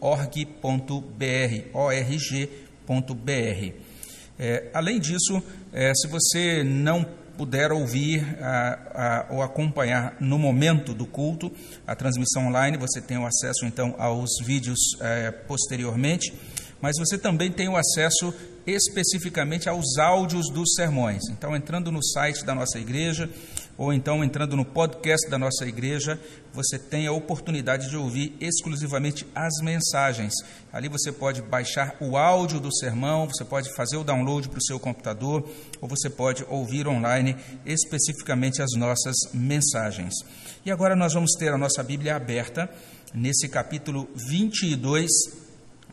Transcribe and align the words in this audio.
org.br. 0.00 0.52
É, 4.38 4.70
além 4.72 5.00
disso, 5.00 5.42
é, 5.72 5.92
se 5.94 6.06
você 6.06 6.62
não 6.62 7.04
puder 7.36 7.70
ouvir 7.70 8.24
a, 8.42 9.26
a, 9.30 9.34
ou 9.34 9.42
acompanhar 9.42 10.16
no 10.20 10.38
momento 10.38 10.92
do 10.92 11.06
culto 11.06 11.52
a 11.86 11.94
transmissão 11.94 12.48
online, 12.48 12.76
você 12.76 13.00
tem 13.00 13.16
o 13.16 13.26
acesso 13.26 13.64
então 13.64 13.94
aos 13.98 14.30
vídeos 14.44 14.78
é, 15.00 15.30
posteriormente, 15.30 16.32
mas 16.80 16.96
você 16.98 17.16
também 17.16 17.50
tem 17.50 17.68
o 17.68 17.76
acesso 17.76 18.34
especificamente 18.66 19.68
aos 19.68 19.98
áudios 19.98 20.50
dos 20.52 20.74
sermões. 20.74 21.22
Então, 21.30 21.56
entrando 21.56 21.90
no 21.90 22.04
site 22.04 22.44
da 22.44 22.54
nossa 22.54 22.78
igreja, 22.78 23.30
ou 23.78 23.92
então 23.92 24.24
entrando 24.24 24.56
no 24.56 24.64
podcast 24.64 25.30
da 25.30 25.38
nossa 25.38 25.64
igreja, 25.64 26.20
você 26.52 26.76
tem 26.76 27.06
a 27.06 27.12
oportunidade 27.12 27.88
de 27.88 27.96
ouvir 27.96 28.36
exclusivamente 28.40 29.24
as 29.32 29.62
mensagens. 29.62 30.34
Ali 30.72 30.88
você 30.88 31.12
pode 31.12 31.40
baixar 31.40 31.96
o 32.00 32.16
áudio 32.16 32.58
do 32.58 32.74
sermão, 32.74 33.28
você 33.28 33.44
pode 33.44 33.72
fazer 33.76 33.96
o 33.96 34.02
download 34.02 34.48
para 34.48 34.58
o 34.58 34.64
seu 34.64 34.80
computador, 34.80 35.48
ou 35.80 35.88
você 35.88 36.10
pode 36.10 36.44
ouvir 36.48 36.88
online 36.88 37.36
especificamente 37.64 38.60
as 38.60 38.72
nossas 38.76 39.14
mensagens. 39.32 40.12
E 40.66 40.72
agora 40.72 40.96
nós 40.96 41.14
vamos 41.14 41.34
ter 41.38 41.52
a 41.52 41.58
nossa 41.58 41.82
Bíblia 41.82 42.16
aberta 42.16 42.68
nesse 43.14 43.48
capítulo 43.48 44.08
22 44.28 45.08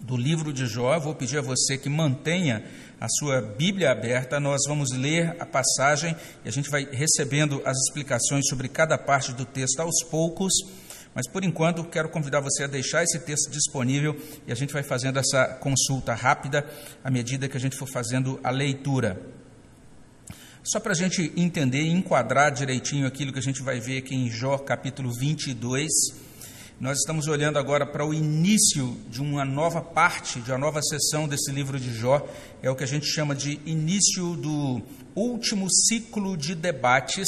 do 0.01 0.17
livro 0.17 0.51
de 0.51 0.65
Jó. 0.65 0.99
Vou 0.99 1.13
pedir 1.13 1.37
a 1.37 1.41
você 1.41 1.77
que 1.77 1.89
mantenha 1.89 2.63
a 2.99 3.07
sua 3.09 3.41
Bíblia 3.41 3.91
aberta, 3.91 4.39
nós 4.39 4.61
vamos 4.67 4.91
ler 4.91 5.35
a 5.39 5.45
passagem 5.45 6.15
e 6.43 6.49
a 6.49 6.51
gente 6.51 6.69
vai 6.69 6.87
recebendo 6.91 7.61
as 7.65 7.77
explicações 7.77 8.47
sobre 8.47 8.69
cada 8.69 8.97
parte 8.97 9.33
do 9.33 9.45
texto 9.45 9.79
aos 9.79 10.03
poucos. 10.09 10.53
Mas 11.13 11.29
por 11.29 11.43
enquanto, 11.43 11.83
quero 11.83 12.09
convidar 12.09 12.41
você 12.41 12.63
a 12.63 12.67
deixar 12.67 13.03
esse 13.03 13.19
texto 13.19 13.49
disponível 13.49 14.19
e 14.47 14.51
a 14.51 14.55
gente 14.55 14.73
vai 14.73 14.83
fazendo 14.83 15.19
essa 15.19 15.45
consulta 15.59 16.13
rápida 16.13 16.65
à 17.03 17.09
medida 17.09 17.47
que 17.47 17.57
a 17.57 17.59
gente 17.59 17.75
for 17.75 17.87
fazendo 17.87 18.39
a 18.43 18.49
leitura. 18.49 19.21
Só 20.63 20.79
para 20.79 20.93
a 20.93 20.95
gente 20.95 21.31
entender 21.37 21.83
e 21.83 21.91
enquadrar 21.91 22.51
direitinho 22.51 23.05
aquilo 23.05 23.31
que 23.31 23.39
a 23.39 23.41
gente 23.41 23.61
vai 23.61 23.79
ver 23.79 23.99
aqui 23.99 24.15
em 24.15 24.29
Jó 24.29 24.57
capítulo 24.57 25.11
22. 25.13 26.24
Nós 26.77 26.97
estamos 26.97 27.27
olhando 27.27 27.57
agora 27.57 27.85
para 27.85 28.05
o 28.05 28.13
início 28.13 28.97
de 29.09 29.21
uma 29.21 29.45
nova 29.45 29.81
parte, 29.81 30.41
de 30.41 30.51
uma 30.51 30.57
nova 30.57 30.81
sessão 30.81 31.25
desse 31.25 31.49
livro 31.49 31.79
de 31.79 31.93
Jó. 31.93 32.27
É 32.61 32.69
o 32.69 32.75
que 32.75 32.83
a 32.83 32.87
gente 32.87 33.05
chama 33.05 33.33
de 33.33 33.61
início 33.65 34.35
do 34.35 34.81
último 35.15 35.67
ciclo 35.71 36.35
de 36.35 36.53
debates. 36.53 37.27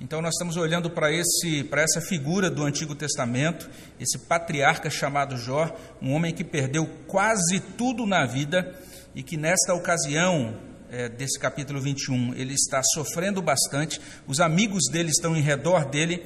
Então 0.00 0.22
nós 0.22 0.34
estamos 0.34 0.56
olhando 0.56 0.88
para 0.88 1.12
esse 1.12 1.64
para 1.64 1.82
essa 1.82 2.00
figura 2.00 2.48
do 2.48 2.62
Antigo 2.62 2.94
Testamento, 2.94 3.68
esse 3.98 4.16
patriarca 4.16 4.88
chamado 4.88 5.36
Jó, 5.36 5.76
um 6.00 6.12
homem 6.12 6.32
que 6.32 6.44
perdeu 6.44 6.86
quase 7.08 7.58
tudo 7.76 8.06
na 8.06 8.26
vida 8.26 8.78
e 9.12 9.24
que 9.24 9.36
nesta 9.36 9.74
ocasião 9.74 10.56
é, 10.88 11.08
desse 11.08 11.36
capítulo 11.36 11.80
21 11.80 12.34
ele 12.34 12.54
está 12.54 12.80
sofrendo 12.94 13.42
bastante. 13.42 14.00
Os 14.24 14.38
amigos 14.38 14.84
dele 14.88 15.10
estão 15.10 15.36
em 15.36 15.42
redor 15.42 15.84
dele 15.86 16.22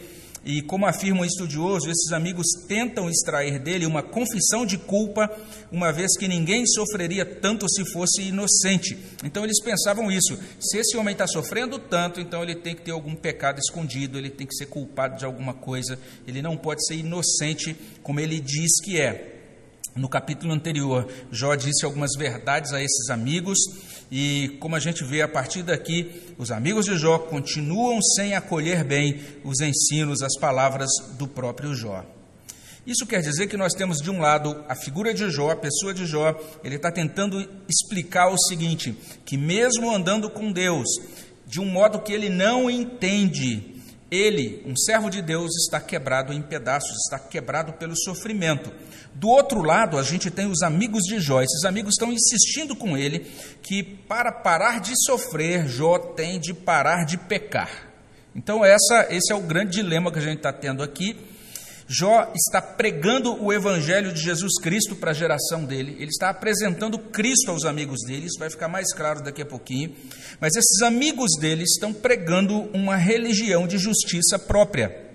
e 0.46 0.62
como 0.62 0.86
afirma 0.86 1.22
um 1.22 1.24
estudioso, 1.24 1.90
esses 1.90 2.12
amigos 2.12 2.46
tentam 2.68 3.10
extrair 3.10 3.58
dele 3.58 3.84
uma 3.84 4.00
confissão 4.00 4.64
de 4.64 4.78
culpa, 4.78 5.28
uma 5.72 5.92
vez 5.92 6.16
que 6.16 6.28
ninguém 6.28 6.64
sofreria 6.64 7.26
tanto 7.26 7.68
se 7.68 7.84
fosse 7.84 8.22
inocente. 8.22 8.96
Então 9.24 9.42
eles 9.42 9.60
pensavam 9.60 10.08
isso: 10.08 10.38
se 10.60 10.78
esse 10.78 10.96
homem 10.96 11.14
está 11.14 11.26
sofrendo 11.26 11.80
tanto, 11.80 12.20
então 12.20 12.44
ele 12.44 12.54
tem 12.54 12.76
que 12.76 12.82
ter 12.82 12.92
algum 12.92 13.16
pecado 13.16 13.58
escondido, 13.58 14.18
ele 14.18 14.30
tem 14.30 14.46
que 14.46 14.54
ser 14.54 14.66
culpado 14.66 15.18
de 15.18 15.24
alguma 15.24 15.52
coisa, 15.52 15.98
ele 16.28 16.40
não 16.40 16.56
pode 16.56 16.86
ser 16.86 16.94
inocente 16.94 17.76
como 18.04 18.20
ele 18.20 18.38
diz 18.38 18.80
que 18.84 19.00
é. 19.00 19.32
No 19.96 20.10
capítulo 20.10 20.52
anterior, 20.52 21.10
Jó 21.32 21.54
disse 21.54 21.84
algumas 21.84 22.10
verdades 22.16 22.72
a 22.72 22.82
esses 22.82 23.08
amigos, 23.08 23.58
e 24.10 24.56
como 24.60 24.76
a 24.76 24.80
gente 24.80 25.02
vê 25.02 25.22
a 25.22 25.28
partir 25.28 25.62
daqui, 25.62 26.22
os 26.38 26.50
amigos 26.50 26.84
de 26.86 26.96
Jó 26.96 27.18
continuam 27.18 28.00
sem 28.00 28.34
acolher 28.34 28.84
bem 28.84 29.20
os 29.44 29.60
ensinos, 29.60 30.22
as 30.22 30.38
palavras 30.38 30.90
do 31.18 31.26
próprio 31.26 31.74
Jó. 31.74 32.04
Isso 32.86 33.04
quer 33.04 33.20
dizer 33.20 33.48
que 33.48 33.56
nós 33.56 33.72
temos 33.72 33.98
de 33.98 34.08
um 34.10 34.20
lado 34.20 34.64
a 34.68 34.76
figura 34.76 35.12
de 35.12 35.28
Jó, 35.28 35.50
a 35.50 35.56
pessoa 35.56 35.92
de 35.92 36.06
Jó, 36.06 36.38
ele 36.62 36.76
está 36.76 36.92
tentando 36.92 37.44
explicar 37.68 38.28
o 38.28 38.38
seguinte: 38.38 38.96
que 39.24 39.36
mesmo 39.36 39.92
andando 39.92 40.30
com 40.30 40.52
Deus, 40.52 40.86
de 41.46 41.60
um 41.60 41.66
modo 41.66 41.98
que 41.98 42.12
ele 42.12 42.28
não 42.28 42.70
entende, 42.70 43.75
ele, 44.10 44.62
um 44.64 44.76
servo 44.76 45.10
de 45.10 45.20
Deus, 45.20 45.50
está 45.56 45.80
quebrado 45.80 46.32
em 46.32 46.40
pedaços, 46.40 46.96
está 47.04 47.18
quebrado 47.18 47.72
pelo 47.72 47.96
sofrimento. 47.96 48.70
Do 49.14 49.28
outro 49.28 49.62
lado, 49.62 49.98
a 49.98 50.02
gente 50.02 50.30
tem 50.30 50.46
os 50.46 50.62
amigos 50.62 51.02
de 51.04 51.18
Jó. 51.20 51.42
Esses 51.42 51.64
amigos 51.64 51.94
estão 51.94 52.12
insistindo 52.12 52.76
com 52.76 52.96
ele 52.96 53.26
que 53.62 53.82
para 53.82 54.30
parar 54.30 54.80
de 54.80 54.92
sofrer, 55.04 55.66
Jó 55.66 55.98
tem 55.98 56.38
de 56.38 56.54
parar 56.54 57.04
de 57.04 57.16
pecar. 57.16 57.86
Então, 58.34 58.64
essa, 58.64 59.06
esse 59.10 59.32
é 59.32 59.34
o 59.34 59.40
grande 59.40 59.72
dilema 59.72 60.12
que 60.12 60.18
a 60.18 60.22
gente 60.22 60.36
está 60.36 60.52
tendo 60.52 60.82
aqui. 60.82 61.16
Jó 61.88 62.32
está 62.34 62.60
pregando 62.60 63.40
o 63.42 63.52
evangelho 63.52 64.12
de 64.12 64.20
Jesus 64.20 64.60
Cristo 64.60 64.96
para 64.96 65.12
a 65.12 65.14
geração 65.14 65.64
dele, 65.64 65.96
ele 66.00 66.10
está 66.10 66.30
apresentando 66.30 66.98
Cristo 66.98 67.50
aos 67.52 67.64
amigos 67.64 68.00
dele, 68.04 68.26
isso 68.26 68.38
vai 68.38 68.50
ficar 68.50 68.66
mais 68.66 68.92
claro 68.92 69.22
daqui 69.22 69.40
a 69.40 69.46
pouquinho. 69.46 69.94
Mas 70.40 70.56
esses 70.56 70.82
amigos 70.82 71.30
dele 71.38 71.62
estão 71.62 71.92
pregando 71.92 72.68
uma 72.74 72.96
religião 72.96 73.68
de 73.68 73.78
justiça 73.78 74.38
própria. 74.38 75.06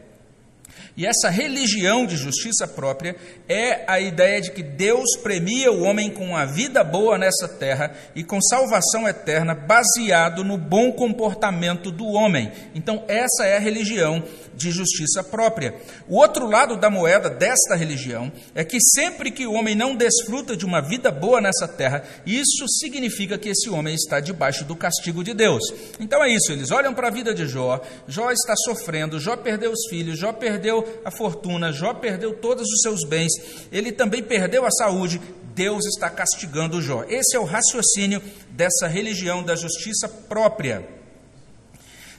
E 0.95 1.05
essa 1.05 1.29
religião 1.29 2.05
de 2.05 2.17
justiça 2.17 2.67
própria 2.67 3.15
é 3.47 3.85
a 3.87 3.99
ideia 3.99 4.41
de 4.41 4.51
que 4.51 4.61
Deus 4.61 5.17
premia 5.23 5.71
o 5.71 5.83
homem 5.83 6.11
com 6.11 6.25
uma 6.25 6.45
vida 6.45 6.83
boa 6.83 7.17
nessa 7.17 7.47
terra 7.47 7.93
e 8.13 8.23
com 8.23 8.41
salvação 8.41 9.07
eterna 9.07 9.55
baseado 9.55 10.43
no 10.43 10.57
bom 10.57 10.91
comportamento 10.91 11.91
do 11.91 12.05
homem. 12.07 12.51
Então, 12.75 13.05
essa 13.07 13.45
é 13.45 13.55
a 13.55 13.59
religião 13.59 14.21
de 14.55 14.71
justiça 14.71 15.23
própria. 15.23 15.75
O 16.07 16.17
outro 16.17 16.47
lado 16.47 16.77
da 16.77 16.89
moeda 16.89 17.29
desta 17.29 17.75
religião 17.75 18.31
é 18.53 18.63
que 18.63 18.77
sempre 18.79 19.31
que 19.31 19.45
o 19.45 19.53
homem 19.53 19.75
não 19.75 19.95
desfruta 19.95 20.55
de 20.55 20.65
uma 20.65 20.81
vida 20.81 21.11
boa 21.11 21.41
nessa 21.41 21.67
terra, 21.67 22.03
isso 22.25 22.67
significa 22.79 23.37
que 23.37 23.49
esse 23.49 23.69
homem 23.69 23.95
está 23.95 24.19
debaixo 24.19 24.65
do 24.65 24.75
castigo 24.75 25.23
de 25.23 25.33
Deus. 25.33 25.63
Então 25.99 26.23
é 26.23 26.29
isso, 26.29 26.51
eles 26.51 26.71
olham 26.71 26.93
para 26.93 27.07
a 27.07 27.11
vida 27.11 27.33
de 27.33 27.47
Jó, 27.47 27.81
Jó 28.07 28.31
está 28.31 28.53
sofrendo, 28.65 29.19
Jó 29.19 29.35
perdeu 29.35 29.71
os 29.71 29.87
filhos, 29.89 30.17
Jó 30.17 30.31
perdeu 30.33 31.01
a 31.03 31.11
fortuna, 31.11 31.71
Jó 31.71 31.93
perdeu 31.93 32.33
todos 32.33 32.63
os 32.63 32.81
seus 32.81 33.03
bens, 33.03 33.31
ele 33.71 33.91
também 33.91 34.23
perdeu 34.23 34.65
a 34.65 34.71
saúde, 34.71 35.21
Deus 35.53 35.85
está 35.85 36.09
castigando 36.09 36.81
Jó. 36.81 37.03
Esse 37.07 37.35
é 37.35 37.39
o 37.39 37.43
raciocínio 37.43 38.21
dessa 38.49 38.87
religião 38.87 39.43
da 39.43 39.55
justiça 39.55 40.07
própria. 40.07 41.00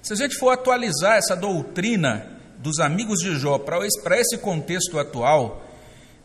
Se 0.02 0.14
a 0.14 0.16
gente 0.16 0.36
for 0.36 0.50
atualizar 0.50 1.16
essa 1.16 1.36
doutrina 1.36 2.26
dos 2.58 2.80
amigos 2.80 3.20
de 3.20 3.38
Jó 3.38 3.56
para 3.56 4.18
esse 4.18 4.36
contexto 4.36 4.98
atual, 4.98 5.62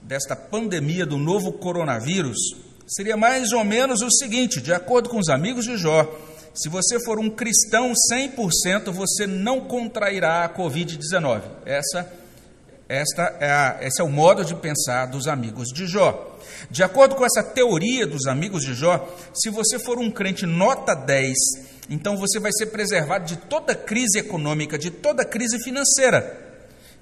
desta 0.02 0.36
pandemia 0.36 1.06
do 1.06 1.16
novo 1.16 1.54
coronavírus, 1.54 2.38
seria 2.88 3.16
mais 3.16 3.52
ou 3.52 3.64
menos 3.64 4.02
o 4.02 4.10
seguinte: 4.10 4.60
de 4.60 4.74
acordo 4.74 5.10
com 5.10 5.20
os 5.20 5.30
amigos 5.30 5.66
de 5.66 5.78
Jó, 5.78 6.12
se 6.56 6.70
você 6.70 7.00
for 7.06 7.20
um 7.20 7.30
cristão 7.30 7.94
100%, 8.12 8.92
você 8.92 9.28
não 9.28 9.62
contrairá 9.62 10.44
a 10.44 10.50
Covid-19. 10.50 11.42
Essa 11.64 12.12
esta 12.90 13.36
é 13.42 13.52
a, 13.52 13.78
esse 13.82 14.02
é 14.02 14.04
o 14.04 14.10
modo 14.10 14.46
de 14.46 14.56
pensar 14.56 15.08
dos 15.08 15.28
amigos 15.28 15.68
de 15.68 15.86
Jó. 15.86 16.38
De 16.72 16.82
acordo 16.82 17.16
com 17.16 17.26
essa 17.26 17.44
teoria 17.44 18.08
dos 18.08 18.26
amigos 18.28 18.64
de 18.64 18.74
Jó, 18.74 19.08
se 19.34 19.50
você 19.50 19.78
for 19.78 20.00
um 20.00 20.10
crente 20.10 20.46
nota 20.46 20.96
10, 20.96 21.34
então 21.90 22.18
você 22.18 22.40
vai 22.40 22.52
ser 22.52 22.68
preservado 22.68 23.26
de 23.26 23.38
toda 23.38 23.74
crise 23.74 24.20
econômica, 24.20 24.78
de 24.78 24.92
toda 24.92 25.24
crise 25.24 25.58
financeira. 25.64 26.46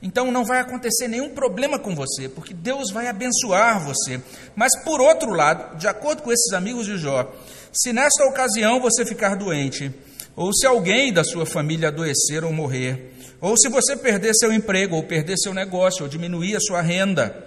Então 0.01 0.31
não 0.31 0.46
vai 0.46 0.59
acontecer 0.59 1.07
nenhum 1.07 1.29
problema 1.29 1.79
com 1.79 1.96
você, 1.96 2.29
porque 2.29 2.53
Deus 2.53 2.91
vai 2.91 3.07
abençoar 3.07 3.84
você. 3.84 4.22
Mas 4.55 4.72
por 4.84 5.02
outro 5.02 5.32
lado, 5.32 5.78
de 5.78 5.87
acordo 5.87 6.22
com 6.22 6.32
esses 6.32 6.53
amigos 6.53 6.85
de 6.85 6.97
Jó, 6.97 7.34
se 7.72 7.91
nesta 7.91 8.23
ocasião 8.26 8.79
você 8.79 9.05
ficar 9.05 9.35
doente, 9.35 9.91
ou 10.35 10.53
se 10.53 10.67
alguém 10.67 11.11
da 11.11 11.23
sua 11.23 11.46
família 11.46 11.87
adoecer 11.87 12.43
ou 12.43 12.53
morrer, 12.53 13.14
ou 13.41 13.58
se 13.58 13.70
você 13.70 13.96
perder 13.96 14.34
seu 14.35 14.53
emprego, 14.53 14.96
ou 14.96 15.03
perder 15.03 15.37
seu 15.37 15.53
negócio, 15.53 16.03
ou 16.03 16.09
diminuir 16.09 16.55
a 16.55 16.59
sua 16.59 16.82
renda, 16.82 17.46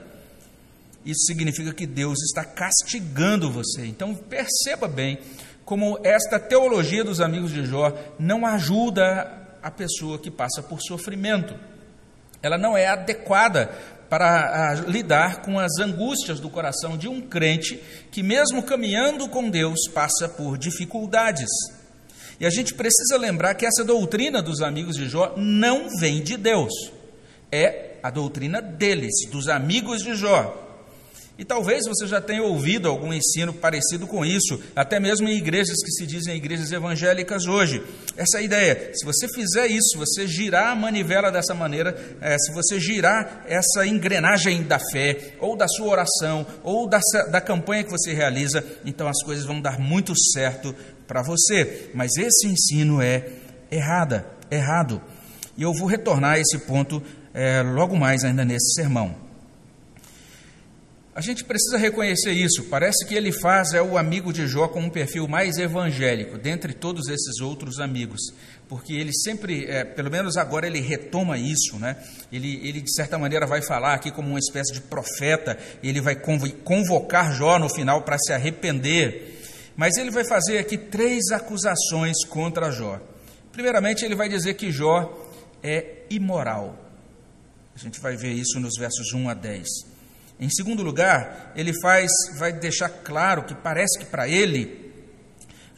isso 1.05 1.27
significa 1.27 1.73
que 1.73 1.87
Deus 1.87 2.19
está 2.23 2.45
castigando 2.45 3.51
você. 3.51 3.87
Então 3.87 4.15
perceba 4.15 4.89
bem 4.89 5.19
como 5.69 5.99
esta 6.03 6.41
teologia 6.41 7.05
dos 7.05 7.21
amigos 7.21 7.53
de 7.53 7.63
Jó 7.67 7.93
não 8.19 8.47
ajuda 8.47 9.31
a 9.63 9.71
pessoa 9.71 10.19
que 10.19 10.31
passa 10.31 10.63
por 10.63 10.81
sofrimento. 10.81 11.55
Ela 12.43 12.57
não 12.57 12.75
é 12.75 12.87
adequada 12.87 13.71
para 14.09 14.73
lidar 14.87 15.43
com 15.43 15.59
as 15.59 15.79
angústias 15.79 16.41
do 16.41 16.49
coração 16.49 16.97
de 16.97 17.07
um 17.07 17.21
crente 17.21 17.79
que, 18.11 18.23
mesmo 18.23 18.63
caminhando 18.63 19.29
com 19.29 19.51
Deus, 19.51 19.81
passa 19.93 20.27
por 20.27 20.57
dificuldades. 20.57 21.51
E 22.41 22.47
a 22.47 22.51
gente 22.51 22.73
precisa 22.73 23.19
lembrar 23.19 23.53
que 23.53 23.67
essa 23.67 23.85
doutrina 23.85 24.41
dos 24.41 24.63
amigos 24.63 24.97
de 24.97 25.07
Jó 25.07 25.35
não 25.37 25.91
vem 26.01 26.23
de 26.23 26.39
Deus, 26.39 26.73
é 27.53 27.97
a 28.03 28.09
doutrina 28.09 28.63
deles, 28.63 29.29
dos 29.31 29.49
amigos 29.51 30.03
de 30.03 30.15
Jó. 30.15 30.68
E 31.39 31.45
talvez 31.45 31.85
você 31.87 32.05
já 32.05 32.21
tenha 32.21 32.43
ouvido 32.43 32.89
algum 32.89 33.13
ensino 33.13 33.55
parecido 33.55 34.09
com 34.09 34.25
isso, 34.25 34.61
até 34.75 34.99
mesmo 34.99 35.29
em 35.29 35.37
igrejas 35.37 35.77
que 35.85 35.93
se 35.93 36.05
dizem 36.05 36.37
igrejas 36.37 36.73
evangélicas 36.73 37.47
hoje. 37.47 37.81
Essa 38.17 38.41
é 38.41 38.45
ideia. 38.45 38.91
Se 38.93 39.07
você 39.07 39.29
fizer 39.29 39.69
isso, 39.69 39.97
você 39.97 40.27
girar 40.27 40.73
a 40.73 40.75
manivela 40.75 41.31
dessa 41.31 41.55
maneira, 41.55 41.97
é, 42.21 42.37
se 42.37 42.51
você 42.51 42.81
girar 42.81 43.45
essa 43.47 43.87
engrenagem 43.87 44.65
da 44.65 44.81
fé, 44.81 45.35
ou 45.39 45.57
da 45.57 45.69
sua 45.69 45.87
oração, 45.87 46.45
ou 46.65 46.89
da, 46.89 46.99
da 47.31 47.41
campanha 47.41 47.85
que 47.85 47.91
você 47.93 48.13
realiza, 48.13 48.65
então 48.85 49.07
as 49.07 49.23
coisas 49.23 49.45
vão 49.45 49.61
dar 49.61 49.79
muito 49.79 50.13
certo 50.33 50.75
para 51.07 51.23
você. 51.23 51.89
Mas 51.95 52.17
esse 52.17 52.49
ensino 52.49 53.01
é 53.01 53.29
errada, 53.71 54.27
errado. 54.51 55.01
E 55.57 55.63
eu 55.63 55.73
vou 55.73 55.87
retornar 55.87 56.33
a 56.33 56.41
esse 56.41 56.59
ponto 56.59 57.01
é, 57.33 57.63
logo 57.63 57.97
mais 57.97 58.25
ainda 58.25 58.45
nesse 58.45 58.75
sermão. 58.75 59.28
A 61.19 61.21
gente 61.21 61.43
precisa 61.43 61.77
reconhecer 61.77 62.31
isso. 62.31 62.67
Parece 62.67 63.05
que 63.05 63.13
ele 63.13 63.33
faz 63.33 63.75
é 63.75 63.83
o 63.83 63.99
amigo 63.99 64.33
de 64.33 64.47
Jó 64.47 64.69
com 64.69 64.83
um 64.83 64.89
perfil 64.89 65.27
mais 65.27 65.59
evangélico, 65.59 66.39
dentre 66.39 66.73
todos 66.73 67.09
esses 67.09 67.41
outros 67.41 67.81
amigos, 67.81 68.21
porque 68.69 68.93
ele 68.93 69.11
sempre, 69.13 69.65
é, 69.65 69.83
pelo 69.83 70.13
menos 70.13 70.37
agora, 70.37 70.69
ele 70.69 70.79
retoma 70.79 71.37
isso, 71.37 71.77
né? 71.77 71.97
Ele, 72.31 72.61
ele 72.63 72.81
de 72.81 72.95
certa 72.95 73.19
maneira 73.19 73.49
vai 73.49 73.61
falar 73.61 73.95
aqui 73.95 74.13
como 74.13 74.29
uma 74.29 74.39
espécie 74.39 74.73
de 74.73 74.81
profeta. 74.81 75.59
Ele 75.83 76.01
vai 76.01 76.15
convocar 76.15 77.35
Jó 77.35 77.59
no 77.59 77.69
final 77.69 78.03
para 78.03 78.17
se 78.17 78.33
arrepender. 78.33 79.41
Mas 79.77 79.97
ele 79.97 80.13
vai 80.13 80.25
fazer 80.25 80.59
aqui 80.59 80.79
três 80.79 81.33
acusações 81.33 82.25
contra 82.29 82.71
Jó. 82.71 83.01
Primeiramente, 83.51 84.05
ele 84.05 84.15
vai 84.15 84.29
dizer 84.29 84.55
que 84.55 84.71
Jó 84.71 85.13
é 85.65 86.05
imoral. 86.11 86.79
A 87.75 87.79
gente 87.81 87.99
vai 87.99 88.17
ver 88.17 88.35
isso 88.35 88.61
nos 88.61 88.79
versos 88.79 89.13
1 89.13 89.29
a 89.29 89.35
10. 89.35 89.98
Em 90.41 90.49
segundo 90.49 90.83
lugar, 90.83 91.53
ele 91.57 91.73
faz, 91.81 92.11
vai 92.39 92.53
deixar 92.53 92.89
claro 92.89 93.45
que 93.45 93.55
parece 93.55 93.99
que 93.99 94.07
para 94.07 94.29
ele 94.29 94.89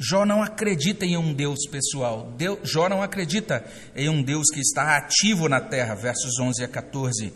Jó 0.02 0.24
não 0.24 0.42
acredita 0.42 1.04
em 1.04 1.14
um 1.18 1.34
Deus 1.34 1.58
pessoal. 1.70 2.34
Jó 2.62 2.88
não 2.88 3.02
acredita 3.02 3.62
em 3.94 4.08
um 4.08 4.22
Deus 4.22 4.46
que 4.50 4.60
está 4.60 4.96
ativo 4.96 5.46
na 5.46 5.60
terra, 5.60 5.94
versos 5.94 6.38
11 6.40 6.64
a 6.64 6.68
14. 6.68 7.30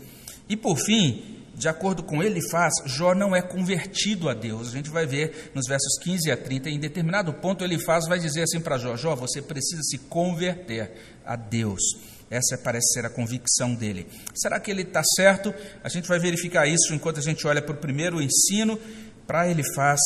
E 0.49 0.57
por 0.57 0.75
fim, 0.79 1.43
de 1.53 1.67
acordo 1.67 2.01
com 2.01 2.23
ele 2.23 2.41
faz, 2.49 2.73
Jó 2.87 3.13
não 3.13 3.35
é 3.35 3.41
convertido 3.41 4.27
a 4.27 4.33
Deus. 4.33 4.69
A 4.69 4.71
gente 4.71 4.89
vai 4.89 5.05
ver 5.05 5.51
nos 5.53 5.67
versos 5.67 5.99
15 6.01 6.31
a 6.31 6.37
30, 6.37 6.71
em 6.71 6.79
determinado 6.79 7.31
ponto 7.33 7.63
ele 7.63 7.77
faz, 7.77 8.07
vai 8.07 8.17
dizer 8.17 8.41
assim 8.41 8.59
para 8.59 8.79
Jó: 8.79 8.97
Jó, 8.97 9.15
você 9.15 9.43
precisa 9.43 9.83
se 9.83 9.99
converter 9.99 10.91
a 11.23 11.35
Deus. 11.35 11.81
Essa 12.29 12.57
parece 12.57 12.93
ser 12.93 13.05
a 13.05 13.09
convicção 13.09 13.75
dele. 13.75 14.07
Será 14.33 14.59
que 14.59 14.71
ele 14.71 14.81
está 14.81 15.03
certo? 15.15 15.53
A 15.83 15.89
gente 15.89 16.07
vai 16.07 16.19
verificar 16.19 16.67
isso 16.67 16.93
enquanto 16.93 17.19
a 17.19 17.23
gente 17.23 17.45
olha 17.45 17.61
para 17.61 17.73
o 17.73 17.77
primeiro 17.77 18.21
ensino. 18.21 18.79
Para 19.27 19.47
ele 19.47 19.63
faz, 19.75 19.99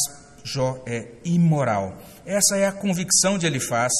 Jó 0.44 0.81
é 0.86 1.07
imoral. 1.24 1.98
Essa 2.25 2.57
é 2.57 2.68
a 2.68 2.71
convicção 2.71 3.38
de 3.38 3.45
ele 3.45 3.60
faz. 3.60 3.92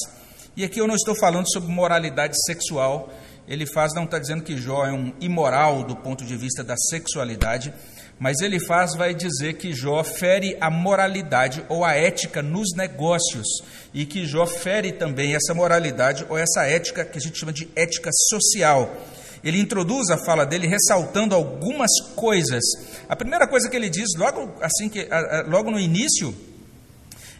E 0.56 0.64
aqui 0.64 0.80
eu 0.80 0.88
não 0.88 0.96
estou 0.96 1.16
falando 1.16 1.50
sobre 1.52 1.72
moralidade 1.72 2.36
sexual. 2.46 3.10
Ele 3.48 3.66
faz 3.66 3.94
não 3.96 4.04
está 4.04 4.20
dizendo 4.20 4.44
que 4.44 4.58
Jó 4.58 4.86
é 4.86 4.92
um 4.92 5.14
imoral 5.22 5.84
do 5.84 5.96
ponto 5.96 6.26
de 6.26 6.36
vista 6.36 6.64
da 6.64 6.76
sexualidade 6.78 7.74
mas 8.20 8.42
ele 8.42 8.60
faz 8.60 8.96
vai 8.96 9.14
dizer 9.14 9.54
que 9.54 9.74
Jó 9.74 10.04
fere 10.04 10.58
a 10.60 10.70
moralidade 10.70 11.64
ou 11.70 11.86
a 11.86 11.94
ética 11.94 12.42
nos 12.42 12.76
negócios 12.76 13.48
e 13.94 14.06
que 14.06 14.26
Jó 14.26 14.46
fere 14.46 14.92
também 14.92 15.34
essa 15.34 15.54
moralidade 15.54 16.26
ou 16.30 16.38
essa 16.38 16.66
ética 16.66 17.06
que 17.06 17.18
a 17.18 17.22
gente 17.22 17.40
chama 17.40 17.54
de 17.54 17.70
ética 17.76 18.10
social. 18.30 18.94
Ele 19.42 19.60
introduz 19.60 20.10
a 20.10 20.18
fala 20.18 20.46
dele 20.46 20.68
ressaltando 20.68 21.34
algumas 21.34 21.90
coisas. 22.14 22.62
A 23.08 23.16
primeira 23.16 23.48
coisa 23.48 23.70
que 23.70 23.76
ele 23.76 23.90
diz 23.90 24.10
logo 24.18 24.54
assim 24.62 24.90
que 24.90 25.08
logo 25.48 25.72
no 25.72 25.80
início 25.80 26.36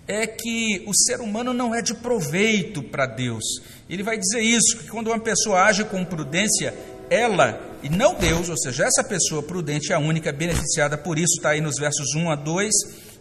é 0.08 0.26
que 0.26 0.84
o 0.88 0.96
ser 0.96 1.20
humano 1.20 1.54
não 1.54 1.76
é 1.76 1.82
de 1.82 1.94
proveito 1.94 2.82
para 2.82 3.06
Deus. 3.06 3.44
Ele 3.88 4.02
vai 4.02 4.18
dizer 4.18 4.40
isso, 4.40 4.78
que 4.78 4.90
quando 4.90 5.08
uma 5.08 5.20
pessoa 5.20 5.66
age 5.66 5.84
com 5.84 6.04
prudência, 6.04 6.74
ela 7.12 7.69
e 7.82 7.90
não 7.90 8.16
Deus, 8.16 8.50
ou 8.50 8.58
seja, 8.58 8.86
essa 8.86 9.04
pessoa 9.04 9.42
prudente 9.42 9.92
é 9.92 9.96
a 9.96 10.00
única 10.00 10.32
beneficiada 10.32 10.98
por 10.98 11.18
isso, 11.18 11.38
está 11.38 11.52
aí 11.52 11.62
nos 11.62 11.76
versos 11.80 12.14
1 12.16 12.30
a 12.30 12.36
2. 12.36 12.74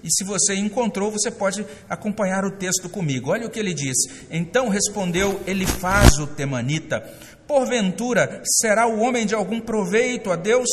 E 0.03 0.11
se 0.11 0.25
você 0.25 0.55
encontrou, 0.55 1.11
você 1.11 1.31
pode 1.31 1.67
acompanhar 1.89 2.45
o 2.45 2.53
texto 2.53 2.89
comigo. 2.89 3.31
Olha 3.31 3.47
o 3.47 3.51
que 3.51 3.59
ele 3.59 3.75
diz. 3.75 3.97
Então 4.31 4.69
respondeu 4.69 5.41
Elifaz 5.47 6.19
o 6.19 6.27
temanita: 6.27 7.01
Porventura 7.47 8.43
será 8.45 8.87
o 8.87 9.01
homem 9.01 9.27
de 9.27 9.35
algum 9.35 9.61
proveito 9.61 10.31
a 10.31 10.37
Deus? 10.37 10.69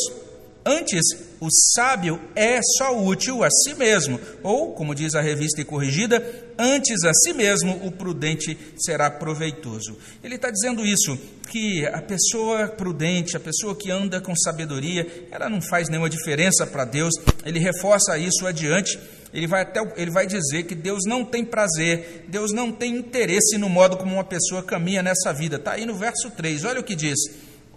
Antes, 0.68 1.04
o 1.38 1.48
sábio 1.76 2.20
é 2.34 2.58
só 2.76 3.00
útil 3.00 3.44
a 3.44 3.48
si 3.48 3.72
mesmo, 3.74 4.18
ou, 4.42 4.72
como 4.72 4.96
diz 4.96 5.14
a 5.14 5.20
revista 5.20 5.60
e 5.60 5.64
corrigida, 5.64 6.20
antes 6.58 7.04
a 7.04 7.12
si 7.14 7.32
mesmo 7.32 7.86
o 7.86 7.92
prudente 7.92 8.58
será 8.76 9.08
proveitoso. 9.08 9.96
Ele 10.24 10.34
está 10.34 10.50
dizendo 10.50 10.84
isso, 10.84 11.16
que 11.46 11.86
a 11.86 12.02
pessoa 12.02 12.66
prudente, 12.66 13.36
a 13.36 13.40
pessoa 13.40 13.76
que 13.76 13.92
anda 13.92 14.20
com 14.20 14.34
sabedoria, 14.34 15.28
ela 15.30 15.48
não 15.48 15.62
faz 15.62 15.88
nenhuma 15.88 16.10
diferença 16.10 16.66
para 16.66 16.84
Deus. 16.84 17.14
Ele 17.44 17.60
reforça 17.60 18.18
isso 18.18 18.44
adiante. 18.44 18.98
Ele 19.32 19.46
vai, 19.46 19.62
até, 19.62 19.80
ele 19.96 20.10
vai 20.10 20.26
dizer 20.26 20.64
que 20.64 20.74
Deus 20.74 21.04
não 21.06 21.24
tem 21.24 21.44
prazer, 21.44 22.24
Deus 22.26 22.52
não 22.52 22.72
tem 22.72 22.96
interesse 22.96 23.56
no 23.58 23.68
modo 23.68 23.96
como 23.96 24.14
uma 24.14 24.24
pessoa 24.24 24.62
caminha 24.62 25.02
nessa 25.02 25.32
vida. 25.32 25.56
Está 25.56 25.72
aí 25.72 25.86
no 25.86 25.94
verso 25.94 26.30
3, 26.30 26.64
olha 26.64 26.80
o 26.80 26.84
que 26.84 26.96
diz. 26.96 27.18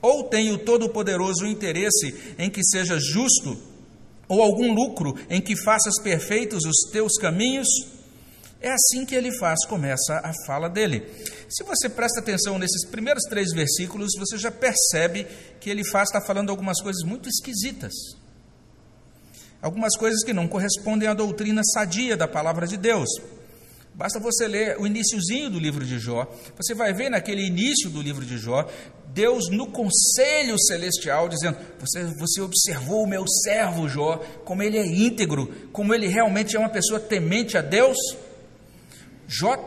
Ou 0.02 0.24
tem 0.24 0.52
o 0.52 0.58
Todo-Poderoso 0.58 1.46
interesse 1.46 2.36
em 2.38 2.50
que 2.50 2.64
seja 2.64 2.98
justo, 3.00 3.58
ou 4.28 4.42
algum 4.42 4.74
lucro 4.74 5.16
em 5.30 5.42
que 5.42 5.56
faças 5.56 6.00
perfeitos 6.02 6.64
os 6.66 6.92
teus 6.92 7.18
caminhos? 7.18 7.68
É 8.62 8.72
assim 8.72 9.06
que 9.06 9.16
ele 9.16 9.32
faz, 9.38 9.66
começa 9.68 10.20
a 10.24 10.34
fala 10.46 10.70
dele. 10.70 11.04
Se 11.48 11.64
você 11.64 11.90
presta 11.90 12.20
atenção 12.20 12.60
nesses 12.60 12.86
primeiros 12.86 13.24
três 13.24 13.54
versículos, 13.54 14.12
você 14.18 14.38
já 14.38 14.52
percebe 14.52 15.26
que 15.60 15.70
ele 15.70 15.84
faz, 15.84 16.10
está 16.10 16.22
falando 16.22 16.50
algumas 16.50 16.82
coisas 16.82 17.04
muito 17.04 17.30
esquisitas. 17.30 17.94
Algumas 19.62 19.96
coisas 19.98 20.24
que 20.24 20.34
não 20.34 20.48
correspondem 20.48 21.08
à 21.08 21.14
doutrina 21.14 21.62
sadia 21.74 22.16
da 22.16 22.28
palavra 22.28 22.68
de 22.68 22.78
Deus. 22.78 23.10
Basta 24.00 24.18
você 24.18 24.48
ler 24.48 24.80
o 24.80 24.88
iníciozinho 24.88 25.50
do 25.50 25.60
livro 25.60 25.84
de 25.84 26.00
Jó. 26.00 26.26
Você 26.56 26.74
vai 26.74 26.94
ver 26.94 27.10
naquele 27.10 27.46
início 27.46 27.90
do 27.90 28.02
livro 28.02 28.26
de 28.26 28.38
Jó, 28.38 28.66
Deus 29.14 29.50
no 29.50 29.68
conselho 29.68 30.58
celestial 30.58 31.28
dizendo: 31.28 31.58
você, 31.78 32.06
você 32.18 32.40
observou 32.40 33.04
o 33.04 33.08
meu 33.10 33.28
servo 33.28 33.90
Jó, 33.90 34.24
como 34.46 34.64
ele 34.64 34.78
é 34.78 34.86
íntegro, 34.86 35.54
como 35.74 35.94
ele 35.94 36.08
realmente 36.08 36.56
é 36.56 36.60
uma 36.60 36.70
pessoa 36.70 36.98
temente 36.98 37.58
a 37.58 37.62
Deus. 37.62 37.98
Jó, 39.28 39.58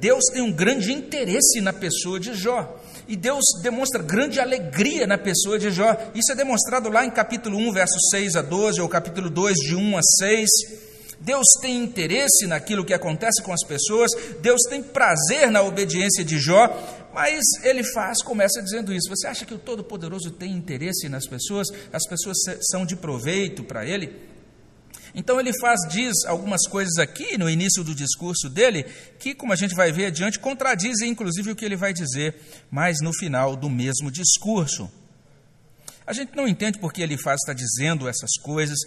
Deus 0.00 0.24
tem 0.32 0.42
um 0.42 0.50
grande 0.50 0.92
interesse 0.92 1.60
na 1.60 1.72
pessoa 1.72 2.18
de 2.18 2.34
Jó. 2.34 2.80
E 3.06 3.14
Deus 3.14 3.44
demonstra 3.62 4.02
grande 4.02 4.40
alegria 4.40 5.06
na 5.06 5.16
pessoa 5.16 5.56
de 5.56 5.70
Jó. 5.70 5.96
Isso 6.16 6.32
é 6.32 6.34
demonstrado 6.34 6.90
lá 6.90 7.06
em 7.06 7.12
capítulo 7.12 7.56
1, 7.56 7.72
versos 7.74 8.08
6 8.10 8.34
a 8.34 8.42
12, 8.42 8.80
ou 8.80 8.88
capítulo 8.88 9.30
2, 9.30 9.54
de 9.54 9.76
1 9.76 9.96
a 9.96 10.02
6. 10.02 10.87
Deus 11.20 11.46
tem 11.60 11.82
interesse 11.82 12.46
naquilo 12.46 12.84
que 12.84 12.94
acontece 12.94 13.42
com 13.42 13.52
as 13.52 13.64
pessoas, 13.64 14.10
Deus 14.40 14.60
tem 14.68 14.82
prazer 14.82 15.50
na 15.50 15.62
obediência 15.62 16.24
de 16.24 16.38
Jó, 16.38 16.68
mas 17.12 17.42
ele 17.64 17.82
faz, 17.82 18.22
começa 18.22 18.62
dizendo 18.62 18.92
isso. 18.92 19.08
Você 19.08 19.26
acha 19.26 19.44
que 19.44 19.54
o 19.54 19.58
Todo-Poderoso 19.58 20.30
tem 20.30 20.52
interesse 20.52 21.08
nas 21.08 21.26
pessoas? 21.26 21.68
As 21.92 22.06
pessoas 22.06 22.36
são 22.70 22.86
de 22.86 22.94
proveito 22.94 23.64
para 23.64 23.84
ele? 23.84 24.28
Então 25.14 25.40
ele 25.40 25.52
faz, 25.58 25.80
diz 25.90 26.24
algumas 26.26 26.66
coisas 26.68 26.96
aqui 26.98 27.36
no 27.36 27.48
início 27.50 27.82
do 27.82 27.94
discurso 27.94 28.48
dele, 28.48 28.84
que, 29.18 29.34
como 29.34 29.52
a 29.52 29.56
gente 29.56 29.74
vai 29.74 29.90
ver 29.90 30.06
adiante, 30.06 30.38
contradizem 30.38 31.10
inclusive 31.10 31.50
o 31.50 31.56
que 31.56 31.64
ele 31.64 31.76
vai 31.76 31.92
dizer 31.92 32.36
mais 32.70 33.00
no 33.00 33.12
final 33.12 33.56
do 33.56 33.68
mesmo 33.68 34.10
discurso. 34.10 34.90
A 36.06 36.12
gente 36.14 36.34
não 36.34 36.48
entende 36.48 36.78
porque 36.78 37.02
ele 37.02 37.18
faz 37.18 37.40
está 37.40 37.52
dizendo 37.52 38.08
essas 38.08 38.30
coisas, 38.42 38.78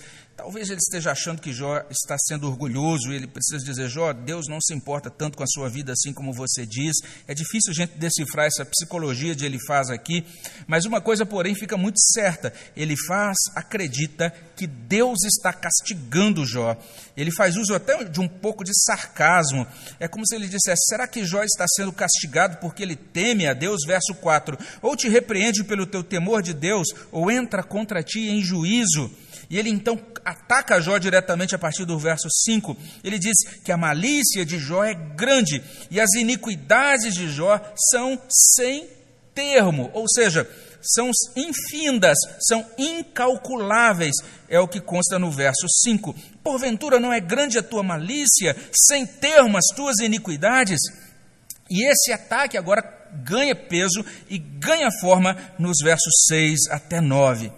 Talvez 0.41 0.71
ele 0.71 0.79
esteja 0.79 1.11
achando 1.11 1.39
que 1.39 1.53
Jó 1.53 1.83
está 1.91 2.17
sendo 2.17 2.47
orgulhoso, 2.47 3.13
ele 3.13 3.27
precisa 3.27 3.63
dizer: 3.63 3.87
Jó, 3.87 4.11
Deus 4.11 4.47
não 4.47 4.59
se 4.59 4.73
importa 4.73 5.07
tanto 5.07 5.37
com 5.37 5.43
a 5.43 5.47
sua 5.47 5.69
vida 5.69 5.93
assim 5.93 6.11
como 6.11 6.33
você 6.33 6.65
diz. 6.65 6.95
É 7.27 7.35
difícil 7.35 7.69
a 7.69 7.75
gente 7.75 7.95
decifrar 7.95 8.47
essa 8.47 8.65
psicologia 8.65 9.35
de 9.35 9.45
ele 9.45 9.59
faz 9.67 9.91
aqui, 9.91 10.25
mas 10.65 10.83
uma 10.85 10.99
coisa, 10.99 11.27
porém, 11.27 11.53
fica 11.53 11.77
muito 11.77 11.99
certa: 11.99 12.51
ele 12.75 12.95
faz, 13.05 13.37
acredita 13.55 14.33
que 14.55 14.65
Deus 14.65 15.19
está 15.25 15.53
castigando 15.53 16.43
Jó. 16.43 16.75
Ele 17.15 17.29
faz 17.29 17.55
uso 17.55 17.75
até 17.75 18.03
de 18.03 18.19
um 18.19 18.27
pouco 18.27 18.63
de 18.63 18.71
sarcasmo. 18.73 19.67
É 19.99 20.07
como 20.07 20.25
se 20.25 20.33
ele 20.33 20.47
dissesse: 20.47 20.87
será 20.87 21.07
que 21.07 21.23
Jó 21.23 21.43
está 21.43 21.67
sendo 21.75 21.93
castigado 21.93 22.57
porque 22.57 22.81
ele 22.81 22.95
teme 22.95 23.45
a 23.45 23.53
Deus? 23.53 23.85
Verso 23.85 24.15
4: 24.15 24.57
ou 24.81 24.95
te 24.95 25.07
repreende 25.07 25.63
pelo 25.63 25.85
teu 25.85 26.03
temor 26.03 26.41
de 26.41 26.55
Deus, 26.55 26.87
ou 27.11 27.29
entra 27.29 27.61
contra 27.61 28.01
ti 28.01 28.21
em 28.21 28.41
juízo. 28.41 29.11
E 29.51 29.59
ele 29.59 29.69
então 29.69 29.99
ataca 30.23 30.79
Jó 30.79 30.97
diretamente 30.97 31.53
a 31.53 31.59
partir 31.59 31.83
do 31.83 31.99
verso 31.99 32.29
5. 32.45 32.77
Ele 33.03 33.19
diz 33.19 33.35
que 33.65 33.71
a 33.73 33.75
malícia 33.75 34.45
de 34.45 34.57
Jó 34.57 34.81
é 34.81 34.93
grande 34.93 35.61
e 35.91 35.99
as 35.99 36.13
iniquidades 36.13 37.13
de 37.13 37.27
Jó 37.27 37.59
são 37.91 38.17
sem 38.55 38.87
termo. 39.35 39.91
Ou 39.93 40.07
seja, 40.07 40.49
são 40.81 41.11
infindas, 41.35 42.17
são 42.39 42.65
incalculáveis, 42.77 44.15
é 44.47 44.57
o 44.57 44.69
que 44.69 44.79
consta 44.79 45.19
no 45.19 45.29
verso 45.29 45.67
5. 45.83 46.15
Porventura 46.41 46.97
não 46.97 47.11
é 47.11 47.19
grande 47.19 47.57
a 47.57 47.63
tua 47.63 47.83
malícia, 47.83 48.55
sem 48.73 49.05
termo 49.05 49.57
as 49.57 49.65
tuas 49.75 49.99
iniquidades? 49.99 50.79
E 51.69 51.85
esse 51.85 52.13
ataque 52.13 52.57
agora 52.57 52.81
ganha 53.25 53.53
peso 53.53 54.05
e 54.29 54.37
ganha 54.37 54.89
forma 55.01 55.35
nos 55.59 55.75
versos 55.83 56.13
6 56.29 56.69
até 56.69 57.01
9. 57.01 57.51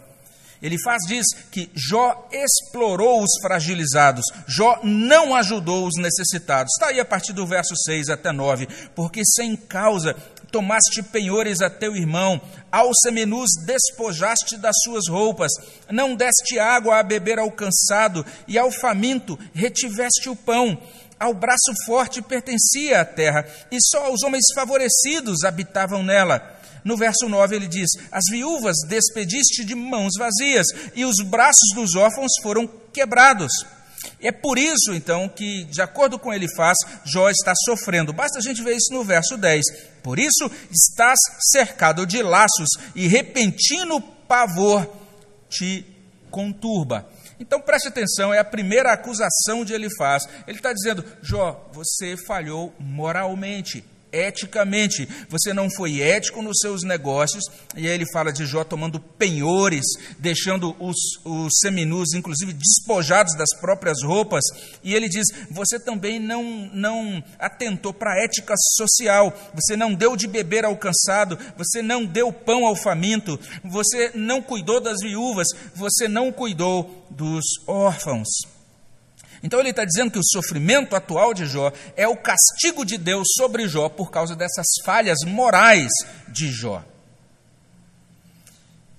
Ele 0.63 0.77
faz 0.81 1.03
diz 1.05 1.25
que 1.51 1.69
Jó 1.75 2.29
explorou 2.31 3.21
os 3.21 3.29
fragilizados, 3.41 4.23
Jó 4.47 4.79
não 4.81 5.35
ajudou 5.35 5.85
os 5.85 6.01
necessitados. 6.01 6.71
Está 6.73 6.87
aí 6.87 7.01
a 7.01 7.05
partir 7.05 7.33
do 7.33 7.45
verso 7.45 7.75
6 7.75 8.07
até 8.07 8.31
9. 8.31 8.65
Porque 8.95 9.21
sem 9.25 9.57
causa 9.57 10.15
tomaste 10.53 11.01
penhores 11.11 11.61
a 11.61 11.69
teu 11.69 11.95
irmão, 11.95 12.39
ao 12.71 12.91
semenus 13.01 13.49
despojaste 13.65 14.55
das 14.55 14.75
suas 14.83 15.09
roupas, 15.09 15.51
não 15.89 16.15
deste 16.15 16.59
água 16.59 16.99
a 16.99 17.03
beber 17.03 17.39
ao 17.39 17.51
cansado, 17.51 18.23
e 18.47 18.55
ao 18.55 18.71
faminto 18.71 19.37
retiveste 19.51 20.29
o 20.29 20.35
pão. 20.35 20.79
Ao 21.19 21.33
braço 21.33 21.73
forte 21.85 22.21
pertencia 22.21 23.01
a 23.01 23.05
terra, 23.05 23.47
e 23.71 23.77
só 23.81 24.13
os 24.13 24.21
homens 24.23 24.45
favorecidos 24.53 25.43
habitavam 25.43 26.03
nela. 26.03 26.62
No 26.83 26.97
verso 26.97 27.27
9 27.27 27.55
ele 27.55 27.67
diz: 27.67 27.89
As 28.11 28.23
viúvas 28.29 28.75
despediste 28.87 29.63
de 29.63 29.75
mãos 29.75 30.13
vazias, 30.17 30.67
e 30.95 31.05
os 31.05 31.15
braços 31.25 31.69
dos 31.75 31.95
órfãos 31.95 32.31
foram 32.41 32.67
quebrados. 32.91 33.51
É 34.19 34.31
por 34.31 34.57
isso, 34.57 34.93
então, 34.93 35.29
que, 35.29 35.63
de 35.65 35.81
acordo 35.81 36.19
com 36.19 36.33
ele 36.33 36.47
faz, 36.55 36.77
Jó 37.05 37.29
está 37.29 37.53
sofrendo. 37.65 38.13
Basta 38.13 38.39
a 38.39 38.41
gente 38.41 38.61
ver 38.61 38.75
isso 38.75 38.93
no 38.93 39.03
verso 39.03 39.37
10. 39.37 39.63
Por 40.01 40.19
isso 40.19 40.51
estás 40.71 41.17
cercado 41.51 42.05
de 42.05 42.21
laços, 42.21 42.69
e 42.95 43.07
repentino 43.07 44.01
pavor 44.01 44.89
te 45.49 45.85
conturba. 46.29 47.07
Então 47.39 47.59
preste 47.59 47.87
atenção, 47.87 48.33
é 48.33 48.39
a 48.39 48.43
primeira 48.45 48.93
acusação 48.93 49.65
de 49.65 49.73
Elifaz. 49.73 50.23
Ele 50.47 50.57
está 50.57 50.73
dizendo: 50.73 51.03
Jó, 51.21 51.69
você 51.73 52.15
falhou 52.25 52.73
moralmente 52.79 53.83
eticamente. 54.13 55.07
Você 55.27 55.51
não 55.51 55.69
foi 55.69 56.01
ético 56.01 56.41
nos 56.41 56.59
seus 56.59 56.83
negócios. 56.83 57.43
E 57.75 57.87
aí 57.87 57.93
ele 57.93 58.05
fala 58.13 58.31
de 58.31 58.45
Jó 58.45 58.63
tomando 58.63 58.99
penhores, 58.99 59.85
deixando 60.19 60.75
os, 60.79 60.97
os 61.25 61.51
seminus, 61.59 62.13
inclusive, 62.13 62.53
despojados 62.53 63.35
das 63.35 63.49
próprias 63.59 63.97
roupas. 64.03 64.43
E 64.83 64.93
ele 64.93 65.09
diz: 65.09 65.25
Você 65.51 65.79
também 65.79 66.19
não, 66.19 66.69
não 66.73 67.23
atentou 67.39 67.93
para 67.93 68.13
a 68.13 68.23
ética 68.23 68.53
social. 68.77 69.35
Você 69.53 69.75
não 69.75 69.93
deu 69.93 70.15
de 70.15 70.27
beber 70.27 70.63
ao 70.63 70.77
cansado. 70.77 71.37
Você 71.57 71.81
não 71.81 72.05
deu 72.05 72.31
pão 72.31 72.65
ao 72.65 72.75
faminto. 72.75 73.39
Você 73.63 74.11
não 74.13 74.41
cuidou 74.41 74.79
das 74.79 74.99
viúvas. 75.01 75.47
Você 75.75 76.07
não 76.07 76.31
cuidou 76.31 77.03
dos 77.09 77.43
órfãos. 77.67 78.52
Então 79.43 79.59
ele 79.59 79.71
está 79.71 79.83
dizendo 79.83 80.09
que 80.09 80.17
o 80.17 80.23
sofrimento 80.23 80.95
atual 80.95 81.33
de 81.33 81.45
Jó 81.45 81.71
é 81.97 82.07
o 82.07 82.15
castigo 82.15 82.85
de 82.85 82.97
Deus 82.97 83.27
sobre 83.35 83.67
Jó 83.67 83.89
por 83.89 84.09
causa 84.09 84.35
dessas 84.35 84.65
falhas 84.85 85.19
morais 85.27 85.91
de 86.29 86.49
Jó. 86.49 86.83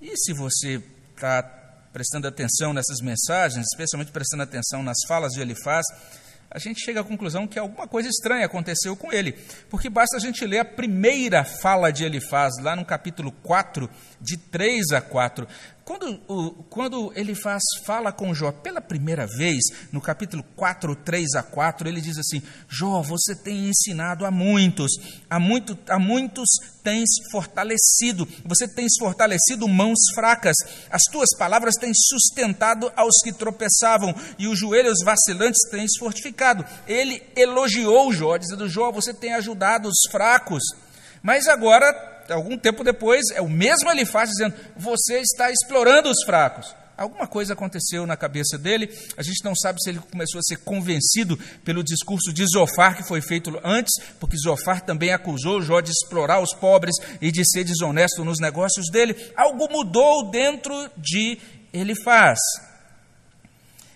E 0.03 0.15
se 0.19 0.35
você 0.35 0.83
está 1.15 1.43
prestando 1.91 2.29
atenção 2.29 2.75
nessas 2.75 3.01
mensagens, 3.01 3.65
especialmente 3.73 4.13
prestando 4.13 4.43
atenção 4.43 4.83
nas 4.83 4.99
falas 5.09 5.33
de 5.33 5.41
Elifaz, 5.41 5.87
a 6.51 6.59
gente 6.59 6.85
chega 6.85 7.01
à 7.01 7.05
conclusão 7.05 7.49
que 7.49 7.59
alguma 7.59 7.89
coisa 7.89 8.09
estranha 8.09 8.47
aconteceu 8.47 8.95
com 8.95 9.13
ele, 9.13 9.33
porque 9.71 9.91
basta 9.91 10.17
a 10.17 10.21
gente 10.21 10.47
ler 10.47 10.61
a 10.61 10.65
primeira 10.65 11.43
fala 11.43 11.91
de 11.91 12.05
Elifaz, 12.05 12.53
lá 12.61 12.77
no 12.77 12.85
capítulo 12.85 13.33
4, 13.43 13.91
de 14.21 14.37
3 14.37 14.93
a 14.93 15.01
4. 15.01 15.49
Quando, 15.85 16.19
o, 16.27 16.51
quando 16.71 17.13
ele 17.15 17.35
faz, 17.35 17.63
fala 17.85 18.11
com 18.11 18.35
Jó 18.35 18.51
pela 18.51 18.81
primeira 18.81 19.27
vez, 19.27 19.63
no 19.93 20.01
capítulo 20.01 20.43
4, 20.57 20.97
3 20.97 21.35
a 21.35 21.43
4, 21.43 21.87
ele 21.87 22.01
diz 22.01 22.17
assim: 22.17 22.43
Jó, 22.67 23.03
você 23.03 23.37
tem 23.37 23.69
ensinado 23.69 24.25
a 24.25 24.31
muitos, 24.31 24.93
a, 25.29 25.39
muito, 25.39 25.77
a 25.87 25.99
muitos 25.99 26.49
tens 26.83 27.11
fortalecido, 27.31 28.27
você 28.47 28.67
tens 28.67 28.93
fortalecido 28.99 29.69
mãos 29.69 29.99
fracas, 30.15 30.57
as 30.91 31.03
tuas 31.03 31.29
palavras 31.37 31.75
tens 31.75 31.99
sustentado 32.09 32.91
aos 32.97 33.19
que 33.23 33.33
tropeçavam, 33.33 34.15
e 34.39 34.49
os 34.49 34.59
joelhos 34.59 35.05
vacilantes 35.05 35.69
tens 35.71 35.99
fortificado. 35.99 36.65
Ele 36.89 37.23
elogiou 37.37 38.11
Jó, 38.11 38.39
dizendo: 38.39 38.71
Jó, 38.71 38.91
você 38.91 39.13
tem 39.13 39.35
ajudado 39.35 39.87
os 39.89 40.11
fracos. 40.11 40.63
Mas 41.23 41.47
agora 41.47 42.14
algum 42.31 42.57
tempo 42.57 42.85
depois, 42.85 43.23
é 43.35 43.41
o 43.41 43.49
mesmo 43.49 43.91
ele 43.91 44.07
faz 44.07 44.31
dizendo: 44.31 44.55
Você 44.77 45.21
está 45.21 45.51
explorando 45.51 46.11
os 46.11 46.25
fracos. 46.25 46.75
Alguma 46.97 47.27
coisa 47.27 47.55
aconteceu 47.55 48.07
na 48.07 48.17
cabeça 48.17 48.57
dele, 48.57 48.89
a 49.17 49.23
gente 49.23 49.45
não 49.45 49.55
sabe 49.57 49.83
se 49.83 49.91
ele 49.91 49.99
começou 49.99 50.39
a 50.39 50.43
ser 50.43 50.59
convencido 50.59 51.37
pelo 51.65 51.83
discurso 51.83 52.33
de 52.33 52.47
Zofar 52.47 52.97
que 52.97 53.03
foi 53.03 53.21
feito 53.21 53.51
antes, 53.65 53.93
porque 54.21 54.37
Zofar 54.37 54.81
também 54.81 55.13
acusou 55.13 55.61
Jó 55.61 55.81
de 55.81 55.91
explorar 55.91 56.41
os 56.41 56.55
pobres 56.55 56.95
e 57.21 57.33
de 57.33 57.45
ser 57.45 57.65
desonesto 57.65 58.25
nos 58.25 58.39
negócios 58.39 58.89
dele. 58.93 59.17
Algo 59.37 59.69
mudou 59.69 60.31
dentro 60.31 60.89
de 60.97 61.37
ele 61.73 61.97
faz. 61.97 62.39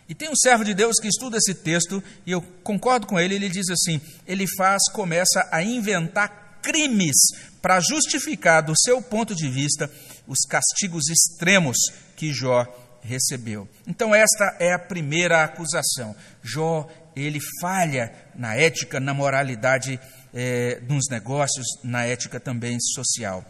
E 0.09 0.15
tem 0.15 0.29
um 0.29 0.37
servo 0.37 0.65
de 0.65 0.75
Deus 0.75 0.99
que 1.01 1.07
estuda 1.07 1.37
esse 1.37 1.55
texto, 1.55 2.03
e 2.27 2.33
eu 2.33 2.43
concordo 2.65 3.07
com 3.07 3.21
ele, 3.21 3.37
ele 3.37 3.49
diz 3.49 3.69
assim: 3.71 4.01
ele 4.27 4.47
faz, 4.57 4.83
começa 4.91 5.47
a 5.53 5.63
inventar 5.63 6.59
crimes 6.63 7.17
para 7.61 7.81
justificar, 7.81 8.63
do 8.63 8.75
seu 8.77 9.03
ponto 9.03 9.35
de 9.35 9.49
vista, 9.49 9.91
os 10.27 10.41
castigos 10.49 11.09
extremos 11.09 11.77
que 12.17 12.33
Jó 12.33 12.67
recebeu. 13.03 13.69
Então, 13.87 14.15
esta 14.15 14.57
é 14.59 14.73
a 14.73 14.79
primeira 14.79 15.43
acusação. 15.43 16.15
Jó, 16.43 16.89
ele 17.17 17.41
falha 17.61 18.13
na 18.35 18.55
ética, 18.55 19.01
na 19.01 19.15
moralidade 19.15 19.99
é, 20.33 20.81
nos 20.89 21.09
negócios, 21.11 21.67
na 21.83 22.05
ética 22.05 22.39
também 22.39 22.79
social. 22.81 23.45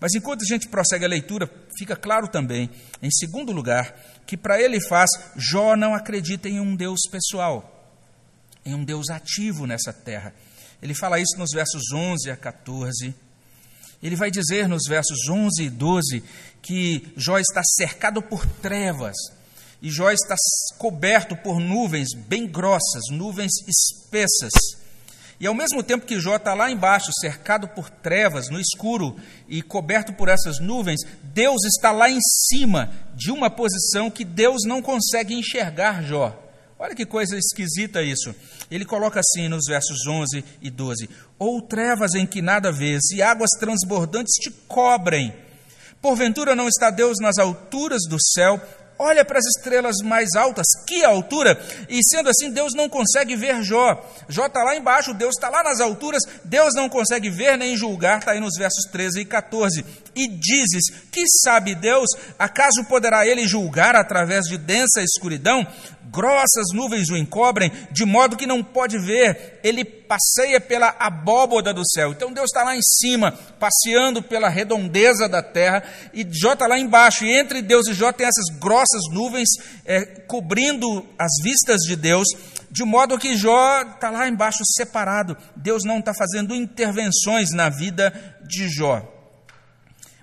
Mas 0.00 0.14
enquanto 0.14 0.42
a 0.42 0.46
gente 0.46 0.68
prossegue 0.68 1.04
a 1.04 1.08
leitura, 1.08 1.50
fica 1.78 1.96
claro 1.96 2.28
também, 2.28 2.68
em 3.02 3.10
segundo 3.10 3.52
lugar, 3.52 3.94
que 4.26 4.36
para 4.36 4.60
ele 4.60 4.80
faz, 4.80 5.10
Jó 5.36 5.76
não 5.76 5.94
acredita 5.94 6.48
em 6.48 6.60
um 6.60 6.74
Deus 6.74 7.00
pessoal, 7.10 7.92
em 8.64 8.74
um 8.74 8.84
Deus 8.84 9.10
ativo 9.10 9.66
nessa 9.66 9.92
terra. 9.92 10.34
Ele 10.82 10.94
fala 10.94 11.18
isso 11.18 11.38
nos 11.38 11.50
versos 11.52 11.92
11 11.92 12.30
a 12.30 12.36
14. 12.36 13.14
Ele 14.02 14.16
vai 14.16 14.30
dizer 14.30 14.68
nos 14.68 14.82
versos 14.88 15.28
11 15.28 15.62
e 15.62 15.70
12 15.70 16.24
que 16.60 17.12
Jó 17.16 17.38
está 17.38 17.62
cercado 17.76 18.20
por 18.22 18.46
trevas 18.46 19.16
e 19.84 19.90
Jó 19.90 20.10
está 20.10 20.34
coberto 20.78 21.36
por 21.36 21.60
nuvens 21.60 22.08
bem 22.14 22.46
grossas, 22.46 23.02
nuvens 23.10 23.52
espessas. 23.68 24.52
E 25.38 25.46
ao 25.46 25.52
mesmo 25.52 25.82
tempo 25.82 26.06
que 26.06 26.18
Jó 26.18 26.36
está 26.36 26.54
lá 26.54 26.70
embaixo, 26.70 27.12
cercado 27.20 27.68
por 27.68 27.90
trevas, 27.90 28.48
no 28.48 28.58
escuro 28.58 29.14
e 29.46 29.60
coberto 29.60 30.14
por 30.14 30.30
essas 30.30 30.58
nuvens, 30.58 31.00
Deus 31.22 31.64
está 31.66 31.92
lá 31.92 32.08
em 32.08 32.18
cima 32.48 32.90
de 33.14 33.30
uma 33.30 33.50
posição 33.50 34.10
que 34.10 34.24
Deus 34.24 34.62
não 34.64 34.80
consegue 34.80 35.34
enxergar 35.34 36.02
Jó. 36.02 36.34
Olha 36.78 36.94
que 36.94 37.04
coisa 37.04 37.36
esquisita 37.36 38.02
isso. 38.02 38.34
Ele 38.70 38.84
coloca 38.84 39.20
assim 39.20 39.48
nos 39.48 39.64
versos 39.68 40.06
11 40.06 40.44
e 40.60 40.70
12: 40.70 41.08
Ou 41.38 41.60
trevas 41.60 42.14
em 42.14 42.26
que 42.26 42.42
nada 42.42 42.72
vês, 42.72 43.02
e 43.14 43.22
águas 43.22 43.50
transbordantes 43.58 44.34
te 44.34 44.50
cobrem. 44.68 45.34
Porventura 46.00 46.54
não 46.54 46.68
está 46.68 46.90
Deus 46.90 47.16
nas 47.20 47.38
alturas 47.38 48.02
do 48.08 48.18
céu, 48.20 48.60
olha 48.98 49.24
para 49.24 49.38
as 49.38 49.44
estrelas 49.56 49.96
mais 50.02 50.34
altas, 50.34 50.66
que 50.86 51.04
altura! 51.04 51.58
E 51.88 52.00
sendo 52.04 52.28
assim, 52.28 52.50
Deus 52.50 52.74
não 52.74 52.88
consegue 52.88 53.36
ver 53.36 53.62
Jó. 53.62 54.04
Jó 54.28 54.46
está 54.46 54.62
lá 54.62 54.76
embaixo, 54.76 55.14
Deus 55.14 55.34
está 55.34 55.48
lá 55.48 55.62
nas 55.62 55.80
alturas, 55.80 56.22
Deus 56.44 56.74
não 56.74 56.88
consegue 56.88 57.30
ver 57.30 57.56
nem 57.56 57.76
julgar, 57.76 58.18
está 58.18 58.32
aí 58.32 58.40
nos 58.40 58.56
versos 58.58 58.84
13 58.90 59.20
e 59.20 59.24
14. 59.24 59.84
E 60.14 60.28
dizes: 60.28 60.90
Que 61.10 61.24
sabe 61.42 61.74
Deus? 61.74 62.08
Acaso 62.38 62.84
poderá 62.84 63.26
ele 63.26 63.46
julgar 63.46 63.96
através 63.96 64.44
de 64.44 64.56
densa 64.56 65.02
escuridão? 65.02 65.66
Grossas 66.14 66.66
nuvens 66.72 67.10
o 67.10 67.16
encobrem, 67.16 67.72
de 67.90 68.04
modo 68.04 68.36
que 68.36 68.46
não 68.46 68.62
pode 68.62 68.98
ver. 68.98 69.58
Ele 69.64 69.84
passeia 69.84 70.60
pela 70.60 70.94
abóboda 70.98 71.74
do 71.74 71.82
céu. 71.84 72.12
Então 72.12 72.32
Deus 72.32 72.50
está 72.50 72.62
lá 72.62 72.76
em 72.76 72.82
cima, 72.82 73.32
passeando 73.58 74.22
pela 74.22 74.48
redondeza 74.48 75.28
da 75.28 75.42
terra, 75.42 75.82
e 76.12 76.24
Jó 76.30 76.52
está 76.52 76.68
lá 76.68 76.78
embaixo. 76.78 77.24
E 77.24 77.36
entre 77.36 77.60
Deus 77.60 77.88
e 77.88 77.94
Jó 77.94 78.12
tem 78.12 78.28
essas 78.28 78.46
grossas 78.60 79.02
nuvens 79.10 79.48
é, 79.84 80.04
cobrindo 80.28 81.04
as 81.18 81.32
vistas 81.42 81.80
de 81.80 81.96
Deus, 81.96 82.28
de 82.70 82.84
modo 82.84 83.18
que 83.18 83.36
Jó 83.36 83.82
está 83.82 84.10
lá 84.10 84.28
embaixo 84.28 84.62
separado. 84.76 85.36
Deus 85.56 85.82
não 85.84 85.98
está 85.98 86.12
fazendo 86.14 86.54
intervenções 86.54 87.50
na 87.50 87.68
vida 87.68 88.12
de 88.46 88.68
Jó. 88.68 89.13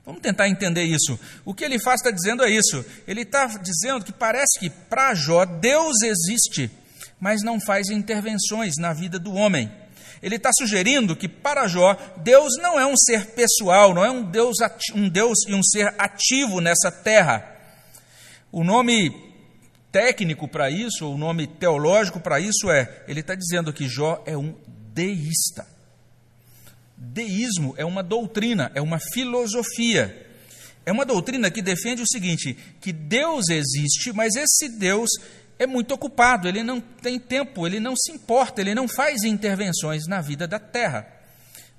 Vamos 0.05 0.21
tentar 0.21 0.49
entender 0.49 0.83
isso. 0.83 1.19
O 1.45 1.53
que 1.53 1.63
ele 1.63 1.79
faz 1.79 2.01
está 2.01 2.11
dizendo 2.11 2.43
é 2.43 2.49
isso. 2.49 2.83
Ele 3.07 3.21
está 3.21 3.45
dizendo 3.45 4.03
que 4.03 4.11
parece 4.11 4.59
que 4.59 4.69
para 4.69 5.13
Jó 5.13 5.45
Deus 5.45 6.01
existe, 6.01 6.71
mas 7.19 7.43
não 7.43 7.59
faz 7.59 7.89
intervenções 7.89 8.77
na 8.77 8.93
vida 8.93 9.19
do 9.19 9.33
homem. 9.33 9.71
Ele 10.21 10.35
está 10.35 10.51
sugerindo 10.53 11.15
que 11.15 11.27
para 11.27 11.67
Jó, 11.67 11.97
Deus 12.17 12.55
não 12.61 12.79
é 12.79 12.85
um 12.85 12.95
ser 12.95 13.27
pessoal, 13.27 13.93
não 13.93 14.05
é 14.05 14.11
um 14.11 14.23
Deus, 14.23 14.57
um 14.93 15.09
Deus 15.09 15.39
e 15.47 15.53
um 15.53 15.63
ser 15.63 15.93
ativo 15.97 16.61
nessa 16.61 16.91
terra. 16.91 17.43
O 18.51 18.63
nome 18.63 19.11
técnico 19.91 20.47
para 20.47 20.69
isso, 20.69 21.11
o 21.11 21.17
nome 21.17 21.47
teológico 21.47 22.19
para 22.19 22.39
isso 22.39 22.69
é, 22.69 23.03
ele 23.07 23.21
está 23.21 23.33
dizendo 23.33 23.73
que 23.73 23.87
Jó 23.87 24.21
é 24.25 24.37
um 24.37 24.55
deísta. 24.93 25.65
Deísmo 27.03 27.73
é 27.77 27.83
uma 27.83 28.03
doutrina, 28.03 28.71
é 28.75 28.79
uma 28.79 28.99
filosofia. 28.99 30.27
É 30.85 30.91
uma 30.91 31.03
doutrina 31.03 31.49
que 31.49 31.59
defende 31.59 32.03
o 32.03 32.07
seguinte: 32.07 32.55
que 32.79 32.93
Deus 32.93 33.49
existe, 33.49 34.13
mas 34.13 34.35
esse 34.35 34.69
Deus 34.69 35.09
é 35.57 35.65
muito 35.65 35.95
ocupado, 35.95 36.47
ele 36.47 36.61
não 36.63 36.79
tem 36.79 37.19
tempo, 37.19 37.65
ele 37.65 37.79
não 37.79 37.95
se 37.95 38.11
importa, 38.11 38.61
ele 38.61 38.75
não 38.75 38.87
faz 38.87 39.23
intervenções 39.23 40.05
na 40.07 40.21
vida 40.21 40.47
da 40.47 40.59
terra. 40.59 41.07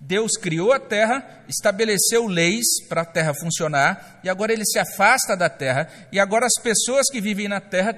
Deus 0.01 0.33
criou 0.33 0.73
a 0.73 0.81
terra, 0.81 1.45
estabeleceu 1.49 2.27
leis 2.27 2.65
para 2.89 3.03
a 3.03 3.07
terra 3.07 3.33
funcionar, 3.33 4.21
e 4.25 4.29
agora 4.29 4.53
ele 4.53 4.65
se 4.65 4.81
afasta 4.81 5.37
da 5.37 5.49
terra, 5.49 5.89
e 6.11 6.19
agora 6.19 6.47
as 6.47 6.61
pessoas 6.61 7.07
que 7.09 7.21
vivem 7.21 7.47
na 7.47 7.61
terra 7.61 7.95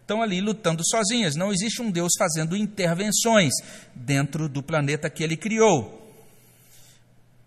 estão 0.00 0.22
ali 0.22 0.40
lutando 0.40 0.82
sozinhas. 0.88 1.34
Não 1.34 1.52
existe 1.52 1.82
um 1.82 1.90
Deus 1.90 2.12
fazendo 2.16 2.56
intervenções 2.56 3.52
dentro 3.92 4.48
do 4.48 4.62
planeta 4.62 5.10
que 5.10 5.24
ele 5.24 5.36
criou. 5.36 6.01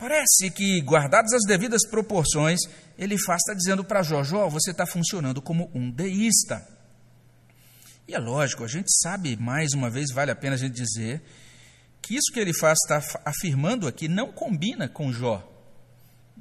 Parece 0.08 0.52
que, 0.52 0.82
guardadas 0.82 1.34
as 1.34 1.42
devidas 1.48 1.82
proporções, 1.90 2.60
ele 2.96 3.18
faz 3.18 3.40
está 3.42 3.56
dizendo 3.56 3.84
para 3.84 4.04
Jó, 4.04 4.24
Jó, 4.24 4.48
você 4.48 4.70
está 4.70 4.86
funcionando 4.86 5.42
como 5.42 5.68
um 5.74 5.90
deísta. 5.90 6.64
E 8.08 8.14
é 8.14 8.20
lógico, 8.20 8.64
a 8.64 8.68
gente 8.68 8.86
sabe, 9.02 9.36
mais 9.36 9.74
uma 9.74 9.90
vez, 9.90 10.12
vale 10.14 10.30
a 10.30 10.36
pena 10.36 10.54
a 10.54 10.60
gente 10.60 10.76
dizer, 10.76 11.24
que 12.04 12.14
isso 12.14 12.32
que 12.32 12.40
ele 12.40 12.54
faz 12.54 12.78
está 12.84 13.02
afirmando 13.26 13.88
aqui 13.88 14.08
não 14.08 14.32
combina 14.32 14.88
com 14.88 15.12
Jó. 15.12 15.42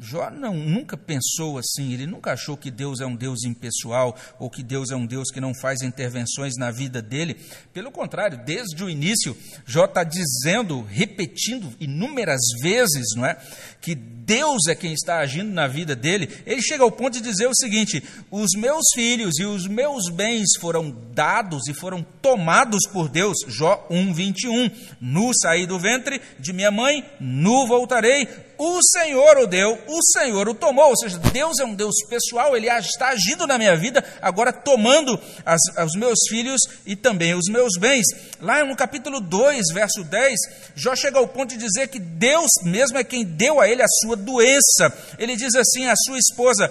Jó 0.00 0.28
não, 0.28 0.54
nunca 0.54 0.96
pensou 0.96 1.56
assim, 1.56 1.92
ele 1.92 2.04
nunca 2.04 2.32
achou 2.32 2.56
que 2.56 2.68
Deus 2.68 3.00
é 3.00 3.06
um 3.06 3.14
Deus 3.14 3.44
impessoal 3.44 4.16
ou 4.40 4.50
que 4.50 4.60
Deus 4.60 4.90
é 4.90 4.96
um 4.96 5.06
Deus 5.06 5.30
que 5.30 5.40
não 5.40 5.54
faz 5.54 5.82
intervenções 5.82 6.54
na 6.58 6.72
vida 6.72 7.00
dele. 7.00 7.36
Pelo 7.72 7.92
contrário, 7.92 8.42
desde 8.44 8.82
o 8.82 8.90
início, 8.90 9.36
Jó 9.64 9.84
está 9.84 10.02
dizendo, 10.02 10.82
repetindo 10.82 11.72
inúmeras 11.78 12.40
vezes, 12.60 13.14
não 13.14 13.24
é? 13.24 13.36
Que 13.80 13.94
Deus 13.94 14.66
é 14.68 14.74
quem 14.74 14.92
está 14.92 15.18
agindo 15.18 15.52
na 15.52 15.68
vida 15.68 15.94
dele. 15.94 16.28
Ele 16.44 16.62
chega 16.62 16.82
ao 16.82 16.90
ponto 16.90 17.12
de 17.12 17.20
dizer 17.20 17.46
o 17.46 17.54
seguinte: 17.54 18.02
os 18.30 18.50
meus 18.56 18.84
filhos 18.94 19.38
e 19.38 19.44
os 19.44 19.68
meus 19.68 20.08
bens 20.08 20.56
foram 20.58 20.90
dados 21.12 21.68
e 21.68 21.74
foram 21.74 22.04
tomados 22.20 22.80
por 22.92 23.08
Deus. 23.08 23.36
Jó 23.46 23.86
1, 23.90 24.12
21. 24.12 24.70
Nu 25.00 25.30
saí 25.40 25.66
do 25.66 25.78
ventre 25.78 26.20
de 26.40 26.52
minha 26.52 26.70
mãe, 26.70 27.04
nu 27.20 27.66
voltarei 27.66 28.26
o 28.56 28.80
Senhor 28.82 29.38
o 29.38 29.46
deu, 29.46 29.78
o 29.86 30.00
Senhor 30.12 30.48
o 30.48 30.54
tomou. 30.54 30.90
Ou 30.90 30.96
seja, 30.96 31.18
Deus 31.18 31.58
é 31.58 31.64
um 31.64 31.74
Deus 31.74 31.94
pessoal, 32.08 32.56
Ele 32.56 32.68
está 32.68 33.08
agindo 33.08 33.46
na 33.46 33.58
minha 33.58 33.76
vida, 33.76 34.04
agora 34.20 34.52
tomando 34.52 35.18
as, 35.44 35.60
os 35.84 35.94
meus 35.98 36.18
filhos 36.28 36.60
e 36.86 36.94
também 36.94 37.34
os 37.34 37.46
meus 37.48 37.78
bens. 37.78 38.04
Lá 38.40 38.64
no 38.64 38.76
capítulo 38.76 39.20
2, 39.20 39.72
verso 39.72 40.04
10, 40.04 40.38
Jó 40.74 40.94
chega 40.94 41.18
ao 41.18 41.28
ponto 41.28 41.50
de 41.50 41.56
dizer 41.56 41.88
que 41.88 41.98
Deus 41.98 42.50
mesmo 42.62 42.98
é 42.98 43.04
quem 43.04 43.24
deu 43.24 43.60
a 43.60 43.68
ele 43.68 43.82
a 43.82 43.88
sua 44.02 44.16
doença. 44.16 44.92
Ele 45.18 45.36
diz 45.36 45.54
assim 45.54 45.86
à 45.86 45.94
sua 45.96 46.18
esposa: 46.18 46.70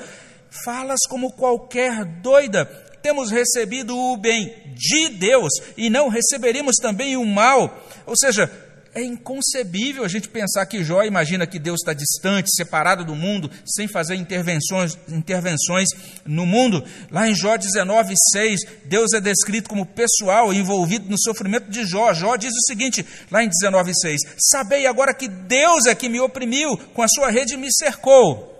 Falas 0.63 0.99
como 1.09 1.31
qualquer 1.33 2.05
doida, 2.05 2.65
temos 3.01 3.29
recebido 3.29 3.97
o 3.97 4.15
bem 4.15 4.53
de 4.75 5.09
Deus 5.09 5.51
e 5.75 5.89
não 5.89 6.07
receberíamos 6.07 6.77
também 6.77 7.17
o 7.17 7.25
mal. 7.25 7.85
Ou 8.05 8.15
seja, 8.17 8.49
é 8.95 9.01
inconcebível 9.01 10.03
a 10.03 10.07
gente 10.07 10.29
pensar 10.29 10.65
que 10.65 10.83
Jó 10.83 11.03
imagina 11.03 11.47
que 11.47 11.59
Deus 11.59 11.81
está 11.81 11.93
distante, 11.93 12.55
separado 12.55 13.03
do 13.03 13.15
mundo, 13.15 13.49
sem 13.65 13.87
fazer 13.87 14.15
intervenções, 14.15 14.97
intervenções 15.09 15.89
no 16.25 16.45
mundo. 16.45 16.83
Lá 17.11 17.27
em 17.27 17.35
Jó 17.35 17.57
19, 17.57 18.13
6, 18.31 18.59
Deus 18.85 19.13
é 19.13 19.21
descrito 19.21 19.69
como 19.69 19.85
pessoal 19.85 20.53
envolvido 20.53 21.09
no 21.09 21.19
sofrimento 21.19 21.69
de 21.69 21.85
Jó. 21.85 22.13
Jó 22.13 22.35
diz 22.35 22.53
o 22.53 22.65
seguinte, 22.67 23.05
lá 23.31 23.43
em 23.43 23.49
19, 23.49 23.93
6: 23.95 24.21
Sabei 24.51 24.85
agora 24.85 25.13
que 25.13 25.27
Deus 25.27 25.85
é 25.85 25.95
que 25.95 26.09
me 26.09 26.19
oprimiu, 26.19 26.77
com 26.93 27.01
a 27.01 27.07
sua 27.07 27.31
rede 27.31 27.57
me 27.57 27.73
cercou. 27.73 28.51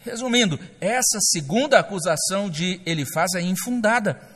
Resumindo, 0.00 0.58
essa 0.80 1.18
segunda 1.20 1.80
acusação 1.80 2.48
de 2.48 2.80
Elifaz 2.86 3.34
é 3.34 3.40
infundada 3.40 4.35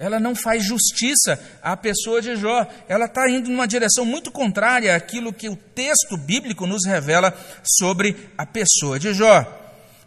ela 0.00 0.18
não 0.18 0.34
faz 0.34 0.64
justiça 0.64 1.38
à 1.62 1.76
pessoa 1.76 2.22
de 2.22 2.34
Jó. 2.34 2.66
Ela 2.88 3.04
está 3.04 3.28
indo 3.28 3.50
numa 3.50 3.68
direção 3.68 4.02
muito 4.06 4.32
contrária 4.32 4.96
àquilo 4.96 5.30
que 5.30 5.50
o 5.50 5.54
texto 5.54 6.16
bíblico 6.16 6.66
nos 6.66 6.86
revela 6.86 7.36
sobre 7.62 8.16
a 8.36 8.46
pessoa 8.46 8.98
de 8.98 9.12
Jó. 9.12 9.44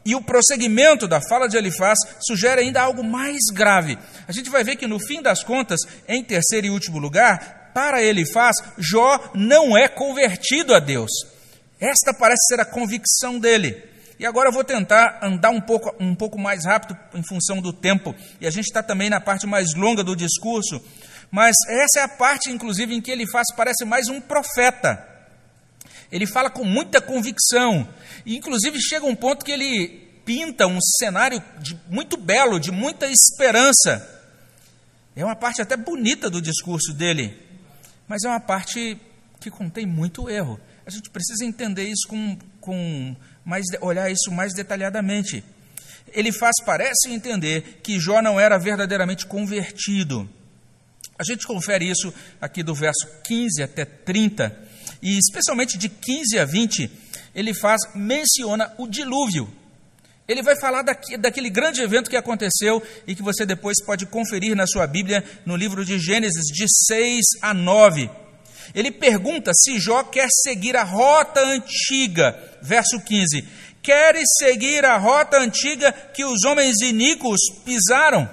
E 0.03 0.15
o 0.15 0.21
prosseguimento 0.21 1.07
da 1.07 1.21
fala 1.21 1.47
de 1.47 1.57
Elifaz 1.57 1.99
sugere 2.25 2.61
ainda 2.61 2.81
algo 2.81 3.03
mais 3.03 3.37
grave. 3.53 3.97
A 4.27 4.31
gente 4.31 4.49
vai 4.49 4.63
ver 4.63 4.77
que, 4.77 4.87
no 4.87 4.99
fim 4.99 5.21
das 5.21 5.43
contas, 5.43 5.79
em 6.07 6.23
terceiro 6.23 6.65
e 6.65 6.71
último 6.71 6.97
lugar, 6.97 7.71
para 7.71 8.01
Elifaz, 8.01 8.55
Jó 8.79 9.31
não 9.35 9.77
é 9.77 9.87
convertido 9.87 10.73
a 10.73 10.79
Deus. 10.79 11.11
Esta 11.79 12.15
parece 12.15 12.47
ser 12.47 12.59
a 12.59 12.65
convicção 12.65 13.37
dele. 13.37 13.92
E 14.19 14.25
agora 14.25 14.49
eu 14.49 14.53
vou 14.53 14.63
tentar 14.63 15.19
andar 15.21 15.49
um 15.49 15.61
pouco, 15.61 15.95
um 15.99 16.15
pouco 16.15 16.39
mais 16.39 16.65
rápido 16.65 16.97
em 17.13 17.23
função 17.23 17.61
do 17.61 17.73
tempo. 17.73 18.15
E 18.39 18.47
a 18.47 18.51
gente 18.51 18.65
está 18.65 18.83
também 18.83 19.09
na 19.09 19.19
parte 19.19 19.47
mais 19.47 19.73
longa 19.73 20.03
do 20.03 20.15
discurso. 20.15 20.81
Mas 21.31 21.55
essa 21.67 21.99
é 21.99 22.03
a 22.03 22.07
parte, 22.07 22.51
inclusive, 22.51 22.93
em 22.93 23.01
que 23.01 23.09
ele 23.09 23.29
faz, 23.31 23.47
parece 23.55 23.83
mais 23.85 24.07
um 24.07 24.21
profeta. 24.21 25.03
Ele 26.11 26.27
fala 26.27 26.49
com 26.49 26.63
muita 26.63 27.01
convicção. 27.01 27.87
E, 28.23 28.37
inclusive, 28.37 28.79
chega 28.79 29.05
um 29.05 29.15
ponto 29.15 29.43
que 29.43 29.51
ele 29.51 30.03
pinta 30.23 30.67
um 30.67 30.79
cenário 30.99 31.41
de, 31.59 31.77
muito 31.89 32.17
belo, 32.17 32.59
de 32.59 32.71
muita 32.71 33.07
esperança. 33.07 34.09
É 35.15 35.25
uma 35.25 35.35
parte 35.35 35.61
até 35.61 35.75
bonita 35.75 36.29
do 36.29 36.41
discurso 36.41 36.93
dele. 36.93 37.35
Mas 38.07 38.23
é 38.23 38.29
uma 38.29 38.39
parte 38.39 38.97
que 39.39 39.49
contém 39.49 39.85
muito 39.85 40.29
erro. 40.29 40.59
A 40.85 40.89
gente 40.89 41.09
precisa 41.09 41.45
entender 41.45 41.83
isso 41.83 42.07
com, 42.07 42.37
com 42.59 43.15
mais, 43.45 43.65
olhar 43.81 44.09
isso 44.11 44.31
mais 44.31 44.53
detalhadamente. 44.53 45.43
Ele 46.13 46.31
faz, 46.31 46.53
parece 46.65 47.09
entender 47.09 47.79
que 47.83 47.99
Jó 47.99 48.21
não 48.21 48.39
era 48.39 48.57
verdadeiramente 48.57 49.25
convertido. 49.25 50.29
A 51.17 51.23
gente 51.23 51.45
confere 51.45 51.89
isso 51.89 52.13
aqui 52.41 52.63
do 52.63 52.73
verso 52.73 53.07
15 53.23 53.63
até 53.63 53.85
30, 53.85 54.55
e 55.01 55.17
especialmente 55.17 55.77
de 55.77 55.89
15 55.89 56.39
a 56.39 56.45
20, 56.45 56.89
ele 57.35 57.53
faz, 57.53 57.81
menciona 57.93 58.73
o 58.77 58.87
dilúvio. 58.87 59.51
Ele 60.27 60.41
vai 60.41 60.55
falar 60.55 60.81
daqui, 60.83 61.17
daquele 61.17 61.49
grande 61.49 61.81
evento 61.81 62.09
que 62.09 62.15
aconteceu 62.15 62.81
e 63.05 63.13
que 63.13 63.21
você 63.21 63.45
depois 63.45 63.83
pode 63.85 64.05
conferir 64.05 64.55
na 64.55 64.65
sua 64.65 64.87
Bíblia, 64.87 65.23
no 65.45 65.55
livro 65.55 65.83
de 65.83 65.99
Gênesis, 65.99 66.45
de 66.45 66.65
6 66.87 67.21
a 67.41 67.53
9. 67.53 68.09
Ele 68.73 68.91
pergunta 68.91 69.51
se 69.53 69.79
Jó 69.79 70.03
quer 70.03 70.27
seguir 70.29 70.75
a 70.75 70.83
rota 70.83 71.41
antiga. 71.41 72.37
Verso 72.61 72.99
15: 72.99 73.47
Queres 73.81 74.25
seguir 74.37 74.85
a 74.85 74.97
rota 74.97 75.37
antiga 75.37 75.91
que 75.91 76.23
os 76.23 76.43
homens 76.45 76.81
iníquos 76.81 77.39
pisaram? 77.65 78.29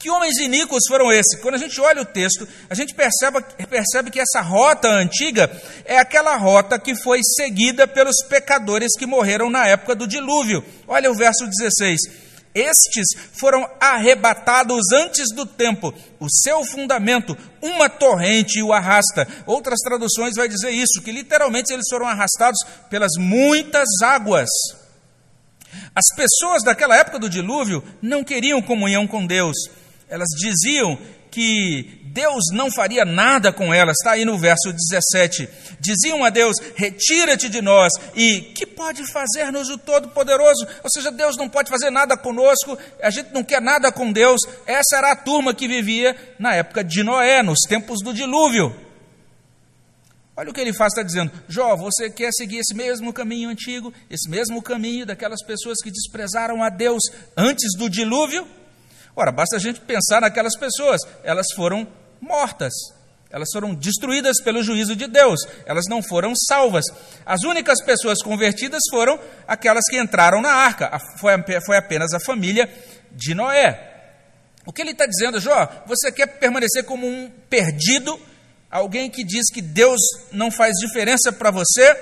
Que 0.00 0.08
homens 0.08 0.38
iníquos 0.38 0.84
foram 0.88 1.12
esses? 1.12 1.38
Quando 1.42 1.56
a 1.56 1.58
gente 1.58 1.78
olha 1.78 2.00
o 2.00 2.06
texto, 2.06 2.48
a 2.70 2.74
gente 2.74 2.94
percebe, 2.94 3.44
percebe 3.68 4.10
que 4.10 4.18
essa 4.18 4.40
rota 4.40 4.88
antiga 4.88 5.50
é 5.84 5.98
aquela 5.98 6.36
rota 6.36 6.78
que 6.78 6.96
foi 6.96 7.20
seguida 7.22 7.86
pelos 7.86 8.16
pecadores 8.26 8.96
que 8.98 9.04
morreram 9.04 9.50
na 9.50 9.66
época 9.66 9.94
do 9.94 10.06
dilúvio. 10.06 10.64
Olha 10.88 11.10
o 11.10 11.14
verso 11.14 11.46
16. 11.46 12.29
Estes 12.54 13.06
foram 13.38 13.68
arrebatados 13.80 14.92
antes 14.92 15.32
do 15.34 15.46
tempo. 15.46 15.94
O 16.18 16.28
seu 16.28 16.64
fundamento, 16.64 17.36
uma 17.62 17.88
torrente 17.88 18.62
o 18.62 18.72
arrasta. 18.72 19.26
Outras 19.46 19.78
traduções 19.80 20.34
vai 20.34 20.48
dizer 20.48 20.70
isso, 20.70 21.00
que 21.02 21.12
literalmente 21.12 21.72
eles 21.72 21.88
foram 21.88 22.06
arrastados 22.06 22.58
pelas 22.88 23.12
muitas 23.18 23.88
águas. 24.02 24.48
As 25.94 26.06
pessoas 26.16 26.64
daquela 26.64 26.96
época 26.96 27.18
do 27.18 27.30
dilúvio 27.30 27.84
não 28.02 28.24
queriam 28.24 28.60
comunhão 28.60 29.06
com 29.06 29.24
Deus. 29.24 29.56
Elas 30.08 30.28
diziam 30.36 30.98
que 31.30 31.99
Deus 32.12 32.44
não 32.52 32.70
faria 32.72 33.04
nada 33.04 33.52
com 33.52 33.72
elas, 33.72 33.96
está 34.00 34.12
aí 34.12 34.24
no 34.24 34.36
verso 34.36 34.72
17. 34.72 35.48
Diziam 35.78 36.24
a 36.24 36.30
Deus: 36.30 36.56
Retira-te 36.74 37.48
de 37.48 37.62
nós, 37.62 37.92
e 38.14 38.40
que 38.54 38.66
pode 38.66 39.06
fazer-nos 39.12 39.68
o 39.68 39.78
Todo-Poderoso? 39.78 40.66
Ou 40.82 40.90
seja, 40.90 41.12
Deus 41.12 41.36
não 41.36 41.48
pode 41.48 41.70
fazer 41.70 41.90
nada 41.90 42.16
conosco, 42.16 42.76
a 43.00 43.10
gente 43.10 43.32
não 43.32 43.44
quer 43.44 43.60
nada 43.60 43.92
com 43.92 44.10
Deus. 44.10 44.40
Essa 44.66 44.96
era 44.96 45.12
a 45.12 45.16
turma 45.16 45.54
que 45.54 45.68
vivia 45.68 46.16
na 46.38 46.54
época 46.54 46.82
de 46.82 47.02
Noé, 47.04 47.42
nos 47.42 47.60
tempos 47.68 48.02
do 48.02 48.12
dilúvio. 48.12 48.74
Olha 50.36 50.50
o 50.50 50.52
que 50.52 50.60
ele 50.60 50.72
faz, 50.72 50.92
está 50.92 51.02
dizendo: 51.02 51.30
Jó, 51.48 51.76
você 51.76 52.10
quer 52.10 52.32
seguir 52.32 52.58
esse 52.58 52.74
mesmo 52.74 53.12
caminho 53.12 53.50
antigo, 53.50 53.92
esse 54.10 54.28
mesmo 54.28 54.60
caminho 54.60 55.06
daquelas 55.06 55.44
pessoas 55.44 55.78
que 55.82 55.90
desprezaram 55.92 56.62
a 56.64 56.70
Deus 56.70 57.02
antes 57.36 57.78
do 57.78 57.88
dilúvio? 57.88 58.46
Ora, 59.14 59.32
basta 59.32 59.56
a 59.56 59.58
gente 59.58 59.80
pensar 59.80 60.20
naquelas 60.20 60.56
pessoas, 60.56 61.00
elas 61.22 61.46
foram 61.54 61.86
mortas. 62.20 62.72
Elas 63.30 63.48
foram 63.52 63.72
destruídas 63.74 64.42
pelo 64.42 64.60
juízo 64.60 64.96
de 64.96 65.06
Deus, 65.06 65.38
elas 65.64 65.84
não 65.88 66.02
foram 66.02 66.34
salvas. 66.34 66.84
As 67.24 67.42
únicas 67.44 67.80
pessoas 67.80 68.20
convertidas 68.22 68.82
foram 68.90 69.20
aquelas 69.46 69.84
que 69.88 70.00
entraram 70.00 70.42
na 70.42 70.50
arca, 70.50 70.98
foi, 71.18 71.32
foi 71.64 71.76
apenas 71.76 72.12
a 72.12 72.18
família 72.18 72.68
de 73.12 73.32
Noé. 73.32 73.86
O 74.66 74.72
que 74.72 74.82
ele 74.82 74.90
está 74.90 75.06
dizendo, 75.06 75.40
Jó? 75.40 75.84
Você 75.86 76.10
quer 76.10 76.26
permanecer 76.26 76.84
como 76.84 77.06
um 77.06 77.30
perdido, 77.48 78.20
alguém 78.68 79.08
que 79.08 79.22
diz 79.22 79.48
que 79.52 79.62
Deus 79.62 80.00
não 80.32 80.50
faz 80.50 80.74
diferença 80.80 81.32
para 81.32 81.52
você? 81.52 81.96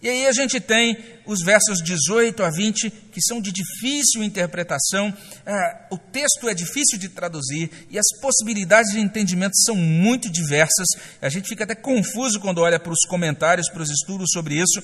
E 0.00 0.08
aí 0.08 0.26
a 0.26 0.32
gente 0.32 0.60
tem 0.60 0.96
os 1.26 1.40
versos 1.40 1.82
18 1.82 2.42
a 2.44 2.50
20, 2.50 2.88
que 2.88 3.20
são 3.20 3.40
de 3.40 3.50
difícil 3.50 4.22
interpretação, 4.22 5.12
ah, 5.44 5.86
o 5.90 5.98
texto 5.98 6.48
é 6.48 6.54
difícil 6.54 6.96
de 6.98 7.08
traduzir 7.08 7.68
e 7.90 7.98
as 7.98 8.06
possibilidades 8.20 8.92
de 8.92 9.00
entendimento 9.00 9.56
são 9.56 9.74
muito 9.74 10.30
diversas. 10.30 10.86
A 11.20 11.28
gente 11.28 11.48
fica 11.48 11.64
até 11.64 11.74
confuso 11.74 12.38
quando 12.38 12.58
olha 12.58 12.78
para 12.78 12.92
os 12.92 13.04
comentários, 13.08 13.68
para 13.68 13.82
os 13.82 13.90
estudos 13.90 14.30
sobre 14.32 14.54
isso. 14.54 14.80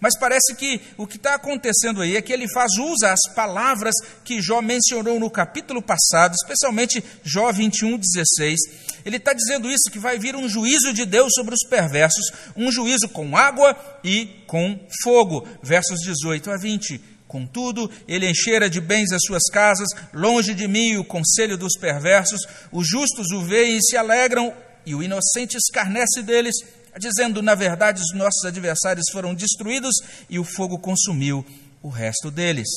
Mas 0.00 0.18
parece 0.18 0.54
que 0.54 0.80
o 0.96 1.06
que 1.06 1.16
está 1.16 1.34
acontecendo 1.34 2.02
aí 2.02 2.16
é 2.16 2.22
que 2.22 2.32
ele 2.32 2.46
faz 2.52 2.72
uso 2.78 3.06
as 3.06 3.20
palavras 3.34 3.94
que 4.24 4.40
Jó 4.40 4.60
mencionou 4.60 5.18
no 5.18 5.30
capítulo 5.30 5.82
passado, 5.82 6.34
especialmente 6.34 7.02
Jó 7.24 7.50
21, 7.52 7.98
16. 7.98 8.60
Ele 9.04 9.16
está 9.16 9.32
dizendo 9.32 9.70
isso, 9.70 9.90
que 9.90 9.98
vai 9.98 10.18
vir 10.18 10.34
um 10.34 10.48
juízo 10.48 10.92
de 10.92 11.04
Deus 11.04 11.32
sobre 11.34 11.54
os 11.54 11.66
perversos, 11.68 12.30
um 12.56 12.70
juízo 12.70 13.08
com 13.08 13.36
água 13.36 13.76
e 14.02 14.26
com 14.46 14.78
fogo. 15.02 15.46
Versos 15.62 16.00
18 16.00 16.50
a 16.50 16.56
20. 16.56 17.00
Contudo, 17.28 17.90
ele 18.06 18.30
enchera 18.30 18.70
de 18.70 18.80
bens 18.80 19.12
as 19.12 19.22
suas 19.26 19.44
casas, 19.50 19.88
longe 20.12 20.54
de 20.54 20.68
mim 20.68 20.96
o 20.96 21.04
conselho 21.04 21.58
dos 21.58 21.76
perversos, 21.78 22.40
os 22.70 22.86
justos 22.88 23.32
o 23.32 23.42
veem 23.42 23.76
e 23.76 23.82
se 23.82 23.96
alegram, 23.96 24.54
e 24.84 24.94
o 24.94 25.02
inocente 25.02 25.56
escarnece 25.56 26.22
deles 26.22 26.54
dizendo: 26.98 27.42
na 27.42 27.54
verdade, 27.54 28.02
os 28.02 28.14
nossos 28.14 28.44
adversários 28.44 29.06
foram 29.10 29.34
destruídos 29.34 29.94
e 30.28 30.38
o 30.38 30.44
fogo 30.44 30.78
consumiu 30.78 31.44
o 31.82 31.88
resto 31.88 32.30
deles. 32.30 32.68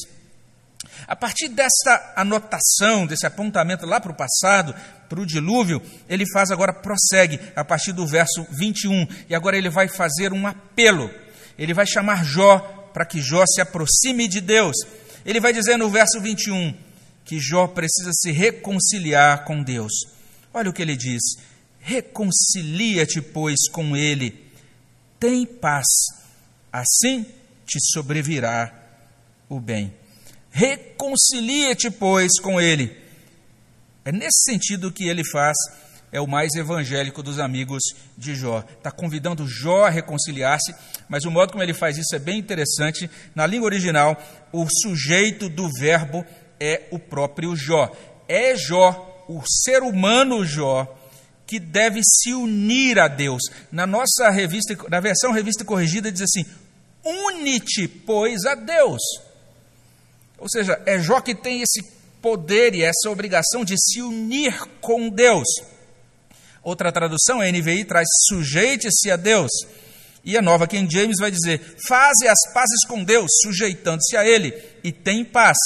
A 1.07 1.15
partir 1.15 1.49
desta 1.49 2.13
anotação, 2.15 3.05
desse 3.05 3.25
apontamento 3.25 3.85
lá 3.85 3.99
para 3.99 4.11
o 4.11 4.15
passado, 4.15 4.73
para 5.09 5.19
o 5.19 5.25
dilúvio, 5.25 5.81
ele 6.07 6.25
faz 6.31 6.51
agora, 6.51 6.71
prossegue, 6.71 7.39
a 7.55 7.65
partir 7.65 7.91
do 7.91 8.07
verso 8.07 8.45
21, 8.51 9.07
e 9.29 9.35
agora 9.35 9.57
ele 9.57 9.69
vai 9.69 9.87
fazer 9.87 10.31
um 10.31 10.47
apelo. 10.47 11.09
Ele 11.57 11.73
vai 11.73 11.85
chamar 11.85 12.23
Jó 12.23 12.59
para 12.93 13.05
que 13.05 13.21
Jó 13.21 13.43
se 13.45 13.59
aproxime 13.59 14.27
de 14.27 14.39
Deus. 14.39 14.75
Ele 15.25 15.39
vai 15.39 15.51
dizer 15.51 15.77
no 15.77 15.89
verso 15.89 16.21
21 16.21 16.73
que 17.25 17.39
Jó 17.39 17.67
precisa 17.67 18.11
se 18.13 18.31
reconciliar 18.31 19.43
com 19.43 19.61
Deus. 19.61 19.91
Olha 20.53 20.69
o 20.69 20.73
que 20.73 20.81
ele 20.81 20.95
diz: 20.95 21.21
Reconcilia-te, 21.79 23.21
pois, 23.21 23.69
com 23.71 23.95
ele, 23.95 24.45
tem 25.19 25.45
paz, 25.45 25.85
assim 26.71 27.25
te 27.65 27.77
sobrevirá 27.93 28.73
o 29.47 29.59
bem. 29.59 29.93
Reconcilia-te, 30.51 31.89
pois, 31.91 32.39
com 32.41 32.59
ele. 32.59 32.95
É 34.03 34.11
nesse 34.11 34.43
sentido 34.49 34.91
que 34.91 35.07
ele 35.07 35.23
faz, 35.23 35.55
é 36.11 36.19
o 36.19 36.27
mais 36.27 36.53
evangélico 36.55 37.21
dos 37.21 37.37
amigos 37.37 37.83
de 38.17 38.33
Jó. 38.33 38.63
Está 38.77 38.91
convidando 38.91 39.47
Jó 39.47 39.85
a 39.85 39.89
reconciliar-se, 39.89 40.73
mas 41.07 41.25
o 41.25 41.31
modo 41.31 41.51
como 41.51 41.63
ele 41.63 41.73
faz 41.73 41.97
isso 41.97 42.15
é 42.15 42.19
bem 42.19 42.39
interessante. 42.39 43.09
Na 43.35 43.45
língua 43.45 43.67
original, 43.67 44.17
o 44.51 44.65
sujeito 44.81 45.49
do 45.49 45.69
verbo 45.79 46.25
é 46.59 46.87
o 46.91 46.97
próprio 46.97 47.55
Jó. 47.55 47.91
É 48.27 48.55
Jó, 48.55 49.25
o 49.27 49.43
ser 49.45 49.83
humano 49.83 50.43
Jó, 50.45 50.87
que 51.49 51.59
deve 51.59 51.99
se 52.03 52.31
unir 52.31 52.99
a 52.99 53.07
Deus. 53.07 53.41
Na 53.71 53.87
nossa 53.87 54.29
revista, 54.29 54.77
na 54.87 54.99
versão 54.99 55.31
revista 55.31 55.65
corrigida 55.65 56.11
diz 56.11 56.21
assim: 56.21 56.45
"Une-te, 57.03 57.87
pois, 57.87 58.45
a 58.45 58.53
Deus". 58.53 59.01
Ou 60.37 60.47
seja, 60.47 60.79
é 60.85 60.99
Jó 60.99 61.19
que 61.19 61.33
tem 61.33 61.63
esse 61.63 61.81
poder 62.21 62.75
e 62.75 62.83
essa 62.83 63.09
obrigação 63.09 63.65
de 63.65 63.73
se 63.77 63.99
unir 63.99 64.63
com 64.79 65.09
Deus. 65.09 65.47
Outra 66.61 66.91
tradução, 66.91 67.41
a 67.41 67.51
NVI 67.51 67.83
traz 67.83 68.07
sujeite-se 68.27 69.09
a 69.09 69.15
Deus. 69.15 69.49
E 70.23 70.37
a 70.37 70.43
nova 70.43 70.67
King 70.67 70.93
James 70.93 71.17
vai 71.19 71.31
dizer: 71.31 71.59
faze 71.87 72.27
as 72.27 72.53
pazes 72.53 72.85
com 72.87 73.03
Deus, 73.03 73.27
sujeitando-se 73.41 74.15
a 74.15 74.23
Ele, 74.23 74.53
e 74.83 74.91
tem 74.91 75.25
paz. 75.25 75.57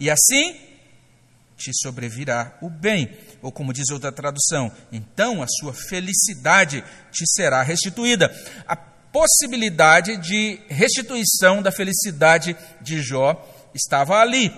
E 0.00 0.10
assim 0.10 0.58
te 1.56 1.70
sobrevirá 1.72 2.58
o 2.60 2.68
bem 2.68 3.08
ou 3.42 3.50
como 3.50 3.72
diz 3.72 3.90
outra 3.90 4.12
tradução, 4.12 4.70
então 4.92 5.42
a 5.42 5.46
sua 5.48 5.72
felicidade 5.72 6.84
te 7.10 7.24
será 7.26 7.62
restituída. 7.62 8.30
A 8.66 8.76
possibilidade 8.76 10.16
de 10.16 10.60
restituição 10.68 11.62
da 11.62 11.72
felicidade 11.72 12.56
de 12.80 13.02
Jó 13.02 13.34
estava 13.74 14.16
ali. 14.18 14.52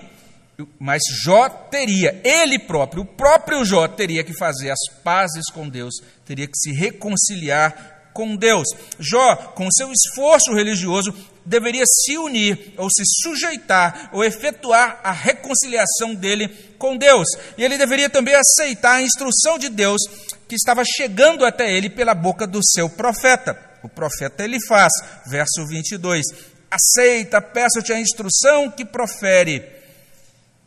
Mas 0.79 1.01
Jó 1.23 1.49
teria, 1.49 2.21
ele 2.23 2.59
próprio, 2.59 3.01
o 3.01 3.05
próprio 3.05 3.65
Jó 3.65 3.87
teria 3.87 4.23
que 4.23 4.37
fazer 4.37 4.69
as 4.69 4.79
pazes 5.03 5.45
com 5.51 5.67
Deus, 5.67 5.95
teria 6.25 6.45
que 6.45 6.57
se 6.57 6.71
reconciliar 6.71 8.11
com 8.13 8.35
Deus. 8.35 8.67
Jó, 8.99 9.35
com 9.35 9.67
seu 9.71 9.91
esforço 9.91 10.53
religioso, 10.53 11.13
deveria 11.45 11.83
se 11.85 12.17
unir, 12.17 12.73
ou 12.77 12.87
se 12.89 13.03
sujeitar, 13.23 14.09
ou 14.13 14.23
efetuar 14.23 15.01
a 15.03 15.11
reconciliação 15.11 16.13
dele 16.13 16.47
com 16.83 16.97
Deus. 16.97 17.25
E 17.57 17.63
ele 17.63 17.77
deveria 17.77 18.09
também 18.09 18.35
aceitar 18.35 18.95
a 18.95 19.01
instrução 19.01 19.57
de 19.57 19.69
Deus 19.69 20.01
que 20.49 20.55
estava 20.55 20.83
chegando 20.83 21.45
até 21.45 21.71
ele 21.71 21.89
pela 21.89 22.13
boca 22.13 22.45
do 22.45 22.59
seu 22.61 22.89
profeta. 22.89 23.57
O 23.81 23.87
profeta 23.87 24.43
ele 24.43 24.59
faz, 24.67 24.91
verso 25.25 25.65
22. 25.65 26.25
Aceita, 26.69 27.41
peço-te 27.41 27.93
a 27.93 27.99
instrução 27.99 28.69
que 28.69 28.83
profere 28.83 29.63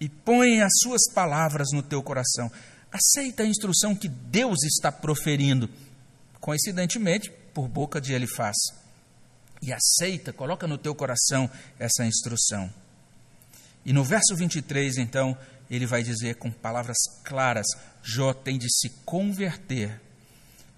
e 0.01 0.09
põe 0.09 0.63
as 0.63 0.73
suas 0.83 1.03
palavras 1.13 1.69
no 1.75 1.83
teu 1.83 2.03
coração. 2.03 2.51
Aceita 2.91 3.43
a 3.43 3.47
instrução 3.47 3.95
que 3.95 4.09
Deus 4.09 4.63
está 4.65 4.91
proferindo 4.91 5.69
coincidentemente, 6.41 7.29
por 7.53 7.67
boca 7.67 8.01
de 8.01 8.13
Elifaz. 8.13 8.55
E 9.61 9.73
aceita, 9.73 10.33
coloca 10.33 10.65
no 10.65 10.79
teu 10.79 10.95
coração 10.95 11.51
essa 11.77 12.07
instrução. 12.07 12.73
E 13.85 13.93
no 13.93 14.05
verso 14.05 14.37
23, 14.37 14.97
então, 14.99 15.37
ele 15.71 15.87
vai 15.87 16.03
dizer 16.03 16.37
com 16.37 16.51
palavras 16.51 16.97
claras: 17.25 17.67
Jó 18.03 18.33
tem 18.33 18.59
de 18.59 18.69
se 18.71 18.91
converter, 19.05 20.01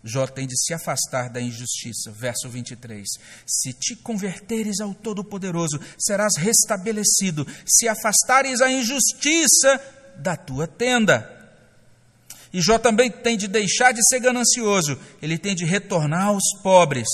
Jó 0.03 0.27
tem 0.27 0.47
de 0.47 0.57
se 0.57 0.73
afastar 0.73 1.29
da 1.29 1.41
injustiça. 1.41 2.11
Verso 2.13 2.49
23: 2.49 3.07
Se 3.47 3.73
te 3.73 3.97
converteres 3.97 4.81
ao 4.81 4.95
Todo-Poderoso, 4.95 5.81
serás 5.99 6.37
restabelecido, 6.37 7.47
se 7.67 7.89
afastares 7.89 8.61
a 8.61 8.71
injustiça 8.71 9.81
da 10.17 10.37
tua 10.37 10.67
tenda. 10.67 11.35
E 12.53 12.61
Jó 12.63 12.79
também 12.79 13.11
tem 13.11 13.37
de 13.37 13.47
deixar 13.47 13.93
de 13.93 14.01
ser 14.09 14.21
ganancioso, 14.21 14.99
ele 15.21 15.37
tem 15.37 15.55
de 15.55 15.65
retornar 15.65 16.29
aos 16.29 16.45
pobres. 16.63 17.09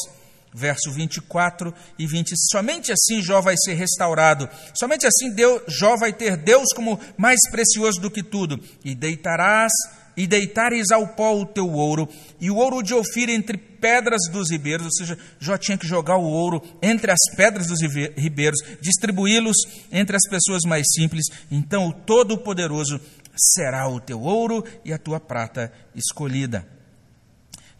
Verso 0.54 0.92
24 0.92 1.74
e 1.98 2.06
20. 2.06 2.32
Somente 2.52 2.92
assim 2.92 3.20
Jó 3.20 3.40
vai 3.40 3.56
ser 3.56 3.74
restaurado. 3.74 4.48
Somente 4.72 5.04
assim 5.04 5.34
Deus, 5.34 5.62
Jó 5.66 5.96
vai 5.96 6.12
ter 6.12 6.36
Deus 6.36 6.68
como 6.74 7.00
mais 7.18 7.40
precioso 7.50 8.00
do 8.00 8.10
que 8.10 8.22
tudo. 8.22 8.60
E 8.84 8.94
deitarás 8.94 9.72
e 10.16 10.26
deitares 10.26 10.90
ao 10.90 11.08
pó 11.08 11.36
o 11.36 11.46
teu 11.46 11.68
ouro, 11.70 12.08
e 12.40 12.50
o 12.50 12.56
ouro 12.56 12.82
de 12.82 12.94
Ofir 12.94 13.28
entre 13.28 13.58
pedras 13.58 14.22
dos 14.30 14.50
ribeiros, 14.50 14.86
ou 14.86 14.92
seja, 14.92 15.18
Jó 15.40 15.56
tinha 15.56 15.76
que 15.76 15.86
jogar 15.86 16.16
o 16.16 16.24
ouro 16.24 16.62
entre 16.80 17.10
as 17.10 17.18
pedras 17.36 17.66
dos 17.66 17.80
ribeiros, 18.16 18.60
distribuí-los 18.80 19.56
entre 19.90 20.16
as 20.16 20.22
pessoas 20.28 20.62
mais 20.64 20.86
simples. 20.92 21.26
Então 21.50 21.88
o 21.88 21.92
Todo-Poderoso 21.92 23.00
será 23.36 23.88
o 23.88 24.00
teu 24.00 24.20
ouro 24.20 24.64
e 24.84 24.92
a 24.92 24.98
tua 24.98 25.18
prata 25.18 25.72
escolhida. 25.94 26.66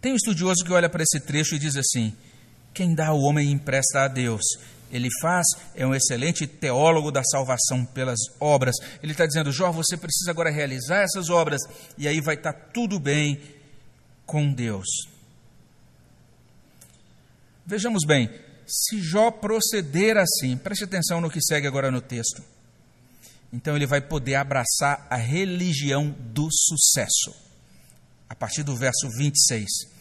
Tem 0.01 0.13
um 0.13 0.17
estudioso 0.17 0.65
que 0.65 0.73
olha 0.73 0.91
para 0.91 1.03
esse 1.03 1.21
trecho 1.21 1.55
e 1.55 1.59
diz 1.59 1.77
assim: 1.77 2.15
quem 2.75 2.95
dá 2.95 3.09
ao 3.09 3.21
homem 3.21 3.53
empresta 3.53 4.01
a 4.01 4.09
Deus. 4.09 4.43
Ele 4.91 5.09
faz, 5.21 5.47
é 5.75 5.87
um 5.87 5.95
excelente 5.95 6.47
teólogo 6.47 7.11
da 7.11 7.23
salvação 7.25 7.85
pelas 7.85 8.19
obras. 8.39 8.75
Ele 9.03 9.13
está 9.13 9.27
dizendo, 9.27 9.51
Jó, 9.51 9.73
você 9.73 9.97
precisa 9.97 10.31
agora 10.31 10.51
realizar 10.51 11.03
essas 11.03 11.31
obras, 11.31 11.61
e 11.97 12.07
aí 12.07 12.21
vai 12.21 12.35
estar 12.35 12.53
tudo 12.53 12.99
bem 12.99 13.41
com 14.27 14.53
Deus. 14.53 14.87
Vejamos 17.67 18.05
bem, 18.07 18.31
se 18.67 19.01
Jó 19.01 19.31
proceder 19.31 20.17
assim, 20.17 20.57
preste 20.57 20.85
atenção 20.85 21.21
no 21.21 21.31
que 21.31 21.41
segue 21.43 21.67
agora 21.67 21.91
no 21.91 22.01
texto. 22.01 22.43
Então 23.53 23.77
ele 23.77 23.87
vai 23.87 24.01
poder 24.01 24.35
abraçar 24.35 25.07
a 25.09 25.17
religião 25.17 26.11
do 26.11 26.49
sucesso. 26.51 27.35
A 28.29 28.35
partir 28.35 28.63
do 28.65 28.77
verso 28.77 29.09
26. 29.17 29.94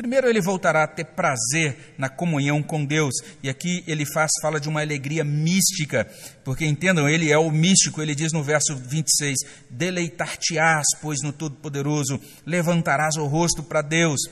Primeiro, 0.00 0.30
ele 0.30 0.40
voltará 0.40 0.84
a 0.84 0.86
ter 0.86 1.04
prazer 1.04 1.94
na 1.98 2.08
comunhão 2.08 2.62
com 2.62 2.86
Deus. 2.86 3.12
E 3.42 3.50
aqui 3.50 3.84
ele 3.86 4.06
faz, 4.06 4.30
fala 4.40 4.58
de 4.58 4.66
uma 4.66 4.80
alegria 4.80 5.22
mística, 5.22 6.08
porque 6.42 6.64
entendam, 6.64 7.06
ele 7.06 7.30
é 7.30 7.36
o 7.36 7.50
místico. 7.50 8.00
Ele 8.00 8.14
diz 8.14 8.32
no 8.32 8.42
verso 8.42 8.74
26: 8.74 9.40
Deleitar-te-ás, 9.68 10.86
pois 11.02 11.20
no 11.22 11.34
Todo-Poderoso, 11.34 12.18
levantarás 12.46 13.16
o 13.16 13.26
rosto 13.26 13.62
para 13.62 13.82
Deus. 13.82 14.22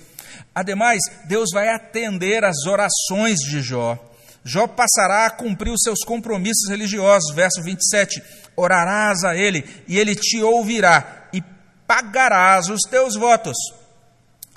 Ademais, 0.54 1.00
Deus 1.26 1.50
vai 1.52 1.68
atender 1.68 2.46
às 2.46 2.64
orações 2.64 3.38
de 3.40 3.60
Jó. 3.60 3.98
Jó 4.42 4.66
passará 4.66 5.26
a 5.26 5.30
cumprir 5.30 5.70
os 5.70 5.82
seus 5.82 6.02
compromissos 6.02 6.66
religiosos. 6.70 7.34
Verso 7.34 7.62
27: 7.62 8.22
Orarás 8.56 9.22
a 9.22 9.36
ele, 9.36 9.62
e 9.86 9.98
ele 9.98 10.14
te 10.16 10.42
ouvirá, 10.42 11.28
e 11.30 11.42
pagarás 11.86 12.70
os 12.70 12.80
teus 12.88 13.16
votos. 13.16 13.58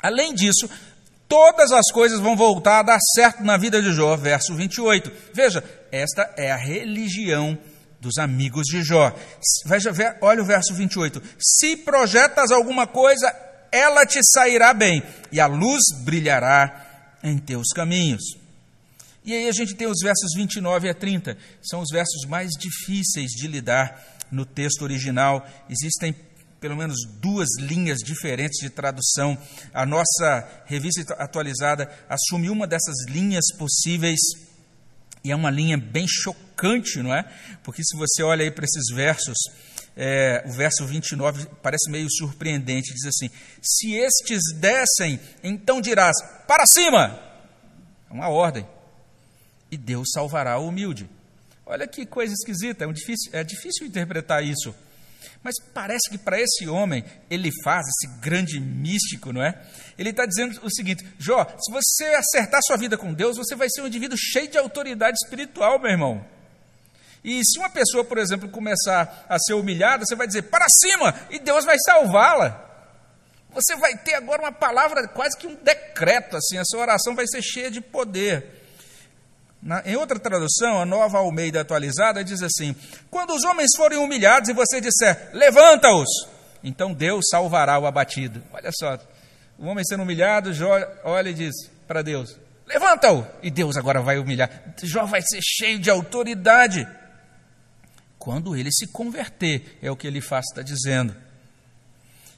Além 0.02 0.34
disso, 0.34 0.68
todas 1.32 1.72
as 1.72 1.90
coisas 1.94 2.20
vão 2.20 2.36
voltar 2.36 2.80
a 2.80 2.84
dar 2.84 3.00
certo 3.16 3.42
na 3.42 3.56
vida 3.56 3.82
de 3.82 3.94
Jó. 3.94 4.18
Verso 4.18 4.54
28. 4.54 5.10
Veja, 5.34 5.64
esta 5.90 6.30
é 6.36 6.52
a 6.52 6.58
religião 6.58 7.58
dos 8.02 8.18
amigos 8.18 8.66
de 8.66 8.84
Jó. 8.84 9.16
Veja, 9.66 9.94
olha 10.20 10.42
o 10.42 10.46
verso 10.46 10.74
28. 10.74 11.24
Se 11.40 11.78
projetas 11.78 12.52
alguma 12.52 12.86
coisa, 12.86 13.34
ela 13.72 14.06
te 14.06 14.20
sairá 14.22 14.74
bem, 14.74 15.02
e 15.32 15.40
a 15.40 15.48
luz 15.48 15.82
brilhará 16.04 17.18
em 17.24 17.38
teus 17.38 17.70
caminhos. 17.70 18.36
E 19.24 19.34
aí 19.34 19.48
a 19.48 19.54
gente 19.54 19.74
tem 19.74 19.88
os 19.88 20.00
versos 20.04 20.32
29 20.36 20.90
a 20.90 20.94
30, 20.94 21.38
são 21.62 21.80
os 21.80 21.90
versos 21.90 22.26
mais 22.28 22.50
difíceis 22.60 23.32
de 23.32 23.48
lidar 23.48 24.04
no 24.30 24.46
texto 24.46 24.82
original. 24.82 25.48
Existem 25.70 26.14
pelo 26.62 26.78
menos 26.78 26.96
duas 27.20 27.50
linhas 27.60 27.98
diferentes 27.98 28.62
de 28.62 28.70
tradução. 28.70 29.36
A 29.74 29.86
nossa 29.86 30.48
revista 30.66 31.14
atualizada 31.16 31.92
assume 32.08 32.50
uma 32.52 32.68
dessas 32.68 32.96
linhas 33.10 33.46
possíveis 33.58 34.20
e 35.24 35.32
é 35.32 35.36
uma 35.36 35.50
linha 35.50 35.78
bem 35.78 36.06
chocante, 36.08 37.02
não 37.02 37.14
é? 37.14 37.24
Porque 37.64 37.84
se 37.84 37.98
você 37.98 38.24
olha 38.24 38.44
aí 38.44 38.52
para 38.52 38.66
esses 38.66 38.96
versos, 38.96 39.38
é, 39.98 40.44
o 40.48 40.52
verso 40.52 40.86
29 40.86 41.48
parece 41.62 41.90
meio 41.90 42.08
surpreendente. 42.10 42.94
Diz 42.94 43.06
assim: 43.06 43.30
Se 43.62 43.94
estes 43.96 44.42
descem, 44.56 45.20
então 45.44 45.82
dirás, 45.82 46.16
para 46.48 46.64
cima! 46.72 47.20
É 48.10 48.14
uma 48.14 48.30
ordem 48.30 48.66
e 49.72 49.78
Deus 49.78 50.10
salvará 50.14 50.60
o 50.60 50.68
humilde. 50.68 51.10
Olha 51.66 51.88
que 51.88 52.06
coisa 52.06 52.34
esquisita, 52.34 52.84
é, 52.84 52.88
um 52.88 52.94
difícil, 52.94 53.32
é 53.34 53.44
difícil 53.44 53.88
interpretar 53.88 54.44
isso. 54.44 54.76
Mas 55.44 55.56
parece 55.74 56.10
que 56.10 56.18
para 56.18 56.40
esse 56.40 56.68
homem, 56.68 57.04
ele 57.30 57.50
faz, 57.64 57.86
esse 57.88 58.20
grande 58.20 58.60
místico, 58.60 59.34
não 59.34 59.44
é? 59.44 59.60
Ele 59.98 60.12
está 60.12 60.26
dizendo 60.26 60.60
o 60.64 60.70
seguinte: 60.70 61.04
Jó, 61.18 61.46
se 61.60 61.72
você 61.72 62.06
acertar 62.16 62.62
sua 62.64 62.78
vida 62.78 62.98
com 62.98 63.14
Deus, 63.14 63.38
você 63.38 63.56
vai 63.56 63.68
ser 63.70 63.82
um 63.82 63.88
indivíduo 63.88 64.18
cheio 64.18 64.48
de 64.48 64.58
autoridade 64.58 65.18
espiritual, 65.24 65.80
meu 65.80 65.90
irmão. 65.90 66.26
E 67.24 67.44
se 67.44 67.60
uma 67.60 67.70
pessoa, 67.70 68.04
por 68.04 68.18
exemplo, 68.18 68.50
começar 68.50 69.26
a 69.28 69.38
ser 69.40 69.54
humilhada, 69.54 70.06
você 70.06 70.16
vai 70.16 70.28
dizer 70.28 70.44
para 70.44 70.66
cima 70.70 71.14
e 71.30 71.40
Deus 71.40 71.66
vai 71.66 71.78
salvá-la. 71.86 72.70
Você 73.54 73.76
vai 73.76 73.98
ter 73.98 74.16
agora 74.16 74.42
uma 74.42 74.52
palavra, 74.52 75.08
quase 75.08 75.38
que 75.38 75.46
um 75.46 75.56
decreto, 75.56 76.38
assim, 76.38 76.58
a 76.58 76.64
sua 76.66 76.82
oração 76.82 77.16
vai 77.16 77.28
ser 77.28 77.42
cheia 77.42 77.70
de 77.70 77.82
poder. 77.82 78.61
Em 79.86 79.96
outra 79.96 80.18
tradução, 80.18 80.82
a 80.82 80.86
nova 80.86 81.20
Almeida 81.20 81.62
atualizada 81.62 82.24
diz 82.24 82.42
assim: 82.42 82.76
Quando 83.12 83.32
os 83.34 83.44
homens 83.44 83.70
forem 83.78 84.00
humilhados 84.00 84.50
e 84.50 84.54
você 84.54 84.82
disser, 84.82 85.30
levanta-os, 85.34 86.10
então 86.64 86.94
Deus 86.94 87.26
salvará 87.30 87.78
o 87.78 87.86
abatido. 87.86 88.42
Olha 88.52 88.72
só, 88.74 88.98
o 89.60 89.68
homem 89.68 89.86
sendo 89.86 90.02
humilhado, 90.02 90.52
Jó 90.52 90.72
olha 91.04 91.30
e 91.30 91.34
diz 91.34 91.54
para 91.88 92.02
Deus: 92.02 92.36
levanta-o, 92.66 93.26
e 93.44 93.52
Deus 93.52 93.78
agora 93.78 94.02
vai 94.02 94.18
humilhar. 94.18 94.50
Jó 94.82 95.06
vai 95.06 95.22
ser 95.22 95.40
cheio 95.44 95.78
de 95.78 95.92
autoridade. 95.92 96.88
Quando 98.18 98.56
ele 98.56 98.72
se 98.72 98.88
converter, 98.88 99.78
é 99.82 99.92
o 99.92 99.96
que 99.96 100.08
ele 100.08 100.22
faz, 100.22 100.46
está 100.48 100.64
dizendo. 100.64 101.16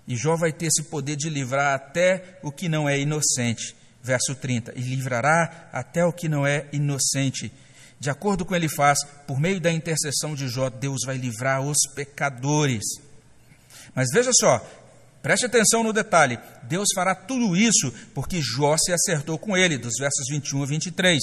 E 0.06 0.18
Jó 0.18 0.36
vai 0.36 0.52
ter 0.52 0.66
esse 0.66 0.84
poder 0.84 1.16
de 1.16 1.30
livrar 1.30 1.74
até 1.74 2.38
o 2.44 2.52
que 2.52 2.68
não 2.68 2.88
é 2.90 3.00
inocente 3.00 3.76
verso 4.04 4.36
30, 4.36 4.74
e 4.76 4.82
livrará 4.82 5.70
até 5.72 6.06
o 6.06 6.12
que 6.12 6.28
não 6.28 6.46
é 6.46 6.68
inocente. 6.74 7.52
De 8.00 8.10
acordo 8.10 8.44
com 8.44 8.54
ele 8.54 8.68
faz, 8.68 9.00
por 9.26 9.40
meio 9.40 9.62
da 9.62 9.72
intercessão 9.72 10.36
de 10.36 10.50
Jó, 10.50 10.70
Deus 10.70 11.04
vai 11.06 11.16
livrar 11.16 11.62
os 11.62 11.78
pecadores. 11.96 12.84
Mas 13.96 14.10
veja 14.12 14.32
só, 14.34 14.60
preste 15.22 15.46
atenção 15.46 15.84
no 15.84 15.94
detalhe: 15.94 16.38
Deus 16.64 16.90
fará 16.94 17.16
tudo 17.16 17.56
isso 17.56 17.94
porque 18.14 18.42
Jó 18.42 18.76
se 18.78 18.92
acertou 18.92 19.40
com 19.40 19.56
ele, 19.56 19.78
dos 19.78 19.94
versos 19.98 20.26
21 20.30 20.64
a 20.64 20.66
23. 20.66 21.20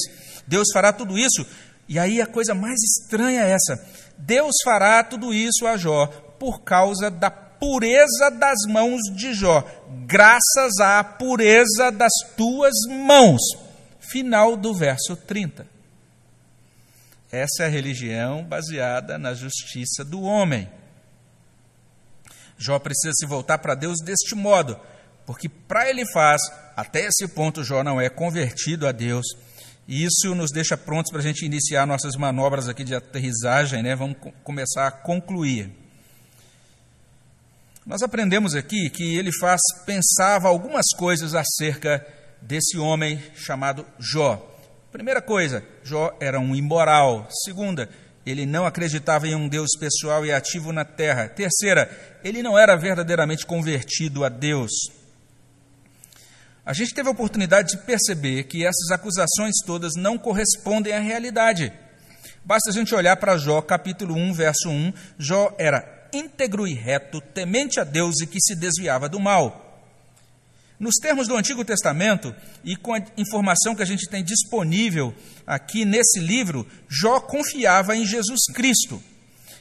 Deus 0.47 0.69
fará 0.73 0.91
tudo 0.91 1.19
isso, 1.19 1.47
e 1.87 1.99
aí 1.99 2.23
a 2.23 2.27
coisa 2.27 2.55
mais 2.55 2.81
estranha 2.83 3.43
é 3.43 3.51
essa: 3.51 3.87
Deus 4.17 4.55
fará 4.65 5.05
tudo 5.05 5.35
isso 5.35 5.67
a 5.67 5.77
Jó 5.77 6.07
por 6.39 6.63
causa 6.63 7.11
da 7.11 7.50
pureza 7.61 8.31
das 8.31 8.59
mãos 8.67 9.01
de 9.15 9.35
Jó, 9.35 9.63
graças 10.07 10.79
à 10.81 11.05
pureza 11.05 11.93
das 11.93 12.13
tuas 12.37 12.75
mãos. 12.89 13.41
Final 14.01 14.57
do 14.57 14.75
verso 14.75 15.15
30. 15.15 15.67
Essa 17.31 17.63
é 17.63 17.67
a 17.67 17.71
religião 17.71 18.43
baseada 18.43 19.17
na 19.19 19.35
justiça 19.35 20.05
do 20.05 20.23
homem. 20.23 20.69
Jó 22.59 22.79
precisa 22.79 23.13
se 23.15 23.27
voltar 23.27 23.59
para 23.59 23.75
Deus 23.75 23.99
deste 24.05 24.35
modo, 24.35 24.79
porque 25.25 25.49
para 25.49 25.89
ele 25.89 26.05
faz, 26.13 26.43
até 26.77 27.07
esse 27.07 27.29
ponto, 27.29 27.63
Jó 27.63 27.85
não 27.85 28.01
é 28.01 28.09
convertido 28.09 28.87
a 28.87 28.93
Deus. 28.93 29.27
E 29.87 30.05
isso 30.05 30.35
nos 30.35 30.53
deixa 30.53 30.77
prontos 30.77 31.11
para 31.11 31.21
a 31.21 31.23
gente 31.23 31.45
iniciar 31.45 31.87
nossas 31.87 32.17
manobras 32.17 32.69
aqui 32.69 32.85
de 32.85 32.95
aterrissagem, 32.95 33.83
né? 33.83 33.97
Vamos 33.97 34.17
começar 34.45 34.87
a 34.87 34.91
concluir. 34.91 35.80
Nós 37.87 38.03
aprendemos 38.03 38.55
aqui 38.55 38.91
que 38.91 39.17
ele 39.17 39.31
faz 39.41 39.61
pensava 39.87 40.49
algumas 40.49 40.85
coisas 40.99 41.35
acerca 41.35 42.07
desse 42.43 42.77
homem 42.77 43.19
chamado 43.35 43.87
Jó. 43.99 44.47
Primeira 44.93 45.23
coisa, 45.23 45.65
Jó 45.83 46.15
era 46.21 46.39
um 46.39 46.55
imoral. 46.55 47.27
Segunda, 47.45 47.89
ele 48.27 48.45
não 48.45 48.67
acreditava 48.67 49.27
em 49.27 49.35
um 49.35 49.49
Deus 49.49 49.71
pessoal 49.79 50.27
e 50.27 50.33
ativo 50.33 50.73
na 50.73 50.85
terra. 50.85 51.29
Terceira, 51.29 51.91
ele 52.23 52.43
não 52.43 52.59
era 52.59 52.77
verdadeiramente 52.77 53.47
convertido 53.47 54.25
a 54.25 54.29
Deus. 54.29 54.71
A 56.65 56.75
gente 56.75 56.93
teve 56.93 57.09
a 57.09 57.13
oportunidade 57.13 57.71
de 57.71 57.85
perceber 57.85 58.45
que 58.45 58.65
essas 58.65 58.91
acusações 58.91 59.55
todas 59.65 59.95
não 59.97 60.19
correspondem 60.19 60.93
à 60.93 61.01
realidade. 61.01 61.73
Basta 62.45 62.71
a 62.71 62.73
gente 62.73 62.95
olhar 62.95 63.17
para 63.17 63.39
Jó, 63.39 63.63
capítulo 63.63 64.15
1, 64.15 64.35
verso 64.35 64.69
1. 64.69 64.93
Jó 65.19 65.55
era 65.59 66.00
íntegro 66.13 66.67
e 66.67 66.75
reto, 66.75 67.21
temente 67.21 67.81
a 67.81 67.85
Deus 67.85 68.21
e 68.21 68.27
que 68.27 68.41
se 68.41 68.55
desviava 68.55 69.09
do 69.09 69.21
mal. 69.21 69.67
Nos 70.79 70.95
termos 70.95 71.29
do 71.29 71.37
Antigo 71.37 71.63
Testamento 71.63 72.35
e 72.65 72.75
com 72.75 72.95
a 72.95 73.03
informação 73.19 73.75
que 73.75 73.83
a 73.83 73.87
gente 73.87 74.09
tem 74.09 74.25
disponível 74.25 75.15
aqui 75.47 75.85
nesse 75.85 76.19
livro, 76.21 76.67
Jó 76.89 77.21
confiava 77.21 77.95
em 77.95 78.07
Jesus 78.07 78.41
Cristo. 78.55 79.03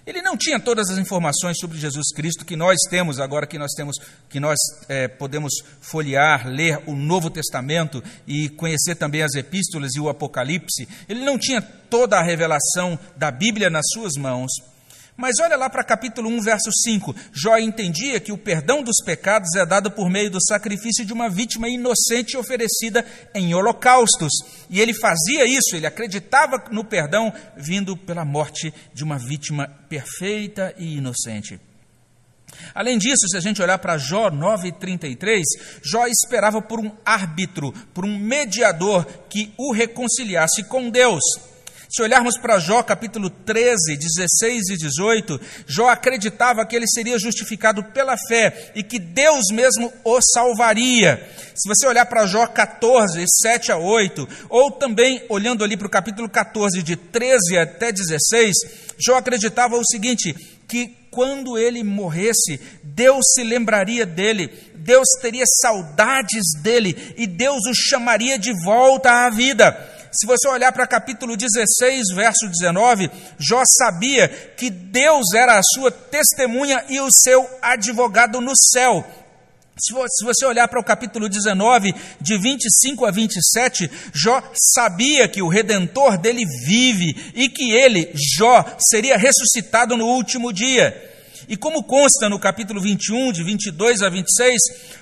Ele 0.09 0.21
não 0.21 0.37
tinha 0.37 0.59
todas 0.59 0.89
as 0.89 0.97
informações 0.97 1.57
sobre 1.59 1.77
Jesus 1.77 2.07
Cristo 2.15 2.45
que 2.45 2.55
nós 2.55 2.77
temos 2.89 3.19
agora 3.19 3.45
que 3.45 3.59
nós 3.59 3.71
temos 3.73 3.97
que 4.29 4.39
nós 4.39 4.57
é, 4.87 5.07
podemos 5.07 5.53
folhear, 5.81 6.47
ler 6.47 6.81
o 6.87 6.95
Novo 6.95 7.29
Testamento 7.29 8.01
e 8.25 8.49
conhecer 8.49 8.95
também 8.95 9.21
as 9.21 9.35
Epístolas 9.35 9.95
e 9.95 9.99
o 9.99 10.09
Apocalipse. 10.09 10.87
Ele 11.07 11.23
não 11.23 11.37
tinha 11.37 11.61
toda 11.61 12.17
a 12.17 12.23
revelação 12.23 12.97
da 13.17 13.29
Bíblia 13.29 13.69
nas 13.69 13.85
suas 13.93 14.13
mãos. 14.13 14.49
Mas 15.19 15.35
olha 15.41 15.57
lá 15.57 15.69
para 15.69 15.83
capítulo 15.83 16.29
1, 16.29 16.39
verso 16.39 16.71
5. 16.71 17.13
Jó 17.33 17.57
entendia 17.57 18.21
que 18.21 18.31
o 18.31 18.37
perdão 18.37 18.81
dos 18.81 19.03
pecados 19.03 19.53
é 19.53 19.65
dado 19.65 19.91
por 19.91 20.09
meio 20.09 20.31
do 20.31 20.41
sacrifício 20.41 21.03
de 21.05 21.11
uma 21.11 21.29
vítima 21.29 21.67
inocente 21.67 22.37
oferecida 22.37 23.05
em 23.35 23.53
holocaustos. 23.53 24.31
E 24.69 24.79
ele 24.79 24.93
fazia 24.93 25.43
isso, 25.43 25.75
ele 25.75 25.85
acreditava 25.85 26.63
no 26.71 26.85
perdão 26.85 27.33
vindo 27.57 27.97
pela 27.97 28.23
morte 28.23 28.73
de 28.93 29.03
uma 29.03 29.17
vítima 29.17 29.67
perfeita 29.89 30.73
e 30.77 30.95
inocente. 30.95 31.59
Além 32.73 32.97
disso, 32.97 33.27
se 33.27 33.35
a 33.35 33.41
gente 33.41 33.61
olhar 33.61 33.77
para 33.77 33.97
Jó 33.97 34.31
9,33, 34.31 35.41
Jó 35.83 36.07
esperava 36.07 36.61
por 36.61 36.79
um 36.79 36.93
árbitro, 37.03 37.73
por 37.93 38.05
um 38.05 38.17
mediador 38.17 39.05
que 39.29 39.53
o 39.57 39.73
reconciliasse 39.73 40.63
com 40.63 40.89
Deus. 40.89 41.48
Se 41.91 42.03
olharmos 42.03 42.37
para 42.37 42.59
Jó 42.59 42.83
capítulo 42.83 43.31
13, 43.31 43.97
16 43.97 44.69
e 44.69 44.77
18, 44.77 45.41
Jó 45.65 45.89
acreditava 45.89 46.63
que 46.63 46.75
ele 46.75 46.87
seria 46.87 47.17
justificado 47.17 47.83
pela 47.85 48.15
fé 48.27 48.71
e 48.75 48.83
que 48.83 48.99
Deus 48.99 49.45
mesmo 49.51 49.91
o 50.03 50.19
salvaria. 50.21 51.27
Se 51.55 51.67
você 51.67 51.87
olhar 51.87 52.05
para 52.05 52.27
Jó 52.27 52.45
14, 52.45 53.25
7 53.41 53.71
a 53.71 53.77
8, 53.79 54.27
ou 54.49 54.69
também 54.69 55.25
olhando 55.29 55.63
ali 55.63 55.75
para 55.75 55.87
o 55.87 55.89
capítulo 55.89 56.29
14, 56.29 56.83
de 56.83 56.95
13 56.95 57.57
até 57.57 57.91
16, 57.91 58.55
Jó 58.99 59.15
acreditava 59.15 59.75
o 59.75 59.83
seguinte: 59.83 60.35
que 60.67 60.95
quando 61.09 61.57
ele 61.57 61.83
morresse, 61.83 62.59
Deus 62.83 63.25
se 63.33 63.43
lembraria 63.43 64.05
dele, 64.05 64.47
Deus 64.75 65.07
teria 65.21 65.43
saudades 65.59 66.43
dele 66.61 67.15
e 67.17 67.25
Deus 67.25 67.65
o 67.65 67.73
chamaria 67.73 68.37
de 68.37 68.53
volta 68.63 69.25
à 69.25 69.29
vida. 69.31 69.97
Se 70.11 70.25
você 70.25 70.47
olhar 70.47 70.71
para 70.71 70.87
capítulo 70.87 71.37
16, 71.37 72.15
verso 72.15 72.47
19, 72.47 73.09
Jó 73.37 73.61
sabia 73.65 74.27
que 74.27 74.69
Deus 74.69 75.33
era 75.35 75.59
a 75.59 75.63
sua 75.63 75.91
testemunha 75.91 76.83
e 76.89 76.99
o 76.99 77.09
seu 77.11 77.47
advogado 77.61 78.41
no 78.41 78.53
céu. 78.55 79.05
Se 79.79 80.25
você 80.25 80.45
olhar 80.45 80.67
para 80.67 80.79
o 80.79 80.83
capítulo 80.83 81.29
19, 81.29 81.93
de 82.19 82.37
25 82.37 83.05
a 83.05 83.11
27, 83.11 83.89
Jó 84.13 84.43
sabia 84.53 85.27
que 85.27 85.41
o 85.41 85.47
redentor 85.47 86.17
dele 86.17 86.43
vive 86.65 87.31
e 87.33 87.47
que 87.47 87.71
ele, 87.71 88.11
Jó, 88.37 88.65
seria 88.77 89.17
ressuscitado 89.17 89.95
no 89.95 90.05
último 90.05 90.51
dia. 90.51 91.08
E 91.49 91.57
como 91.57 91.83
consta 91.83 92.29
no 92.29 92.39
capítulo 92.39 92.79
21, 92.79 93.33
de 93.33 93.43
22 93.43 94.03
a 94.03 94.09
26, 94.09 94.55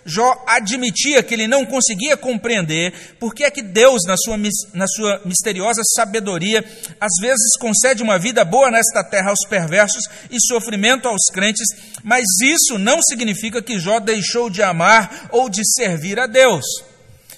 Jó 0.06 0.46
admitia 0.48 1.22
que 1.22 1.34
ele 1.34 1.46
não 1.46 1.66
conseguia 1.66 2.16
compreender 2.16 2.94
por 3.20 3.36
que 3.36 3.44
é 3.44 3.52
que 3.52 3.62
Deus, 3.62 4.04
na 4.08 4.16
sua, 4.16 4.38
na 4.74 4.88
sua 4.88 5.22
misteriosa 5.26 5.82
sabedoria, 5.94 6.64
às 7.02 7.12
vezes 7.20 7.58
concede 7.60 8.02
uma 8.02 8.18
vida 8.18 8.46
boa 8.46 8.72
nesta 8.72 9.04
terra 9.04 9.32
aos 9.32 9.46
perversos 9.50 10.06
e 10.32 10.38
sofrimento 10.40 11.10
aos 11.10 11.26
crentes, 11.34 11.68
mas 12.02 12.24
isso 12.42 12.80
não 12.80 13.02
significa 13.02 13.62
que 13.62 13.78
Jó 13.78 14.00
deixou 14.00 14.50
de 14.50 14.64
amar 14.64 15.28
ou 15.34 15.50
de 15.50 15.62
servir 15.76 16.18
a 16.18 16.28
Deus. 16.28 16.64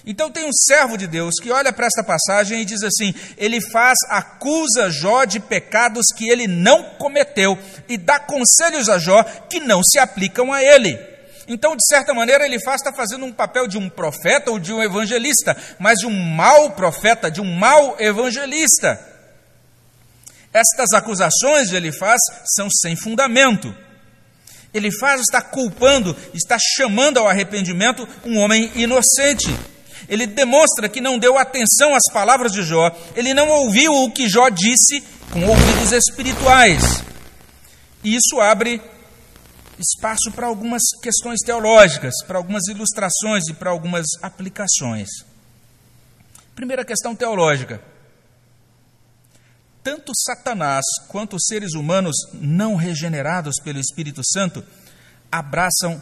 Então 0.10 0.32
tem 0.32 0.44
um 0.44 0.52
servo 0.52 0.98
de 0.98 1.06
Deus 1.06 1.36
que 1.40 1.52
olha 1.52 1.72
para 1.72 1.86
esta 1.86 2.04
passagem 2.04 2.64
e 2.64 2.66
diz 2.66 2.82
assim: 2.82 3.14
ele 3.38 3.62
faz, 3.62 3.96
acusa 4.10 4.90
Jó 4.90 5.24
de 5.24 5.40
pecados 5.40 6.08
que 6.18 6.28
ele 6.28 6.48
não 6.48 6.84
cometeu 6.98 7.56
e 7.88 7.96
dá 7.96 8.20
conselhos 8.20 8.90
a 8.90 8.98
Jó 8.98 9.22
que 9.48 9.60
não 9.60 9.84
se 9.84 10.00
aplicam 10.00 10.52
a 10.52 10.64
ele. 10.64 11.00
Então, 11.48 11.76
de 11.76 11.86
certa 11.86 12.12
maneira, 12.12 12.44
ele 12.44 12.60
faz 12.60 12.82
está 12.82 12.92
fazendo 12.92 13.24
um 13.24 13.32
papel 13.32 13.68
de 13.68 13.78
um 13.78 13.88
profeta 13.88 14.50
ou 14.50 14.58
de 14.58 14.74
um 14.74 14.82
evangelista, 14.82 15.56
mas 15.78 16.00
de 16.00 16.08
um 16.08 16.36
mau 16.36 16.72
profeta, 16.72 17.30
de 17.30 17.40
um 17.40 17.56
mau 17.56 17.96
evangelista. 18.00 19.00
Estas 20.52 20.92
acusações 20.92 21.70
que 21.70 21.76
ele 21.76 21.92
faz 21.92 22.20
são 22.56 22.68
sem 22.68 22.96
fundamento. 22.96 23.76
Ele 24.74 24.92
faz, 24.92 25.22
está 25.22 25.40
culpando, 25.40 26.18
está 26.34 26.58
chamando 26.60 27.20
ao 27.20 27.28
arrependimento 27.28 28.10
um 28.26 28.40
homem 28.40 28.72
inocente 28.74 29.56
ele 30.10 30.26
demonstra 30.26 30.90
que 30.90 31.00
não 31.00 31.20
deu 31.20 31.38
atenção 31.38 31.94
às 31.94 32.12
palavras 32.12 32.52
de 32.52 32.64
Jó, 32.64 32.92
ele 33.16 33.34
não 33.34 33.48
ouviu 33.48 33.94
o 33.94 34.12
que 34.12 34.28
Jó 34.28 34.50
disse 34.50 35.02
com 35.32 35.46
ouvidos 35.46 35.92
espirituais. 35.92 37.04
E 38.04 38.16
isso 38.16 38.40
abre 38.42 38.82
espaço 39.78 40.32
para 40.34 40.48
algumas 40.48 40.82
questões 41.02 41.40
teológicas, 41.46 42.14
para 42.26 42.38
algumas 42.38 42.68
ilustrações 42.68 43.48
e 43.48 43.54
para 43.54 43.70
algumas 43.70 44.06
aplicações. 44.22 45.10
Primeira 46.56 46.84
questão 46.84 47.16
teológica. 47.16 47.82
Tanto 49.84 50.12
Satanás 50.16 50.84
quanto 51.08 51.36
os 51.36 51.46
seres 51.48 51.74
humanos 51.74 52.16
não 52.34 52.76
regenerados 52.76 53.56
pelo 53.64 53.80
Espírito 53.80 54.22
Santo 54.24 54.64
abraçam 55.32 56.02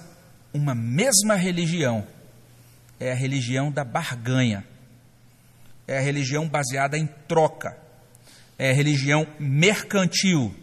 uma 0.54 0.74
mesma 0.74 1.36
religião 1.36 2.08
é 3.00 3.12
a 3.12 3.16
religião 3.16 3.72
da 3.72 3.84
barganha, 3.84 4.66
é 5.88 5.98
a 5.98 6.02
religião 6.02 6.48
baseada 6.48 6.98
em 6.98 7.08
troca, 7.28 7.78
é 8.58 8.72
a 8.72 8.74
religião 8.74 9.28
mercantil. 9.40 10.54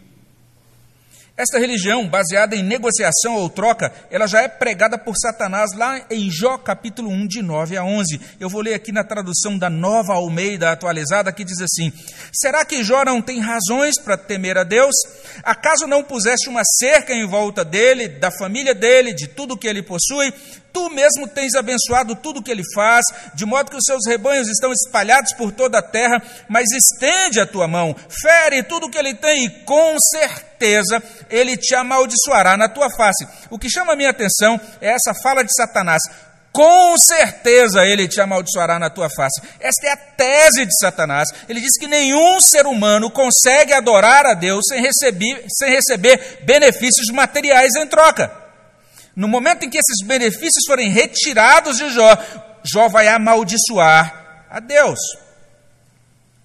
Esta 1.37 1.59
religião, 1.59 2.09
baseada 2.09 2.55
em 2.55 2.62
negociação 2.62 3.35
ou 3.35 3.51
troca, 3.51 3.92
ela 4.09 4.25
já 4.25 4.42
é 4.42 4.47
pregada 4.47 4.97
por 4.97 5.16
Satanás 5.16 5.73
lá 5.75 6.07
em 6.09 6.31
Jó 6.31 6.57
capítulo 6.57 7.11
1, 7.11 7.27
de 7.27 7.42
9 7.42 7.77
a 7.77 7.83
11. 7.83 8.20
Eu 8.38 8.49
vou 8.49 8.61
ler 8.61 8.75
aqui 8.75 8.92
na 8.92 9.03
tradução 9.03 9.59
da 9.59 9.68
Nova 9.68 10.12
Almeida 10.12 10.70
atualizada, 10.70 11.33
que 11.33 11.42
diz 11.42 11.61
assim: 11.61 11.92
Será 12.33 12.64
que 12.64 12.85
Jó 12.85 13.05
não 13.05 13.20
tem 13.20 13.40
razões 13.40 14.01
para 14.01 14.16
temer 14.16 14.57
a 14.57 14.62
Deus? 14.62 14.94
Acaso 15.42 15.88
não 15.88 16.05
puseste 16.05 16.49
uma 16.49 16.62
cerca 16.64 17.12
em 17.12 17.27
volta 17.27 17.64
dele, 17.64 18.07
da 18.07 18.31
família 18.31 18.73
dele, 18.73 19.12
de 19.12 19.27
tudo 19.27 19.59
que 19.59 19.66
ele 19.66 19.83
possui? 19.83 20.33
Tu 20.75 20.91
mesmo 20.91 21.29
tens 21.29 21.55
abençoado 21.55 22.17
tudo 22.17 22.41
o 22.41 22.43
que 22.43 22.51
ele 22.51 22.65
faz, 22.75 23.05
de 23.33 23.47
modo 23.47 23.71
que 23.71 23.77
os 23.77 23.85
seus 23.87 24.01
rebanhos 24.09 24.49
estão 24.49 24.73
espalhados 24.73 25.33
por 25.35 25.53
toda 25.53 25.79
a 25.79 25.83
terra, 25.83 26.21
mas 26.49 26.65
estende 26.73 27.41
a 27.41 27.47
tua 27.47 27.69
mão, 27.69 27.95
fere 28.21 28.61
tudo 28.65 28.87
o 28.87 28.91
que 28.91 28.99
ele 28.99 29.15
tem, 29.15 29.45
e 29.45 29.51
com 29.65 29.97
certeza 30.01 31.01
ele 31.31 31.57
te 31.57 31.77
amaldiçoará 31.77 32.57
na 32.57 32.69
tua 32.69 32.91
face. 32.91 33.25
O 33.49 33.57
que 33.57 33.71
chama 33.71 33.93
a 33.93 33.97
minha 33.97 34.11
atenção 34.11 34.61
é 34.81 34.89
essa 34.89 35.15
fala 35.23 35.45
de 35.45 35.55
Satanás. 35.55 36.03
Com 36.51 36.99
certeza 36.99 37.85
ele 37.85 38.09
te 38.09 38.21
amaldiçoará 38.21 38.77
na 38.77 38.91
tua 38.91 39.09
face. 39.09 39.41
Esta 39.61 39.87
é 39.87 39.93
a 39.93 39.97
tese 39.97 40.67
de 40.67 40.77
Satanás. 40.81 41.29
Ele 41.49 41.61
diz 41.61 41.79
que 41.79 41.87
nenhum 41.87 42.41
ser 42.41 42.67
humano 42.67 43.13
consegue 43.13 43.73
adorar 43.73 44.27
a 44.27 44.35
Deus 44.35 44.65
sem 44.69 44.83
receber, 44.83 45.47
sem 45.57 45.71
receber 45.71 46.41
benefícios 46.43 47.13
materiais 47.13 47.77
em 47.77 47.87
troca. 47.87 48.43
No 49.14 49.29
momento 49.29 49.64
em 49.64 49.70
que 49.70 49.79
esses 49.79 50.07
benefícios 50.07 50.64
forem 50.66 50.90
retirados 50.90 51.77
de 51.77 51.90
Jó, 51.90 52.16
Jó 52.64 52.88
vai 52.88 53.09
amaldiçoar 53.09 54.46
a 54.50 54.61
Deus. 54.61 54.98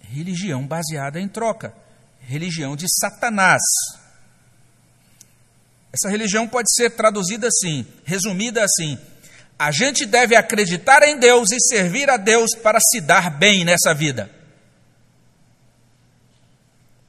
Religião 0.02 0.66
baseada 0.66 1.20
em 1.20 1.28
troca, 1.28 1.74
religião 2.20 2.76
de 2.76 2.86
Satanás. 3.00 3.62
Essa 5.92 6.10
religião 6.10 6.48
pode 6.48 6.72
ser 6.74 6.92
traduzida 6.92 7.48
assim, 7.48 7.86
resumida 8.06 8.64
assim: 8.64 8.98
a 9.58 9.72
gente 9.72 10.06
deve 10.06 10.36
acreditar 10.36 11.04
em 11.04 11.18
Deus 11.18 11.52
e 11.52 11.60
servir 11.60 12.10
a 12.10 12.18
Deus 12.18 12.52
para 12.64 12.80
se 12.80 13.02
dar 13.02 13.30
bem 13.30 13.66
nessa 13.66 13.94
vida. 13.94 14.30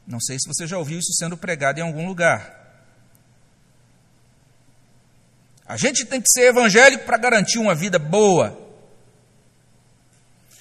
Não 0.06 0.18
sei 0.18 0.36
se 0.40 0.48
você 0.48 0.66
já 0.66 0.76
ouviu 0.76 0.98
isso 0.98 1.12
sendo 1.12 1.36
pregado 1.36 1.78
em 1.78 1.82
algum 1.82 2.06
lugar. 2.06 2.59
A 5.70 5.76
gente 5.76 6.04
tem 6.04 6.20
que 6.20 6.28
ser 6.28 6.48
evangélico 6.48 7.04
para 7.04 7.16
garantir 7.16 7.60
uma 7.60 7.76
vida 7.76 7.96
boa. 7.96 8.58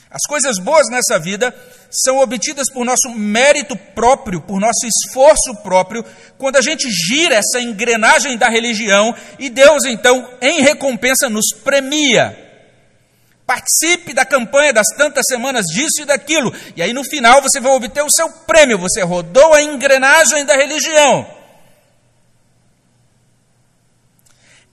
As 0.07 0.21
coisas 0.27 0.59
boas 0.59 0.87
nessa 0.87 1.17
vida 1.17 1.51
são 1.89 2.19
obtidas 2.19 2.71
por 2.71 2.85
nosso 2.85 3.09
mérito 3.17 3.75
próprio, 3.95 4.39
por 4.39 4.59
nosso 4.59 4.85
esforço 4.85 5.63
próprio, 5.63 6.05
quando 6.37 6.57
a 6.57 6.61
gente 6.61 6.87
gira 6.91 7.33
essa 7.33 7.59
engrenagem 7.59 8.37
da 8.37 8.49
religião 8.49 9.15
e 9.39 9.49
Deus, 9.49 9.83
então, 9.85 10.29
em 10.39 10.61
recompensa, 10.61 11.27
nos 11.27 11.55
premia. 11.63 12.37
Participe 13.47 14.13
da 14.13 14.25
campanha 14.25 14.71
das 14.71 14.95
tantas 14.95 15.25
semanas 15.27 15.65
disso 15.65 16.03
e 16.03 16.05
daquilo, 16.05 16.53
e 16.75 16.83
aí 16.83 16.93
no 16.93 17.03
final 17.03 17.41
você 17.41 17.59
vai 17.59 17.71
obter 17.71 18.03
o 18.03 18.11
seu 18.11 18.29
prêmio. 18.45 18.77
Você 18.77 19.01
rodou 19.01 19.55
a 19.55 19.63
engrenagem 19.63 20.45
da 20.45 20.53
religião. 20.53 21.38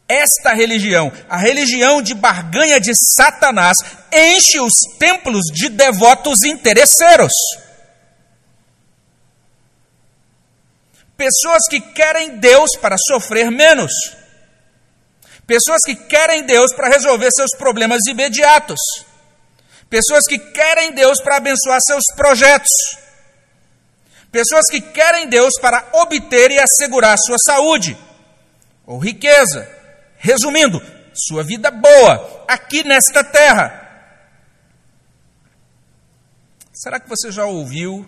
Esta 0.09 0.53
religião, 0.53 1.13
a 1.29 1.37
religião 1.37 2.01
de 2.01 2.15
barganha 2.15 2.79
de 2.79 2.93
Satanás, 2.95 3.77
enche 4.13 4.61
os 4.61 4.75
templos 4.99 5.43
de 5.53 5.69
devotos 5.69 6.45
interesseiros. 6.45 7.33
Pessoas 11.17 11.63
que 11.69 11.81
querem 11.81 12.39
Deus 12.39 12.71
para 12.81 12.97
sofrer 12.99 13.51
menos. 13.51 13.91
Pessoas 15.45 15.81
que 15.85 15.97
querem 15.97 16.45
Deus 16.45 16.73
para 16.75 16.89
resolver 16.89 17.31
seus 17.33 17.51
problemas 17.59 18.03
imediatos. 18.07 18.79
Pessoas 19.91 20.23
que 20.29 20.39
querem 20.39 20.93
Deus 20.93 21.21
para 21.21 21.39
abençoar 21.39 21.81
seus 21.85 22.05
projetos. 22.15 22.71
Pessoas 24.31 24.67
que 24.71 24.81
querem 24.81 25.29
Deus 25.29 25.55
para 25.61 25.89
obter 25.95 26.51
e 26.53 26.61
assegurar 26.61 27.17
sua 27.19 27.39
saúde 27.39 27.97
ou 28.87 28.99
riqueza 28.99 29.76
Resumindo, 30.27 30.83
sua 31.15 31.45
vida 31.45 31.71
boa 31.71 32.45
aqui 32.49 32.83
nesta 32.83 33.23
terra. 33.23 33.81
Será 36.73 36.99
que 36.99 37.09
você 37.09 37.31
já 37.31 37.45
ouviu 37.45 38.05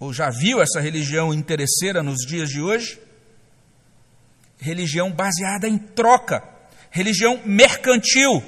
ou 0.00 0.12
já 0.12 0.28
viu 0.28 0.60
essa 0.60 0.80
religião 0.80 1.32
interesseira 1.32 2.02
nos 2.02 2.26
dias 2.26 2.48
de 2.48 2.60
hoje? 2.60 3.00
Religião 4.58 5.12
baseada 5.12 5.68
em 5.68 5.78
troca, 5.78 6.42
religião 6.90 7.40
mercantil, 7.46 8.42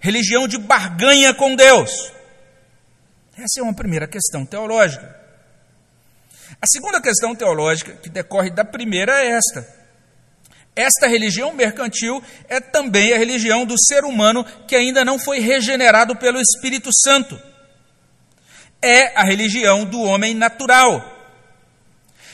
religião 0.00 0.48
de 0.48 0.58
barganha 0.58 1.32
com 1.34 1.54
Deus. 1.54 2.12
Essa 3.38 3.60
é 3.60 3.62
uma 3.62 3.76
primeira 3.76 4.08
questão 4.08 4.44
teológica. 4.44 5.14
A 6.60 6.66
segunda 6.66 7.00
questão 7.00 7.32
teológica 7.32 7.92
que 7.92 8.08
decorre 8.08 8.50
da 8.50 8.64
primeira 8.64 9.22
é 9.22 9.28
esta: 9.28 9.85
esta 10.76 11.06
religião 11.06 11.54
mercantil 11.54 12.22
é 12.48 12.60
também 12.60 13.14
a 13.14 13.18
religião 13.18 13.64
do 13.64 13.74
ser 13.78 14.04
humano 14.04 14.44
que 14.68 14.76
ainda 14.76 15.06
não 15.06 15.18
foi 15.18 15.40
regenerado 15.40 16.14
pelo 16.16 16.38
Espírito 16.38 16.90
Santo. 16.92 17.40
É 18.82 19.18
a 19.18 19.24
religião 19.24 19.86
do 19.86 20.02
homem 20.02 20.34
natural. 20.34 21.14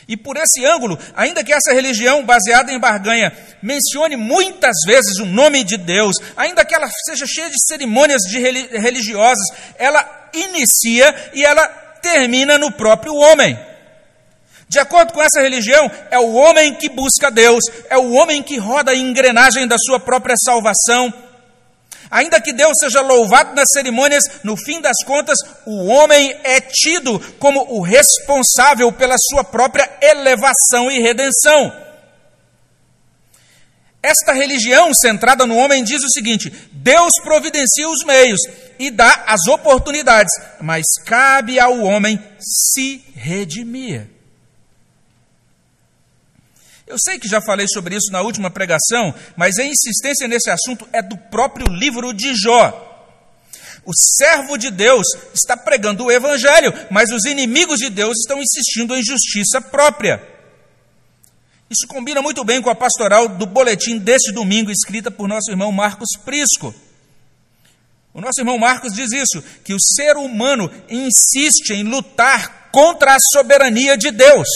E 0.08 0.16
por 0.16 0.36
esse 0.36 0.64
ângulo, 0.66 0.98
ainda 1.14 1.44
que 1.44 1.52
essa 1.52 1.72
religião 1.72 2.24
baseada 2.24 2.72
em 2.72 2.80
barganha 2.80 3.32
mencione 3.62 4.16
muitas 4.16 4.74
vezes 4.84 5.20
o 5.20 5.24
nome 5.24 5.62
de 5.62 5.76
Deus, 5.76 6.16
ainda 6.36 6.64
que 6.64 6.74
ela 6.74 6.90
seja 7.06 7.24
cheia 7.24 7.48
de 7.48 7.56
cerimônias 7.68 8.22
de 8.22 8.40
religiosas, 8.40 9.46
ela 9.78 10.30
inicia 10.34 11.30
e 11.32 11.44
ela 11.44 11.68
termina 12.02 12.58
no 12.58 12.72
próprio 12.72 13.14
homem. 13.14 13.56
De 14.72 14.78
acordo 14.78 15.12
com 15.12 15.20
essa 15.20 15.42
religião, 15.42 15.90
é 16.10 16.18
o 16.18 16.32
homem 16.32 16.72
que 16.72 16.88
busca 16.88 17.30
Deus, 17.30 17.62
é 17.90 17.98
o 17.98 18.12
homem 18.12 18.42
que 18.42 18.56
roda 18.56 18.92
a 18.92 18.96
engrenagem 18.96 19.68
da 19.68 19.76
sua 19.76 20.00
própria 20.00 20.34
salvação, 20.34 21.12
Ainda 22.10 22.38
que 22.42 22.52
Deus 22.52 22.74
seja 22.78 23.00
louvado 23.00 23.54
nas 23.54 23.70
cerimônias, 23.72 24.22
no 24.44 24.54
fim 24.54 24.82
das 24.82 24.96
contas, 25.06 25.38
o 25.64 25.86
homem 25.86 26.38
é 26.44 26.60
tido 26.60 27.18
como 27.38 27.62
o 27.70 27.80
responsável 27.80 28.92
pela 28.92 29.14
sua 29.30 29.42
própria 29.42 29.90
elevação 30.02 30.90
e 30.90 31.00
redenção. 31.00 31.72
Esta 34.02 34.34
religião 34.34 34.92
centrada 34.92 35.46
no 35.46 35.56
homem 35.56 35.82
diz 35.82 36.02
o 36.04 36.10
seguinte: 36.10 36.52
Deus 36.70 37.14
providencia 37.22 37.88
os 37.88 38.04
meios 38.04 38.40
e 38.78 38.90
dá 38.90 39.24
as 39.26 39.46
oportunidades, 39.48 40.32
mas 40.60 40.84
cabe 41.06 41.58
ao 41.58 41.78
homem 41.80 42.22
se 42.38 43.02
redimir. 43.16 44.21
Eu 46.86 46.96
sei 46.98 47.18
que 47.18 47.28
já 47.28 47.40
falei 47.40 47.66
sobre 47.68 47.96
isso 47.96 48.10
na 48.10 48.20
última 48.20 48.50
pregação, 48.50 49.14
mas 49.36 49.58
a 49.58 49.64
insistência 49.64 50.26
nesse 50.28 50.50
assunto 50.50 50.86
é 50.92 51.00
do 51.00 51.16
próprio 51.16 51.66
livro 51.68 52.12
de 52.12 52.34
Jó. 52.34 52.90
O 53.84 53.92
servo 53.94 54.56
de 54.56 54.70
Deus 54.70 55.06
está 55.34 55.56
pregando 55.56 56.04
o 56.04 56.12
evangelho, 56.12 56.72
mas 56.90 57.10
os 57.10 57.24
inimigos 57.24 57.78
de 57.78 57.90
Deus 57.90 58.18
estão 58.18 58.40
insistindo 58.40 58.94
em 58.94 59.02
justiça 59.02 59.60
própria. 59.60 60.22
Isso 61.68 61.86
combina 61.88 62.20
muito 62.20 62.44
bem 62.44 62.60
com 62.60 62.70
a 62.70 62.74
pastoral 62.74 63.28
do 63.28 63.46
boletim 63.46 63.98
deste 63.98 64.30
domingo, 64.30 64.70
escrita 64.70 65.10
por 65.10 65.26
nosso 65.26 65.50
irmão 65.50 65.72
Marcos 65.72 66.10
Prisco. 66.22 66.74
O 68.14 68.20
nosso 68.20 68.40
irmão 68.40 68.58
Marcos 68.58 68.92
diz 68.92 69.10
isso: 69.10 69.42
que 69.64 69.72
o 69.74 69.80
ser 69.80 70.16
humano 70.16 70.70
insiste 70.88 71.70
em 71.70 71.82
lutar 71.82 72.68
contra 72.70 73.14
a 73.14 73.20
soberania 73.32 73.96
de 73.96 74.10
Deus. 74.10 74.48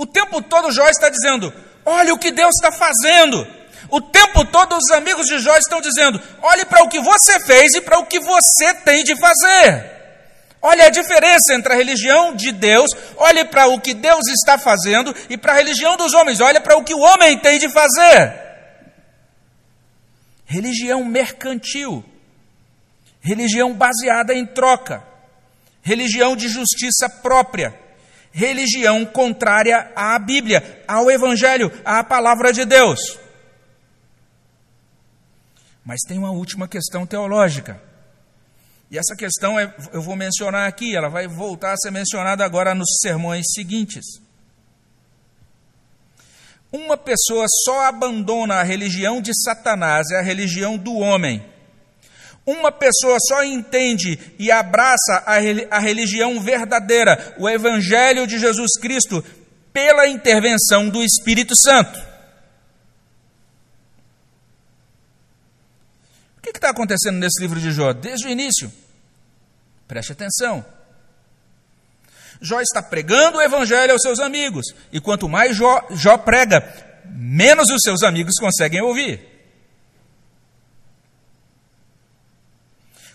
O 0.00 0.06
tempo 0.06 0.40
todo 0.40 0.72
Jó 0.72 0.88
está 0.88 1.10
dizendo: 1.10 1.52
olha 1.84 2.14
o 2.14 2.18
que 2.18 2.32
Deus 2.32 2.54
está 2.54 2.72
fazendo. 2.72 3.46
O 3.90 4.00
tempo 4.00 4.46
todo 4.46 4.74
os 4.74 4.90
amigos 4.92 5.26
de 5.26 5.38
Jó 5.40 5.54
estão 5.58 5.78
dizendo: 5.78 6.18
olhe 6.40 6.64
para 6.64 6.82
o 6.82 6.88
que 6.88 6.98
você 6.98 7.38
fez 7.40 7.74
e 7.74 7.82
para 7.82 7.98
o 7.98 8.06
que 8.06 8.18
você 8.18 8.72
tem 8.82 9.04
de 9.04 9.14
fazer. 9.14 10.00
Olha 10.62 10.86
a 10.86 10.90
diferença 10.90 11.52
entre 11.52 11.74
a 11.74 11.76
religião 11.76 12.34
de 12.34 12.50
Deus, 12.50 12.88
olhe 13.18 13.44
para 13.44 13.66
o 13.66 13.78
que 13.78 13.92
Deus 13.92 14.26
está 14.28 14.56
fazendo, 14.56 15.14
e 15.28 15.36
para 15.36 15.52
a 15.52 15.56
religião 15.56 15.98
dos 15.98 16.14
homens, 16.14 16.40
olha 16.40 16.62
para 16.62 16.78
o 16.78 16.84
que 16.84 16.94
o 16.94 17.00
homem 17.00 17.36
tem 17.38 17.58
de 17.58 17.68
fazer. 17.68 18.40
Religião 20.46 21.04
mercantil, 21.04 22.02
religião 23.20 23.74
baseada 23.74 24.32
em 24.32 24.46
troca, 24.46 25.02
religião 25.82 26.34
de 26.34 26.48
justiça 26.48 27.06
própria 27.22 27.89
religião 28.30 29.04
contrária 29.04 29.92
à 29.94 30.18
Bíblia, 30.18 30.82
ao 30.86 31.10
Evangelho, 31.10 31.70
à 31.84 32.02
palavra 32.04 32.52
de 32.52 32.64
Deus. 32.64 33.18
Mas 35.84 36.00
tem 36.06 36.18
uma 36.18 36.30
última 36.30 36.68
questão 36.68 37.06
teológica. 37.06 37.80
E 38.90 38.98
essa 38.98 39.14
questão 39.14 39.58
é, 39.58 39.72
eu 39.92 40.02
vou 40.02 40.16
mencionar 40.16 40.68
aqui, 40.68 40.96
ela 40.96 41.08
vai 41.08 41.28
voltar 41.28 41.72
a 41.72 41.76
ser 41.76 41.90
mencionada 41.90 42.44
agora 42.44 42.74
nos 42.74 42.98
sermões 43.00 43.46
seguintes. 43.54 44.04
Uma 46.72 46.96
pessoa 46.96 47.46
só 47.64 47.86
abandona 47.86 48.56
a 48.56 48.62
religião 48.62 49.20
de 49.20 49.32
Satanás, 49.42 50.10
é 50.12 50.18
a 50.18 50.22
religião 50.22 50.76
do 50.76 50.94
homem, 50.96 51.44
uma 52.46 52.72
pessoa 52.72 53.18
só 53.28 53.44
entende 53.44 54.18
e 54.38 54.50
abraça 54.50 55.22
a 55.70 55.78
religião 55.78 56.40
verdadeira, 56.40 57.34
o 57.38 57.48
Evangelho 57.48 58.26
de 58.26 58.38
Jesus 58.38 58.72
Cristo, 58.80 59.24
pela 59.72 60.08
intervenção 60.08 60.88
do 60.88 61.02
Espírito 61.02 61.54
Santo. 61.56 61.98
O 66.38 66.40
que 66.42 66.50
está 66.50 66.70
acontecendo 66.70 67.18
nesse 67.18 67.40
livro 67.40 67.60
de 67.60 67.70
Jó? 67.70 67.92
Desde 67.92 68.26
o 68.26 68.30
início. 68.30 68.72
Preste 69.86 70.12
atenção. 70.12 70.64
Jó 72.40 72.60
está 72.60 72.82
pregando 72.82 73.38
o 73.38 73.42
Evangelho 73.42 73.92
aos 73.92 74.02
seus 74.02 74.18
amigos. 74.18 74.66
E 74.90 75.00
quanto 75.00 75.28
mais 75.28 75.54
Jó, 75.54 75.86
Jó 75.90 76.16
prega, 76.16 76.64
menos 77.04 77.68
os 77.68 77.82
seus 77.82 78.02
amigos 78.02 78.34
conseguem 78.40 78.80
ouvir. 78.80 79.29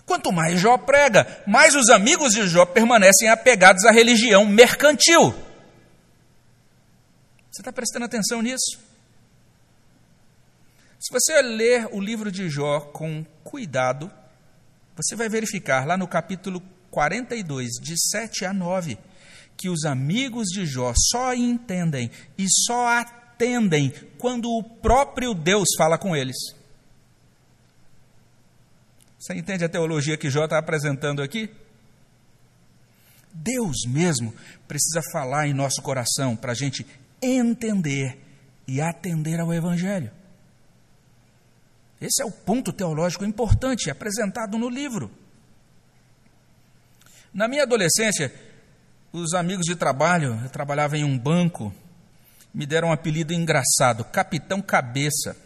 Quanto 0.06 0.32
mais 0.32 0.60
Jó 0.60 0.78
prega, 0.78 1.42
mais 1.46 1.74
os 1.74 1.90
amigos 1.90 2.32
de 2.32 2.46
Jó 2.46 2.64
permanecem 2.64 3.28
apegados 3.28 3.84
à 3.84 3.90
religião 3.90 4.46
mercantil. 4.46 5.34
Você 7.50 7.60
está 7.60 7.72
prestando 7.72 8.04
atenção 8.04 8.40
nisso? 8.40 8.78
Se 11.00 11.12
você 11.12 11.42
ler 11.42 11.88
o 11.90 12.00
livro 12.00 12.30
de 12.30 12.48
Jó 12.48 12.80
com 12.80 13.24
cuidado, 13.42 14.10
você 14.94 15.16
vai 15.16 15.28
verificar 15.28 15.86
lá 15.86 15.96
no 15.96 16.06
capítulo 16.06 16.62
42, 16.90 17.72
de 17.82 17.94
7 18.10 18.44
a 18.44 18.52
9, 18.52 18.98
que 19.56 19.68
os 19.68 19.84
amigos 19.84 20.46
de 20.48 20.64
Jó 20.64 20.94
só 20.96 21.34
entendem 21.34 22.10
e 22.38 22.46
só 22.48 22.86
atendem 22.98 23.92
quando 24.18 24.50
o 24.50 24.62
próprio 24.62 25.34
Deus 25.34 25.66
fala 25.76 25.98
com 25.98 26.14
eles. 26.14 26.36
Você 29.26 29.34
entende 29.34 29.64
a 29.64 29.68
teologia 29.68 30.16
que 30.16 30.30
Jó 30.30 30.44
está 30.44 30.56
apresentando 30.56 31.20
aqui? 31.20 31.50
Deus 33.34 33.78
mesmo 33.84 34.32
precisa 34.68 35.02
falar 35.10 35.48
em 35.48 35.52
nosso 35.52 35.82
coração 35.82 36.36
para 36.36 36.52
a 36.52 36.54
gente 36.54 36.86
entender 37.20 38.22
e 38.68 38.80
atender 38.80 39.40
ao 39.40 39.52
Evangelho. 39.52 40.12
Esse 42.00 42.22
é 42.22 42.24
o 42.24 42.30
ponto 42.30 42.72
teológico 42.72 43.24
importante 43.24 43.90
apresentado 43.90 44.56
no 44.56 44.68
livro. 44.68 45.10
Na 47.34 47.48
minha 47.48 47.64
adolescência, 47.64 48.32
os 49.12 49.34
amigos 49.34 49.66
de 49.66 49.74
trabalho, 49.74 50.40
eu 50.40 50.50
trabalhava 50.50 50.96
em 50.96 51.02
um 51.02 51.18
banco, 51.18 51.74
me 52.54 52.64
deram 52.64 52.90
um 52.90 52.92
apelido 52.92 53.32
engraçado, 53.32 54.04
Capitão 54.04 54.62
Cabeça. 54.62 55.45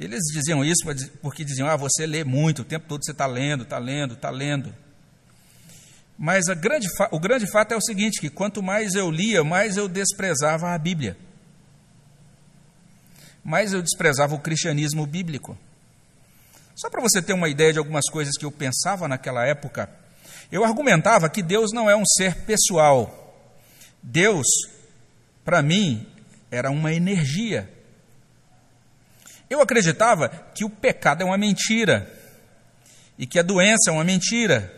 Eles 0.00 0.22
diziam 0.32 0.64
isso 0.64 0.82
porque 1.20 1.44
diziam: 1.44 1.68
ah, 1.68 1.76
você 1.76 2.06
lê 2.06 2.24
muito, 2.24 2.62
o 2.62 2.64
tempo 2.64 2.86
todo 2.88 3.04
você 3.04 3.12
está 3.12 3.26
lendo, 3.26 3.64
está 3.64 3.78
lendo, 3.78 4.14
está 4.14 4.30
lendo. 4.30 4.74
Mas 6.18 6.46
grande, 6.46 6.88
o 7.10 7.20
grande 7.20 7.46
fato 7.46 7.72
é 7.72 7.76
o 7.76 7.82
seguinte: 7.82 8.18
que 8.18 8.30
quanto 8.30 8.62
mais 8.62 8.94
eu 8.94 9.10
lia, 9.10 9.44
mais 9.44 9.76
eu 9.76 9.86
desprezava 9.86 10.70
a 10.70 10.78
Bíblia. 10.78 11.18
Mais 13.44 13.74
eu 13.74 13.82
desprezava 13.82 14.34
o 14.34 14.40
cristianismo 14.40 15.06
bíblico. 15.06 15.56
Só 16.74 16.88
para 16.88 17.02
você 17.02 17.20
ter 17.20 17.34
uma 17.34 17.50
ideia 17.50 17.74
de 17.74 17.78
algumas 17.78 18.06
coisas 18.10 18.38
que 18.38 18.44
eu 18.44 18.50
pensava 18.50 19.06
naquela 19.06 19.46
época, 19.46 19.90
eu 20.50 20.64
argumentava 20.64 21.28
que 21.28 21.42
Deus 21.42 21.72
não 21.72 21.90
é 21.90 21.96
um 21.96 22.06
ser 22.06 22.36
pessoal. 22.46 23.34
Deus, 24.02 24.46
para 25.44 25.60
mim, 25.60 26.06
era 26.50 26.70
uma 26.70 26.92
energia. 26.92 27.70
Eu 29.50 29.60
acreditava 29.60 30.28
que 30.54 30.64
o 30.64 30.70
pecado 30.70 31.22
é 31.22 31.24
uma 31.24 31.36
mentira, 31.36 32.08
e 33.18 33.26
que 33.26 33.36
a 33.36 33.42
doença 33.42 33.90
é 33.90 33.92
uma 33.92 34.04
mentira, 34.04 34.72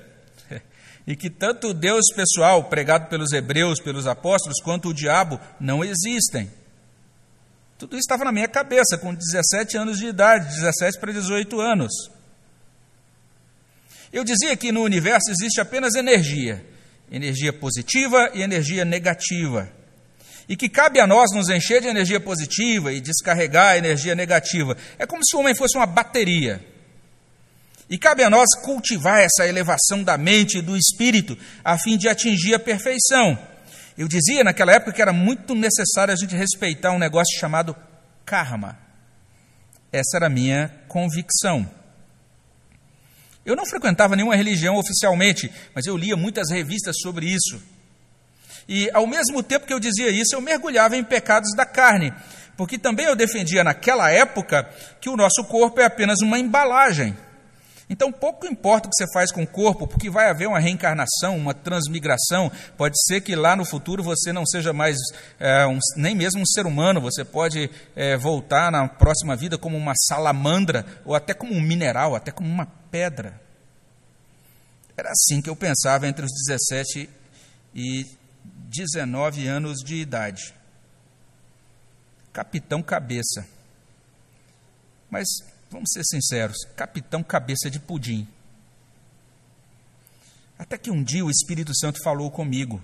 e 1.06 1.14
que 1.14 1.28
tanto 1.28 1.68
o 1.68 1.74
Deus 1.74 2.06
pessoal, 2.16 2.64
pregado 2.64 3.10
pelos 3.10 3.32
hebreus, 3.32 3.78
pelos 3.82 4.06
apóstolos, 4.06 4.62
quanto 4.62 4.88
o 4.88 4.94
diabo 4.94 5.38
não 5.60 5.84
existem. 5.84 6.50
Tudo 7.78 7.96
isso 7.96 8.04
estava 8.04 8.24
na 8.24 8.32
minha 8.32 8.48
cabeça, 8.48 8.96
com 8.96 9.14
17 9.14 9.76
anos 9.76 9.98
de 9.98 10.06
idade, 10.06 10.54
17 10.54 10.98
para 10.98 11.12
18 11.12 11.60
anos. 11.60 11.92
Eu 14.10 14.24
dizia 14.24 14.56
que 14.56 14.72
no 14.72 14.82
universo 14.82 15.30
existe 15.30 15.60
apenas 15.60 15.94
energia, 15.94 16.64
energia 17.10 17.52
positiva 17.52 18.30
e 18.32 18.40
energia 18.40 18.84
negativa 18.86 19.81
e 20.48 20.56
que 20.56 20.68
cabe 20.68 21.00
a 21.00 21.06
nós 21.06 21.30
nos 21.32 21.48
encher 21.48 21.80
de 21.80 21.88
energia 21.88 22.20
positiva 22.20 22.92
e 22.92 23.00
descarregar 23.00 23.72
a 23.72 23.78
energia 23.78 24.14
negativa. 24.14 24.76
É 24.98 25.06
como 25.06 25.24
se 25.24 25.36
o 25.36 25.40
homem 25.40 25.54
fosse 25.54 25.76
uma 25.76 25.86
bateria. 25.86 26.64
E 27.88 27.98
cabe 27.98 28.22
a 28.24 28.30
nós 28.30 28.48
cultivar 28.62 29.20
essa 29.20 29.46
elevação 29.46 30.02
da 30.02 30.16
mente 30.16 30.58
e 30.58 30.62
do 30.62 30.76
espírito 30.76 31.36
a 31.64 31.78
fim 31.78 31.96
de 31.98 32.08
atingir 32.08 32.54
a 32.54 32.58
perfeição. 32.58 33.38
Eu 33.96 34.08
dizia 34.08 34.42
naquela 34.42 34.72
época 34.72 34.92
que 34.92 35.02
era 35.02 35.12
muito 35.12 35.54
necessário 35.54 36.12
a 36.12 36.16
gente 36.16 36.34
respeitar 36.34 36.92
um 36.92 36.98
negócio 36.98 37.38
chamado 37.38 37.76
karma. 38.24 38.78
Essa 39.92 40.16
era 40.16 40.26
a 40.26 40.30
minha 40.30 40.74
convicção. 40.88 41.68
Eu 43.44 43.56
não 43.56 43.66
frequentava 43.66 44.16
nenhuma 44.16 44.36
religião 44.36 44.76
oficialmente, 44.76 45.52
mas 45.74 45.84
eu 45.84 45.96
lia 45.96 46.16
muitas 46.16 46.50
revistas 46.50 46.96
sobre 47.02 47.26
isso. 47.26 47.60
E 48.68 48.90
ao 48.92 49.06
mesmo 49.06 49.42
tempo 49.42 49.66
que 49.66 49.72
eu 49.72 49.80
dizia 49.80 50.10
isso, 50.10 50.34
eu 50.34 50.40
mergulhava 50.40 50.96
em 50.96 51.04
pecados 51.04 51.54
da 51.54 51.66
carne, 51.66 52.12
porque 52.56 52.78
também 52.78 53.06
eu 53.06 53.16
defendia 53.16 53.64
naquela 53.64 54.10
época 54.10 54.68
que 55.00 55.08
o 55.08 55.16
nosso 55.16 55.44
corpo 55.44 55.80
é 55.80 55.84
apenas 55.84 56.20
uma 56.20 56.38
embalagem. 56.38 57.16
Então, 57.92 58.10
pouco 58.10 58.46
importa 58.46 58.88
o 58.88 58.90
que 58.90 58.96
você 58.96 59.12
faz 59.12 59.30
com 59.30 59.42
o 59.42 59.46
corpo, 59.46 59.86
porque 59.86 60.08
vai 60.08 60.30
haver 60.30 60.48
uma 60.48 60.58
reencarnação, 60.58 61.36
uma 61.36 61.52
transmigração. 61.52 62.50
Pode 62.74 62.94
ser 63.06 63.20
que 63.20 63.36
lá 63.36 63.54
no 63.54 63.66
futuro 63.66 64.02
você 64.02 64.32
não 64.32 64.46
seja 64.46 64.72
mais 64.72 64.96
é, 65.38 65.66
um, 65.66 65.78
nem 65.96 66.14
mesmo 66.14 66.40
um 66.40 66.46
ser 66.46 66.64
humano, 66.64 67.02
você 67.02 67.22
pode 67.22 67.68
é, 67.94 68.16
voltar 68.16 68.72
na 68.72 68.88
próxima 68.88 69.36
vida 69.36 69.58
como 69.58 69.76
uma 69.76 69.92
salamandra, 70.08 70.86
ou 71.04 71.14
até 71.14 71.34
como 71.34 71.52
um 71.52 71.60
mineral, 71.60 72.14
até 72.14 72.30
como 72.30 72.48
uma 72.48 72.64
pedra. 72.90 73.38
Era 74.96 75.10
assim 75.10 75.42
que 75.42 75.50
eu 75.50 75.56
pensava 75.56 76.06
entre 76.06 76.24
os 76.24 76.30
17 76.48 77.10
e 77.74 78.06
19 78.72 79.46
anos 79.46 79.80
de 79.84 79.96
idade. 79.96 80.54
Capitão 82.32 82.82
Cabeça. 82.82 83.46
Mas 85.10 85.28
vamos 85.70 85.90
ser 85.92 86.02
sinceros, 86.04 86.56
capitão 86.74 87.22
cabeça 87.22 87.70
de 87.70 87.78
pudim. 87.78 88.26
Até 90.58 90.78
que 90.78 90.90
um 90.90 91.04
dia 91.04 91.22
o 91.22 91.30
Espírito 91.30 91.76
Santo 91.76 92.02
falou 92.02 92.30
comigo. 92.30 92.82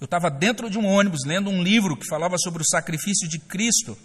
Eu 0.00 0.06
estava 0.06 0.28
dentro 0.28 0.68
de 0.68 0.78
um 0.78 0.86
ônibus 0.86 1.24
lendo 1.24 1.48
um 1.48 1.62
livro 1.62 1.96
que 1.96 2.08
falava 2.08 2.36
sobre 2.36 2.60
o 2.60 2.66
sacrifício 2.68 3.28
de 3.28 3.38
Cristo. 3.38 3.96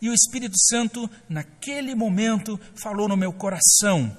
E 0.00 0.08
o 0.08 0.14
Espírito 0.14 0.56
Santo, 0.68 1.10
naquele 1.28 1.96
momento, 1.96 2.60
falou 2.80 3.08
no 3.08 3.16
meu 3.16 3.32
coração, 3.32 4.16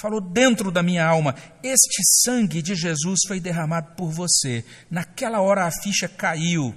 falou 0.00 0.20
dentro 0.20 0.70
da 0.70 0.82
minha 0.82 1.06
alma: 1.06 1.34
Este 1.62 2.02
sangue 2.22 2.62
de 2.62 2.74
Jesus 2.74 3.20
foi 3.26 3.40
derramado 3.40 3.94
por 3.96 4.10
você. 4.10 4.64
Naquela 4.90 5.40
hora 5.40 5.66
a 5.66 5.70
ficha 5.70 6.08
caiu. 6.08 6.74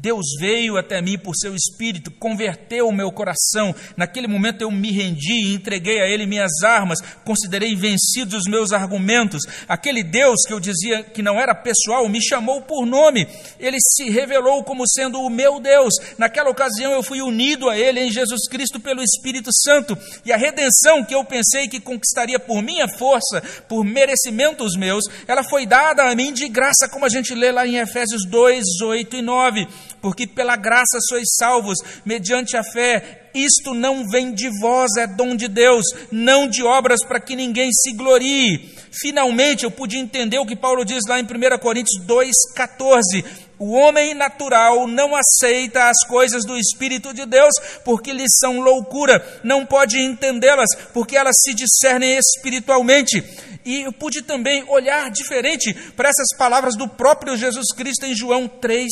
Deus 0.00 0.24
veio 0.38 0.78
até 0.78 1.02
mim 1.02 1.18
por 1.18 1.34
seu 1.36 1.54
espírito, 1.54 2.10
converteu 2.10 2.88
o 2.88 2.92
meu 2.92 3.12
coração. 3.12 3.74
Naquele 3.98 4.26
momento 4.26 4.62
eu 4.62 4.70
me 4.70 4.90
rendi 4.90 5.44
e 5.44 5.54
entreguei 5.54 6.00
a 6.00 6.06
Ele 6.06 6.26
minhas 6.26 6.62
armas, 6.64 6.98
considerei 7.22 7.76
vencidos 7.76 8.40
os 8.40 8.50
meus 8.50 8.72
argumentos. 8.72 9.42
Aquele 9.68 10.02
Deus 10.02 10.40
que 10.46 10.54
eu 10.54 10.60
dizia 10.60 11.02
que 11.02 11.22
não 11.22 11.38
era 11.38 11.54
pessoal 11.54 12.08
me 12.08 12.22
chamou 12.22 12.62
por 12.62 12.86
nome. 12.86 13.26
Ele 13.58 13.76
se 13.78 14.08
revelou 14.08 14.64
como 14.64 14.88
sendo 14.88 15.20
o 15.20 15.28
meu 15.28 15.60
Deus. 15.60 15.92
Naquela 16.16 16.48
ocasião 16.48 16.92
eu 16.92 17.02
fui 17.02 17.20
unido 17.20 17.68
a 17.68 17.78
Ele 17.78 18.00
em 18.00 18.10
Jesus 18.10 18.48
Cristo 18.48 18.80
pelo 18.80 19.02
Espírito 19.02 19.50
Santo. 19.52 19.98
E 20.24 20.32
a 20.32 20.36
redenção 20.38 21.04
que 21.04 21.14
eu 21.14 21.24
pensei 21.26 21.68
que 21.68 21.78
conquistaria 21.78 22.38
por 22.38 22.62
minha 22.62 22.88
força, 22.88 23.42
por 23.68 23.84
merecimentos 23.84 24.76
meus, 24.78 25.04
ela 25.28 25.42
foi 25.42 25.66
dada 25.66 26.10
a 26.10 26.14
mim 26.14 26.32
de 26.32 26.48
graça, 26.48 26.88
como 26.90 27.04
a 27.04 27.10
gente 27.10 27.34
lê 27.34 27.52
lá 27.52 27.66
em 27.66 27.76
Efésios 27.76 28.22
2, 28.26 28.64
8 28.82 29.16
e 29.16 29.22
9 29.22 29.68
porque 30.00 30.26
pela 30.26 30.56
graça 30.56 30.98
sois 31.08 31.28
salvos, 31.38 31.78
mediante 32.04 32.56
a 32.56 32.62
fé. 32.62 33.30
Isto 33.34 33.74
não 33.74 34.08
vem 34.08 34.32
de 34.32 34.50
vós, 34.60 34.96
é 34.98 35.06
dom 35.06 35.36
de 35.36 35.46
Deus, 35.46 35.84
não 36.10 36.48
de 36.48 36.62
obras 36.62 37.04
para 37.06 37.20
que 37.20 37.36
ninguém 37.36 37.70
se 37.72 37.92
glorie. 37.92 38.74
Finalmente 38.90 39.64
eu 39.64 39.70
pude 39.70 39.96
entender 39.96 40.38
o 40.38 40.46
que 40.46 40.56
Paulo 40.56 40.84
diz 40.84 41.02
lá 41.06 41.20
em 41.20 41.24
1 41.24 41.58
Coríntios 41.58 42.04
2,14. 42.06 43.24
O 43.60 43.72
homem 43.72 44.14
natural 44.14 44.88
não 44.88 45.14
aceita 45.14 45.90
as 45.90 45.98
coisas 46.08 46.46
do 46.46 46.56
Espírito 46.56 47.12
de 47.12 47.26
Deus, 47.26 47.52
porque 47.84 48.10
lhes 48.10 48.38
são 48.40 48.58
loucura, 48.58 49.22
não 49.44 49.66
pode 49.66 50.00
entendê-las, 50.00 50.74
porque 50.94 51.14
elas 51.14 51.36
se 51.44 51.52
discernem 51.52 52.16
espiritualmente. 52.16 53.22
E 53.62 53.82
eu 53.82 53.92
pude 53.92 54.22
também 54.22 54.64
olhar 54.66 55.10
diferente 55.10 55.74
para 55.94 56.08
essas 56.08 56.34
palavras 56.38 56.74
do 56.74 56.88
próprio 56.88 57.36
Jesus 57.36 57.66
Cristo 57.76 58.06
em 58.06 58.16
João 58.16 58.48
3, 58.48 58.88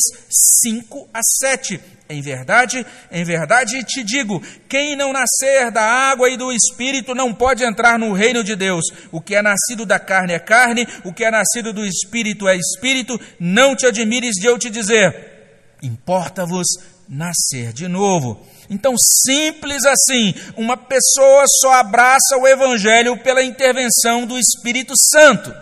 5 0.61 1.09
a 1.11 1.21
7. 1.23 1.81
Em 2.11 2.23
verdade, 2.23 2.83
em 3.11 3.23
verdade 3.23 3.83
te 3.83 4.03
digo: 4.03 4.41
quem 4.67 4.95
não 4.95 5.13
nascer 5.13 5.69
da 5.69 5.83
água 5.83 6.27
e 6.27 6.35
do 6.35 6.51
espírito 6.51 7.13
não 7.13 7.31
pode 7.31 7.63
entrar 7.63 7.99
no 7.99 8.13
reino 8.13 8.43
de 8.43 8.55
Deus. 8.55 8.83
O 9.11 9.21
que 9.21 9.35
é 9.35 9.43
nascido 9.43 9.85
da 9.85 9.99
carne 9.99 10.33
é 10.33 10.39
carne, 10.39 10.87
o 11.05 11.13
que 11.13 11.23
é 11.23 11.29
nascido 11.29 11.71
do 11.71 11.85
espírito 11.85 12.47
é 12.47 12.57
espírito. 12.57 13.19
Não 13.39 13.75
te 13.75 13.85
admires 13.85 14.33
de 14.33 14.47
eu 14.47 14.57
te 14.57 14.71
dizer: 14.71 15.77
importa-vos 15.83 16.65
nascer 17.07 17.71
de 17.73 17.87
novo. 17.87 18.43
Então, 18.71 18.95
simples 18.97 19.85
assim, 19.85 20.33
uma 20.57 20.75
pessoa 20.75 21.43
só 21.61 21.73
abraça 21.73 22.37
o 22.39 22.47
Evangelho 22.47 23.21
pela 23.21 23.43
intervenção 23.43 24.25
do 24.25 24.37
Espírito 24.39 24.95
Santo. 25.11 25.53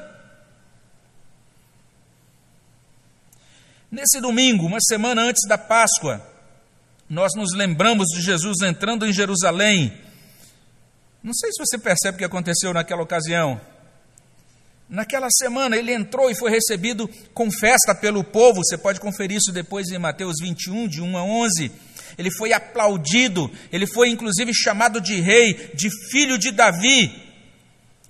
Nesse 3.92 4.22
domingo, 4.22 4.66
uma 4.66 4.80
semana 4.80 5.24
antes 5.24 5.46
da 5.48 5.58
Páscoa, 5.58 6.37
nós 7.10 7.32
nos 7.36 7.54
lembramos 7.54 8.08
de 8.08 8.22
Jesus 8.22 8.62
entrando 8.62 9.06
em 9.06 9.14
Jerusalém. 9.14 9.94
Não 11.24 11.34
sei 11.34 11.52
se 11.52 11.60
você 11.60 11.78
percebe 11.78 12.16
o 12.16 12.18
que 12.20 12.26
aconteceu 12.26 12.74
naquela 12.74 13.02
ocasião. 13.02 13.60
Naquela 14.90 15.28
semana 15.30 15.76
ele 15.76 15.94
entrou 15.94 16.30
e 16.30 16.36
foi 16.36 16.50
recebido 16.50 17.10
com 17.34 17.52
festa 17.52 17.94
pelo 17.94 18.24
povo. 18.24 18.64
Você 18.64 18.78
pode 18.78 19.00
conferir 19.00 19.38
isso 19.38 19.52
depois 19.52 19.90
em 19.90 19.98
Mateus 19.98 20.36
21, 20.42 20.88
de 20.88 21.02
1 21.02 21.18
a 21.18 21.24
11 21.24 21.72
ele 22.18 22.32
foi 22.32 22.52
aplaudido, 22.52 23.50
ele 23.72 23.86
foi 23.86 24.10
inclusive 24.10 24.52
chamado 24.54 25.00
de 25.00 25.22
rei, 25.22 25.72
de 25.74 25.90
filho 26.10 26.38
de 26.38 26.52
Davi, 26.52 27.28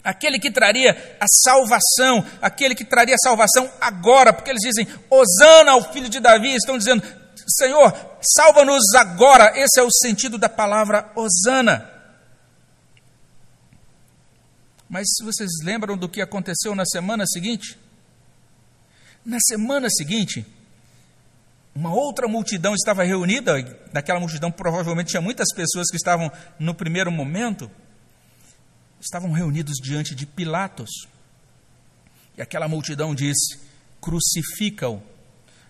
aquele 0.03 0.39
que 0.39 0.49
traria 0.49 1.17
a 1.19 1.25
salvação, 1.43 2.25
aquele 2.41 2.73
que 2.73 2.85
traria 2.85 3.15
a 3.15 3.17
salvação 3.17 3.69
agora, 3.81 4.31
porque 4.31 4.49
eles 4.49 4.61
dizem, 4.61 4.87
Osana 5.09 5.71
ao 5.71 5.91
filho 5.91 6.07
de 6.07 6.21
Davi, 6.21 6.55
estão 6.55 6.77
dizendo, 6.77 7.03
Senhor, 7.49 7.93
salva-nos 8.21 8.93
agora, 8.95 9.53
esse 9.57 9.79
é 9.79 9.83
o 9.83 9.91
sentido 9.91 10.37
da 10.37 10.49
palavra 10.49 11.11
Osana. 11.15 11.89
Mas 14.89 15.07
vocês 15.21 15.49
lembram 15.63 15.97
do 15.97 16.09
que 16.09 16.21
aconteceu 16.21 16.75
na 16.75 16.85
semana 16.85 17.25
seguinte? 17.25 17.77
Na 19.25 19.37
semana 19.39 19.89
seguinte, 19.89 20.45
uma 21.75 21.93
outra 21.93 22.27
multidão 22.27 22.73
estava 22.73 23.03
reunida, 23.03 23.53
naquela 23.93 24.19
multidão 24.19 24.51
provavelmente 24.51 25.09
tinha 25.09 25.21
muitas 25.21 25.53
pessoas 25.53 25.89
que 25.89 25.97
estavam 25.97 26.31
no 26.59 26.73
primeiro 26.73 27.11
momento, 27.11 27.69
estavam 28.99 29.31
reunidos 29.31 29.75
diante 29.81 30.15
de 30.15 30.25
Pilatos. 30.25 30.89
E 32.37 32.41
aquela 32.41 32.67
multidão 32.67 33.13
disse: 33.13 33.59
crucifica-o. 34.01 35.01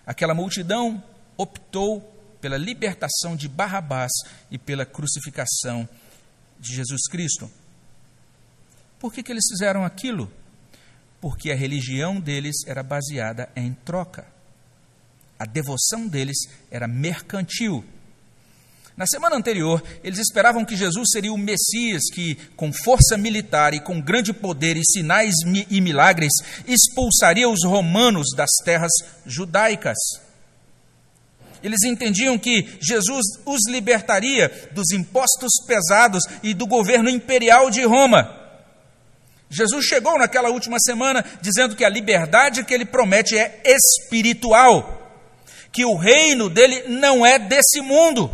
Aquela 0.06 0.34
multidão 0.34 1.02
optou 1.38 2.00
pela 2.40 2.58
libertação 2.58 3.34
de 3.36 3.48
Barrabás 3.48 4.12
e 4.50 4.58
pela 4.58 4.84
crucificação 4.84 5.88
de 6.58 6.74
Jesus 6.74 7.02
Cristo. 7.08 7.50
Por 8.98 9.12
que, 9.12 9.22
que 9.22 9.32
eles 9.32 9.44
fizeram 9.48 9.84
aquilo? 9.84 10.30
Porque 11.20 11.50
a 11.50 11.56
religião 11.56 12.20
deles 12.20 12.56
era 12.66 12.82
baseada 12.82 13.48
em 13.54 13.72
troca. 13.72 14.26
A 15.38 15.44
devoção 15.44 16.08
deles 16.08 16.36
era 16.70 16.88
mercantil. 16.88 17.84
Na 18.96 19.06
semana 19.06 19.36
anterior, 19.36 19.80
eles 20.02 20.18
esperavam 20.18 20.64
que 20.64 20.76
Jesus 20.76 21.10
seria 21.12 21.32
o 21.32 21.38
Messias 21.38 22.02
que, 22.12 22.34
com 22.56 22.72
força 22.72 23.16
militar 23.16 23.72
e 23.72 23.80
com 23.80 24.00
grande 24.00 24.32
poder 24.32 24.76
e 24.76 24.82
sinais 24.84 25.36
e 25.70 25.80
milagres, 25.80 26.32
expulsaria 26.66 27.48
os 27.48 27.64
romanos 27.64 28.26
das 28.36 28.50
terras 28.64 28.90
judaicas. 29.24 29.96
Eles 31.62 31.82
entendiam 31.84 32.38
que 32.38 32.78
Jesus 32.80 33.24
os 33.44 33.68
libertaria 33.68 34.68
dos 34.72 34.90
impostos 34.92 35.50
pesados 35.66 36.22
e 36.42 36.54
do 36.54 36.66
governo 36.66 37.08
imperial 37.08 37.70
de 37.70 37.84
Roma. 37.84 38.36
Jesus 39.50 39.86
chegou 39.86 40.18
naquela 40.18 40.50
última 40.50 40.78
semana 40.78 41.24
dizendo 41.40 41.74
que 41.74 41.84
a 41.84 41.88
liberdade 41.88 42.64
que 42.64 42.74
ele 42.74 42.84
promete 42.84 43.36
é 43.36 43.62
espiritual 43.64 44.98
que 45.72 45.84
o 45.84 45.96
reino 45.96 46.48
dele 46.48 46.84
não 46.88 47.24
é 47.24 47.38
desse 47.38 47.80
mundo. 47.80 48.30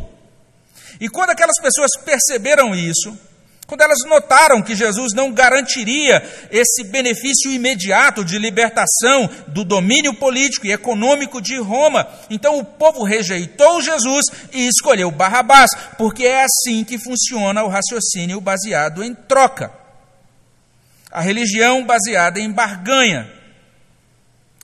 E 1.01 1.09
quando 1.09 1.31
aquelas 1.31 1.61
pessoas 1.61 1.91
perceberam 2.05 2.75
isso, 2.75 3.19
quando 3.67 3.81
elas 3.81 4.05
notaram 4.07 4.63
que 4.63 4.75
Jesus 4.75 5.15
não 5.15 5.33
garantiria 5.33 6.23
esse 6.51 6.85
benefício 6.85 7.51
imediato 7.51 8.23
de 8.25 8.39
libertação 8.39 9.29
do 9.49 9.65
domínio 9.65 10.15
político 10.15 10.67
e 10.67 10.73
econômico 10.73 11.41
de 11.41 11.57
Roma, 11.57 12.07
então 12.29 12.59
o 12.59 12.65
povo 12.65 13.03
rejeitou 13.05 13.81
Jesus 13.81 14.27
e 14.53 14.67
escolheu 14.67 15.11
Barrabás, 15.11 15.71
porque 15.97 16.27
é 16.27 16.45
assim 16.45 16.85
que 16.85 16.99
funciona 16.99 17.63
o 17.63 17.69
raciocínio 17.69 18.41
baseado 18.41 19.03
em 19.03 19.15
troca. 19.15 19.73
A 21.11 21.23
religião 21.23 21.87
baseada 21.87 22.41
em 22.41 22.51
barganha. 22.51 23.31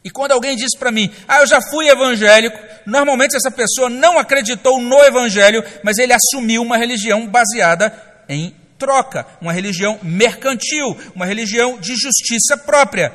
E 0.05 0.11
quando 0.11 0.33
alguém 0.33 0.57
diz 0.57 0.77
para 0.77 0.91
mim, 0.91 1.11
ah, 1.29 1.41
eu 1.41 1.47
já 1.47 1.61
fui 1.63 1.89
evangélico, 1.89 2.59
normalmente 2.85 3.37
essa 3.37 3.51
pessoa 3.51 3.89
não 3.89 4.19
acreditou 4.19 4.81
no 4.81 4.99
evangelho, 5.05 5.63
mas 5.83 5.97
ele 5.99 6.13
assumiu 6.13 6.63
uma 6.63 6.77
religião 6.77 7.27
baseada 7.27 7.95
em 8.29 8.60
troca, 8.81 9.27
uma 9.41 9.53
religião 9.53 10.01
mercantil, 10.03 10.97
uma 11.15 11.27
religião 11.27 11.79
de 11.79 11.95
justiça 11.95 12.57
própria. 12.57 13.13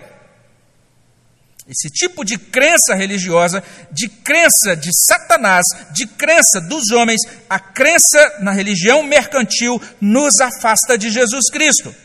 Esse 1.68 1.90
tipo 1.90 2.24
de 2.24 2.38
crença 2.38 2.94
religiosa, 2.94 3.64
de 3.92 4.08
crença 4.08 4.76
de 4.76 4.92
Satanás, 5.08 5.64
de 5.92 6.06
crença 6.06 6.62
dos 6.62 6.92
homens, 6.92 7.20
a 7.50 7.60
crença 7.60 8.38
na 8.40 8.52
religião 8.52 9.02
mercantil 9.02 9.82
nos 10.00 10.40
afasta 10.40 10.96
de 10.96 11.10
Jesus 11.10 11.50
Cristo. 11.52 12.05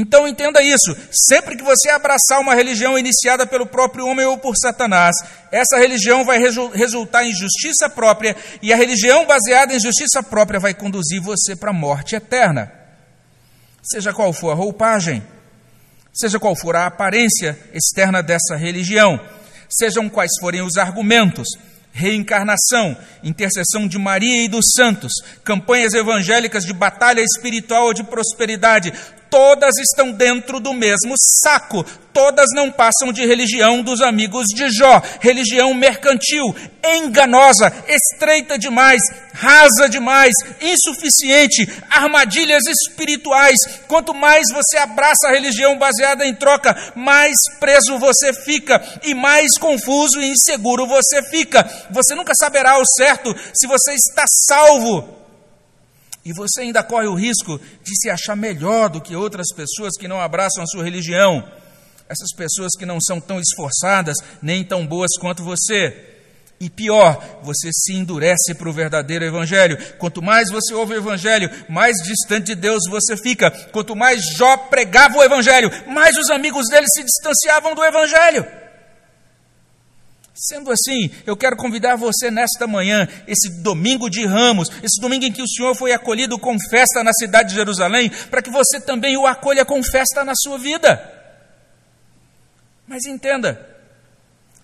Então 0.00 0.28
entenda 0.28 0.62
isso: 0.62 0.96
sempre 1.10 1.56
que 1.56 1.64
você 1.64 1.90
abraçar 1.90 2.38
uma 2.40 2.54
religião 2.54 2.96
iniciada 2.96 3.44
pelo 3.44 3.66
próprio 3.66 4.06
homem 4.06 4.24
ou 4.24 4.38
por 4.38 4.54
Satanás, 4.56 5.16
essa 5.50 5.76
religião 5.76 6.24
vai 6.24 6.38
resultar 6.38 7.24
em 7.24 7.34
justiça 7.34 7.90
própria, 7.90 8.36
e 8.62 8.72
a 8.72 8.76
religião 8.76 9.26
baseada 9.26 9.74
em 9.74 9.80
justiça 9.80 10.22
própria 10.22 10.60
vai 10.60 10.72
conduzir 10.72 11.20
você 11.20 11.56
para 11.56 11.70
a 11.70 11.74
morte 11.74 12.14
eterna. 12.14 12.72
Seja 13.82 14.12
qual 14.12 14.32
for 14.32 14.52
a 14.52 14.54
roupagem, 14.54 15.20
seja 16.14 16.38
qual 16.38 16.54
for 16.54 16.76
a 16.76 16.86
aparência 16.86 17.58
externa 17.74 18.22
dessa 18.22 18.54
religião, 18.54 19.20
sejam 19.68 20.08
quais 20.08 20.30
forem 20.40 20.62
os 20.62 20.76
argumentos, 20.76 21.48
reencarnação, 21.90 22.96
intercessão 23.24 23.88
de 23.88 23.98
Maria 23.98 24.44
e 24.44 24.48
dos 24.48 24.66
santos, 24.76 25.12
campanhas 25.42 25.94
evangélicas 25.94 26.64
de 26.64 26.72
batalha 26.72 27.20
espiritual 27.20 27.86
ou 27.86 27.94
de 27.94 28.04
prosperidade, 28.04 28.92
todas 29.30 29.76
estão 29.78 30.10
dentro 30.12 30.60
do 30.60 30.72
mesmo 30.72 31.14
saco. 31.42 31.84
Todas 32.12 32.46
não 32.52 32.70
passam 32.70 33.12
de 33.12 33.24
religião 33.24 33.80
dos 33.80 34.00
amigos 34.00 34.46
de 34.48 34.68
Jó, 34.70 35.00
religião 35.20 35.72
mercantil, 35.72 36.44
enganosa, 36.84 37.72
estreita 37.86 38.58
demais, 38.58 39.00
rasa 39.32 39.88
demais, 39.88 40.32
insuficiente, 40.60 41.68
armadilhas 41.88 42.64
espirituais. 42.66 43.56
Quanto 43.86 44.12
mais 44.12 44.46
você 44.52 44.78
abraça 44.78 45.28
a 45.28 45.32
religião 45.32 45.78
baseada 45.78 46.26
em 46.26 46.34
troca, 46.34 46.76
mais 46.96 47.36
preso 47.60 47.98
você 47.98 48.32
fica 48.32 48.82
e 49.04 49.14
mais 49.14 49.56
confuso 49.56 50.20
e 50.20 50.28
inseguro 50.28 50.88
você 50.88 51.22
fica. 51.22 51.64
Você 51.90 52.16
nunca 52.16 52.32
saberá 52.34 52.72
ao 52.72 52.82
certo 52.96 53.32
se 53.54 53.68
você 53.68 53.92
está 53.92 54.24
salvo 54.48 55.17
e 56.24 56.32
você 56.32 56.62
ainda 56.62 56.82
corre 56.82 57.06
o 57.06 57.14
risco 57.14 57.58
de 57.82 57.96
se 58.00 58.10
achar 58.10 58.36
melhor 58.36 58.88
do 58.88 59.00
que 59.00 59.16
outras 59.16 59.46
pessoas 59.54 59.96
que 59.98 60.08
não 60.08 60.20
abraçam 60.20 60.62
a 60.62 60.66
sua 60.66 60.84
religião. 60.84 61.42
Essas 62.08 62.32
pessoas 62.36 62.70
que 62.78 62.86
não 62.86 63.00
são 63.00 63.20
tão 63.20 63.40
esforçadas 63.40 64.16
nem 64.42 64.64
tão 64.64 64.86
boas 64.86 65.10
quanto 65.18 65.44
você. 65.44 66.06
E 66.60 66.68
pior, 66.68 67.40
você 67.42 67.70
se 67.72 67.94
endurece 67.94 68.54
para 68.54 68.68
o 68.68 68.72
verdadeiro 68.72 69.24
Evangelho. 69.24 69.78
Quanto 69.96 70.20
mais 70.20 70.50
você 70.50 70.74
ouve 70.74 70.94
o 70.94 70.96
Evangelho, 70.96 71.50
mais 71.68 71.96
distante 72.02 72.46
de 72.46 72.54
Deus 72.56 72.82
você 72.90 73.16
fica. 73.16 73.50
Quanto 73.70 73.94
mais 73.94 74.20
Jó 74.36 74.56
pregava 74.56 75.18
o 75.18 75.22
Evangelho, 75.22 75.70
mais 75.86 76.16
os 76.16 76.30
amigos 76.30 76.66
dele 76.68 76.86
se 76.88 77.04
distanciavam 77.04 77.74
do 77.74 77.84
Evangelho. 77.84 78.44
Sendo 80.40 80.70
assim, 80.70 81.10
eu 81.26 81.36
quero 81.36 81.56
convidar 81.56 81.96
você 81.96 82.30
nesta 82.30 82.64
manhã, 82.64 83.08
esse 83.26 83.60
domingo 83.60 84.08
de 84.08 84.24
ramos, 84.24 84.68
esse 84.84 85.00
domingo 85.00 85.24
em 85.24 85.32
que 85.32 85.42
o 85.42 85.48
Senhor 85.48 85.74
foi 85.74 85.92
acolhido 85.92 86.38
com 86.38 86.56
festa 86.70 87.02
na 87.02 87.12
cidade 87.12 87.48
de 87.48 87.56
Jerusalém, 87.56 88.08
para 88.30 88.40
que 88.40 88.48
você 88.48 88.80
também 88.80 89.16
o 89.16 89.26
acolha 89.26 89.64
com 89.64 89.82
festa 89.82 90.24
na 90.24 90.34
sua 90.36 90.56
vida. 90.56 91.12
Mas 92.86 93.04
entenda, 93.04 93.68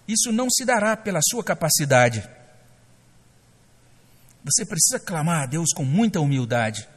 isso 0.06 0.30
não 0.30 0.48
se 0.48 0.64
dará 0.64 0.96
pela 0.96 1.18
sua 1.20 1.42
capacidade. 1.42 2.22
Você 4.44 4.64
precisa 4.64 5.00
clamar 5.00 5.42
a 5.42 5.46
Deus 5.46 5.72
com 5.74 5.84
muita 5.84 6.20
humildade. 6.20 6.88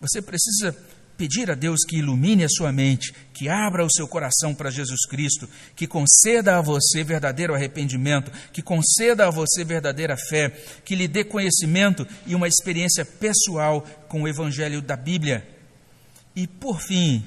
Você 0.00 0.20
precisa 0.20 0.76
pedir 1.18 1.50
a 1.50 1.54
Deus 1.54 1.80
que 1.84 1.96
ilumine 1.96 2.44
a 2.44 2.48
sua 2.48 2.72
mente, 2.72 3.12
que 3.34 3.48
abra 3.48 3.84
o 3.84 3.92
seu 3.92 4.06
coração 4.06 4.54
para 4.54 4.70
Jesus 4.70 5.04
Cristo, 5.04 5.48
que 5.74 5.86
conceda 5.86 6.56
a 6.56 6.62
você 6.62 7.02
verdadeiro 7.02 7.54
arrependimento, 7.54 8.30
que 8.52 8.62
conceda 8.62 9.26
a 9.26 9.30
você 9.30 9.64
verdadeira 9.64 10.16
fé, 10.16 10.50
que 10.84 10.94
lhe 10.94 11.08
dê 11.08 11.24
conhecimento 11.24 12.06
e 12.24 12.36
uma 12.36 12.46
experiência 12.46 13.04
pessoal 13.04 13.84
com 14.08 14.22
o 14.22 14.28
Evangelho 14.28 14.80
da 14.80 14.96
Bíblia. 14.96 15.46
E, 16.36 16.46
por 16.46 16.80
fim, 16.80 17.26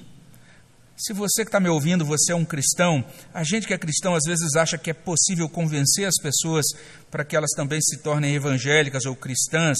se 0.95 1.11
você 1.11 1.43
que 1.43 1.49
está 1.49 1.59
me 1.59 1.67
ouvindo, 1.67 2.05
você 2.05 2.31
é 2.31 2.35
um 2.35 2.45
cristão, 2.45 3.03
a 3.33 3.43
gente 3.43 3.67
que 3.67 3.73
é 3.73 3.77
cristão 3.77 4.15
às 4.15 4.23
vezes 4.25 4.55
acha 4.55 4.77
que 4.77 4.89
é 4.89 4.93
possível 4.93 5.49
convencer 5.49 6.07
as 6.07 6.15
pessoas 6.21 6.65
para 7.09 7.25
que 7.25 7.35
elas 7.35 7.51
também 7.51 7.81
se 7.81 7.97
tornem 7.97 8.35
evangélicas 8.35 9.05
ou 9.05 9.15
cristãs. 9.15 9.77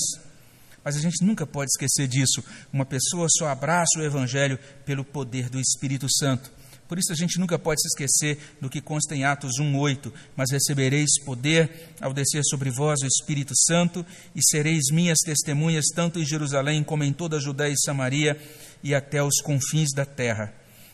Mas 0.84 0.95
a 0.95 0.99
gente 0.99 1.23
nunca 1.23 1.45
pode 1.45 1.69
esquecer 1.69 2.07
disso. 2.07 2.43
Uma 2.71 2.86
pessoa 2.86 3.27
só 3.29 3.47
abraça 3.47 3.99
o 3.99 4.03
Evangelho 4.03 4.57
pelo 4.86 5.03
poder 5.05 5.49
do 5.49 5.59
Espírito 5.59 6.07
Santo. 6.09 6.51
Por 6.91 6.99
isso 6.99 7.13
a 7.13 7.15
gente 7.15 7.39
nunca 7.39 7.57
pode 7.57 7.82
se 7.82 7.88
esquecer 7.88 8.38
do 8.59 8.69
que 8.69 8.82
consta 8.82 9.15
em 9.15 9.23
Atos 9.23 9.59
1:8, 9.59 10.11
mas 10.36 10.51
recebereis 10.51 11.09
poder 11.23 11.93
ao 12.01 12.13
descer 12.13 12.43
sobre 12.43 12.69
vós 12.69 12.99
o 13.01 13.07
Espírito 13.07 13.53
Santo 13.55 14.05
e 14.36 14.41
sereis 14.43 14.91
minhas 14.91 15.19
testemunhas 15.19 15.86
tanto 15.95 16.19
em 16.19 16.25
Jerusalém 16.25 16.84
como 16.84 17.05
em 17.05 17.13
toda 17.13 17.38
a 17.38 17.39
Judéia 17.39 17.71
e 17.71 17.79
Samaria 17.79 18.38
e 18.84 18.93
até 18.93 19.23
os 19.23 19.39
confins 19.41 19.93
da 19.95 20.05
terra. 20.05 20.53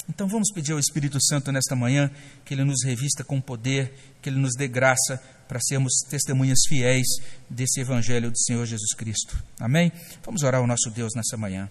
Então 0.09 0.27
vamos 0.27 0.51
pedir 0.53 0.71
ao 0.71 0.79
Espírito 0.79 1.21
Santo 1.21 1.51
nesta 1.51 1.75
manhã 1.75 2.09
que 2.45 2.53
ele 2.53 2.63
nos 2.63 2.83
revista 2.83 3.23
com 3.23 3.41
poder, 3.41 3.93
que 4.21 4.29
ele 4.29 4.39
nos 4.39 4.53
dê 4.55 4.67
graça 4.67 5.21
para 5.47 5.59
sermos 5.59 5.93
testemunhas 6.09 6.59
fiéis 6.67 7.07
desse 7.49 7.81
Evangelho 7.81 8.31
do 8.31 8.37
Senhor 8.37 8.65
Jesus 8.65 8.93
Cristo. 8.93 9.37
Amém? 9.59 9.91
Vamos 10.23 10.43
orar 10.43 10.61
ao 10.61 10.67
nosso 10.67 10.89
Deus 10.89 11.13
nessa 11.13 11.37
manhã. 11.37 11.69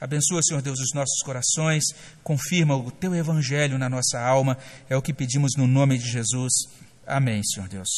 Abençoa, 0.00 0.42
Senhor 0.42 0.62
Deus, 0.62 0.78
os 0.78 0.94
nossos 0.94 1.20
corações, 1.24 1.84
confirma 2.22 2.76
o 2.76 2.90
teu 2.90 3.14
Evangelho 3.14 3.78
na 3.78 3.88
nossa 3.88 4.20
alma, 4.20 4.56
é 4.88 4.96
o 4.96 5.02
que 5.02 5.12
pedimos 5.12 5.52
no 5.56 5.66
nome 5.66 5.98
de 5.98 6.08
Jesus. 6.08 6.52
Amém, 7.06 7.42
Senhor 7.42 7.68
Deus. 7.68 7.88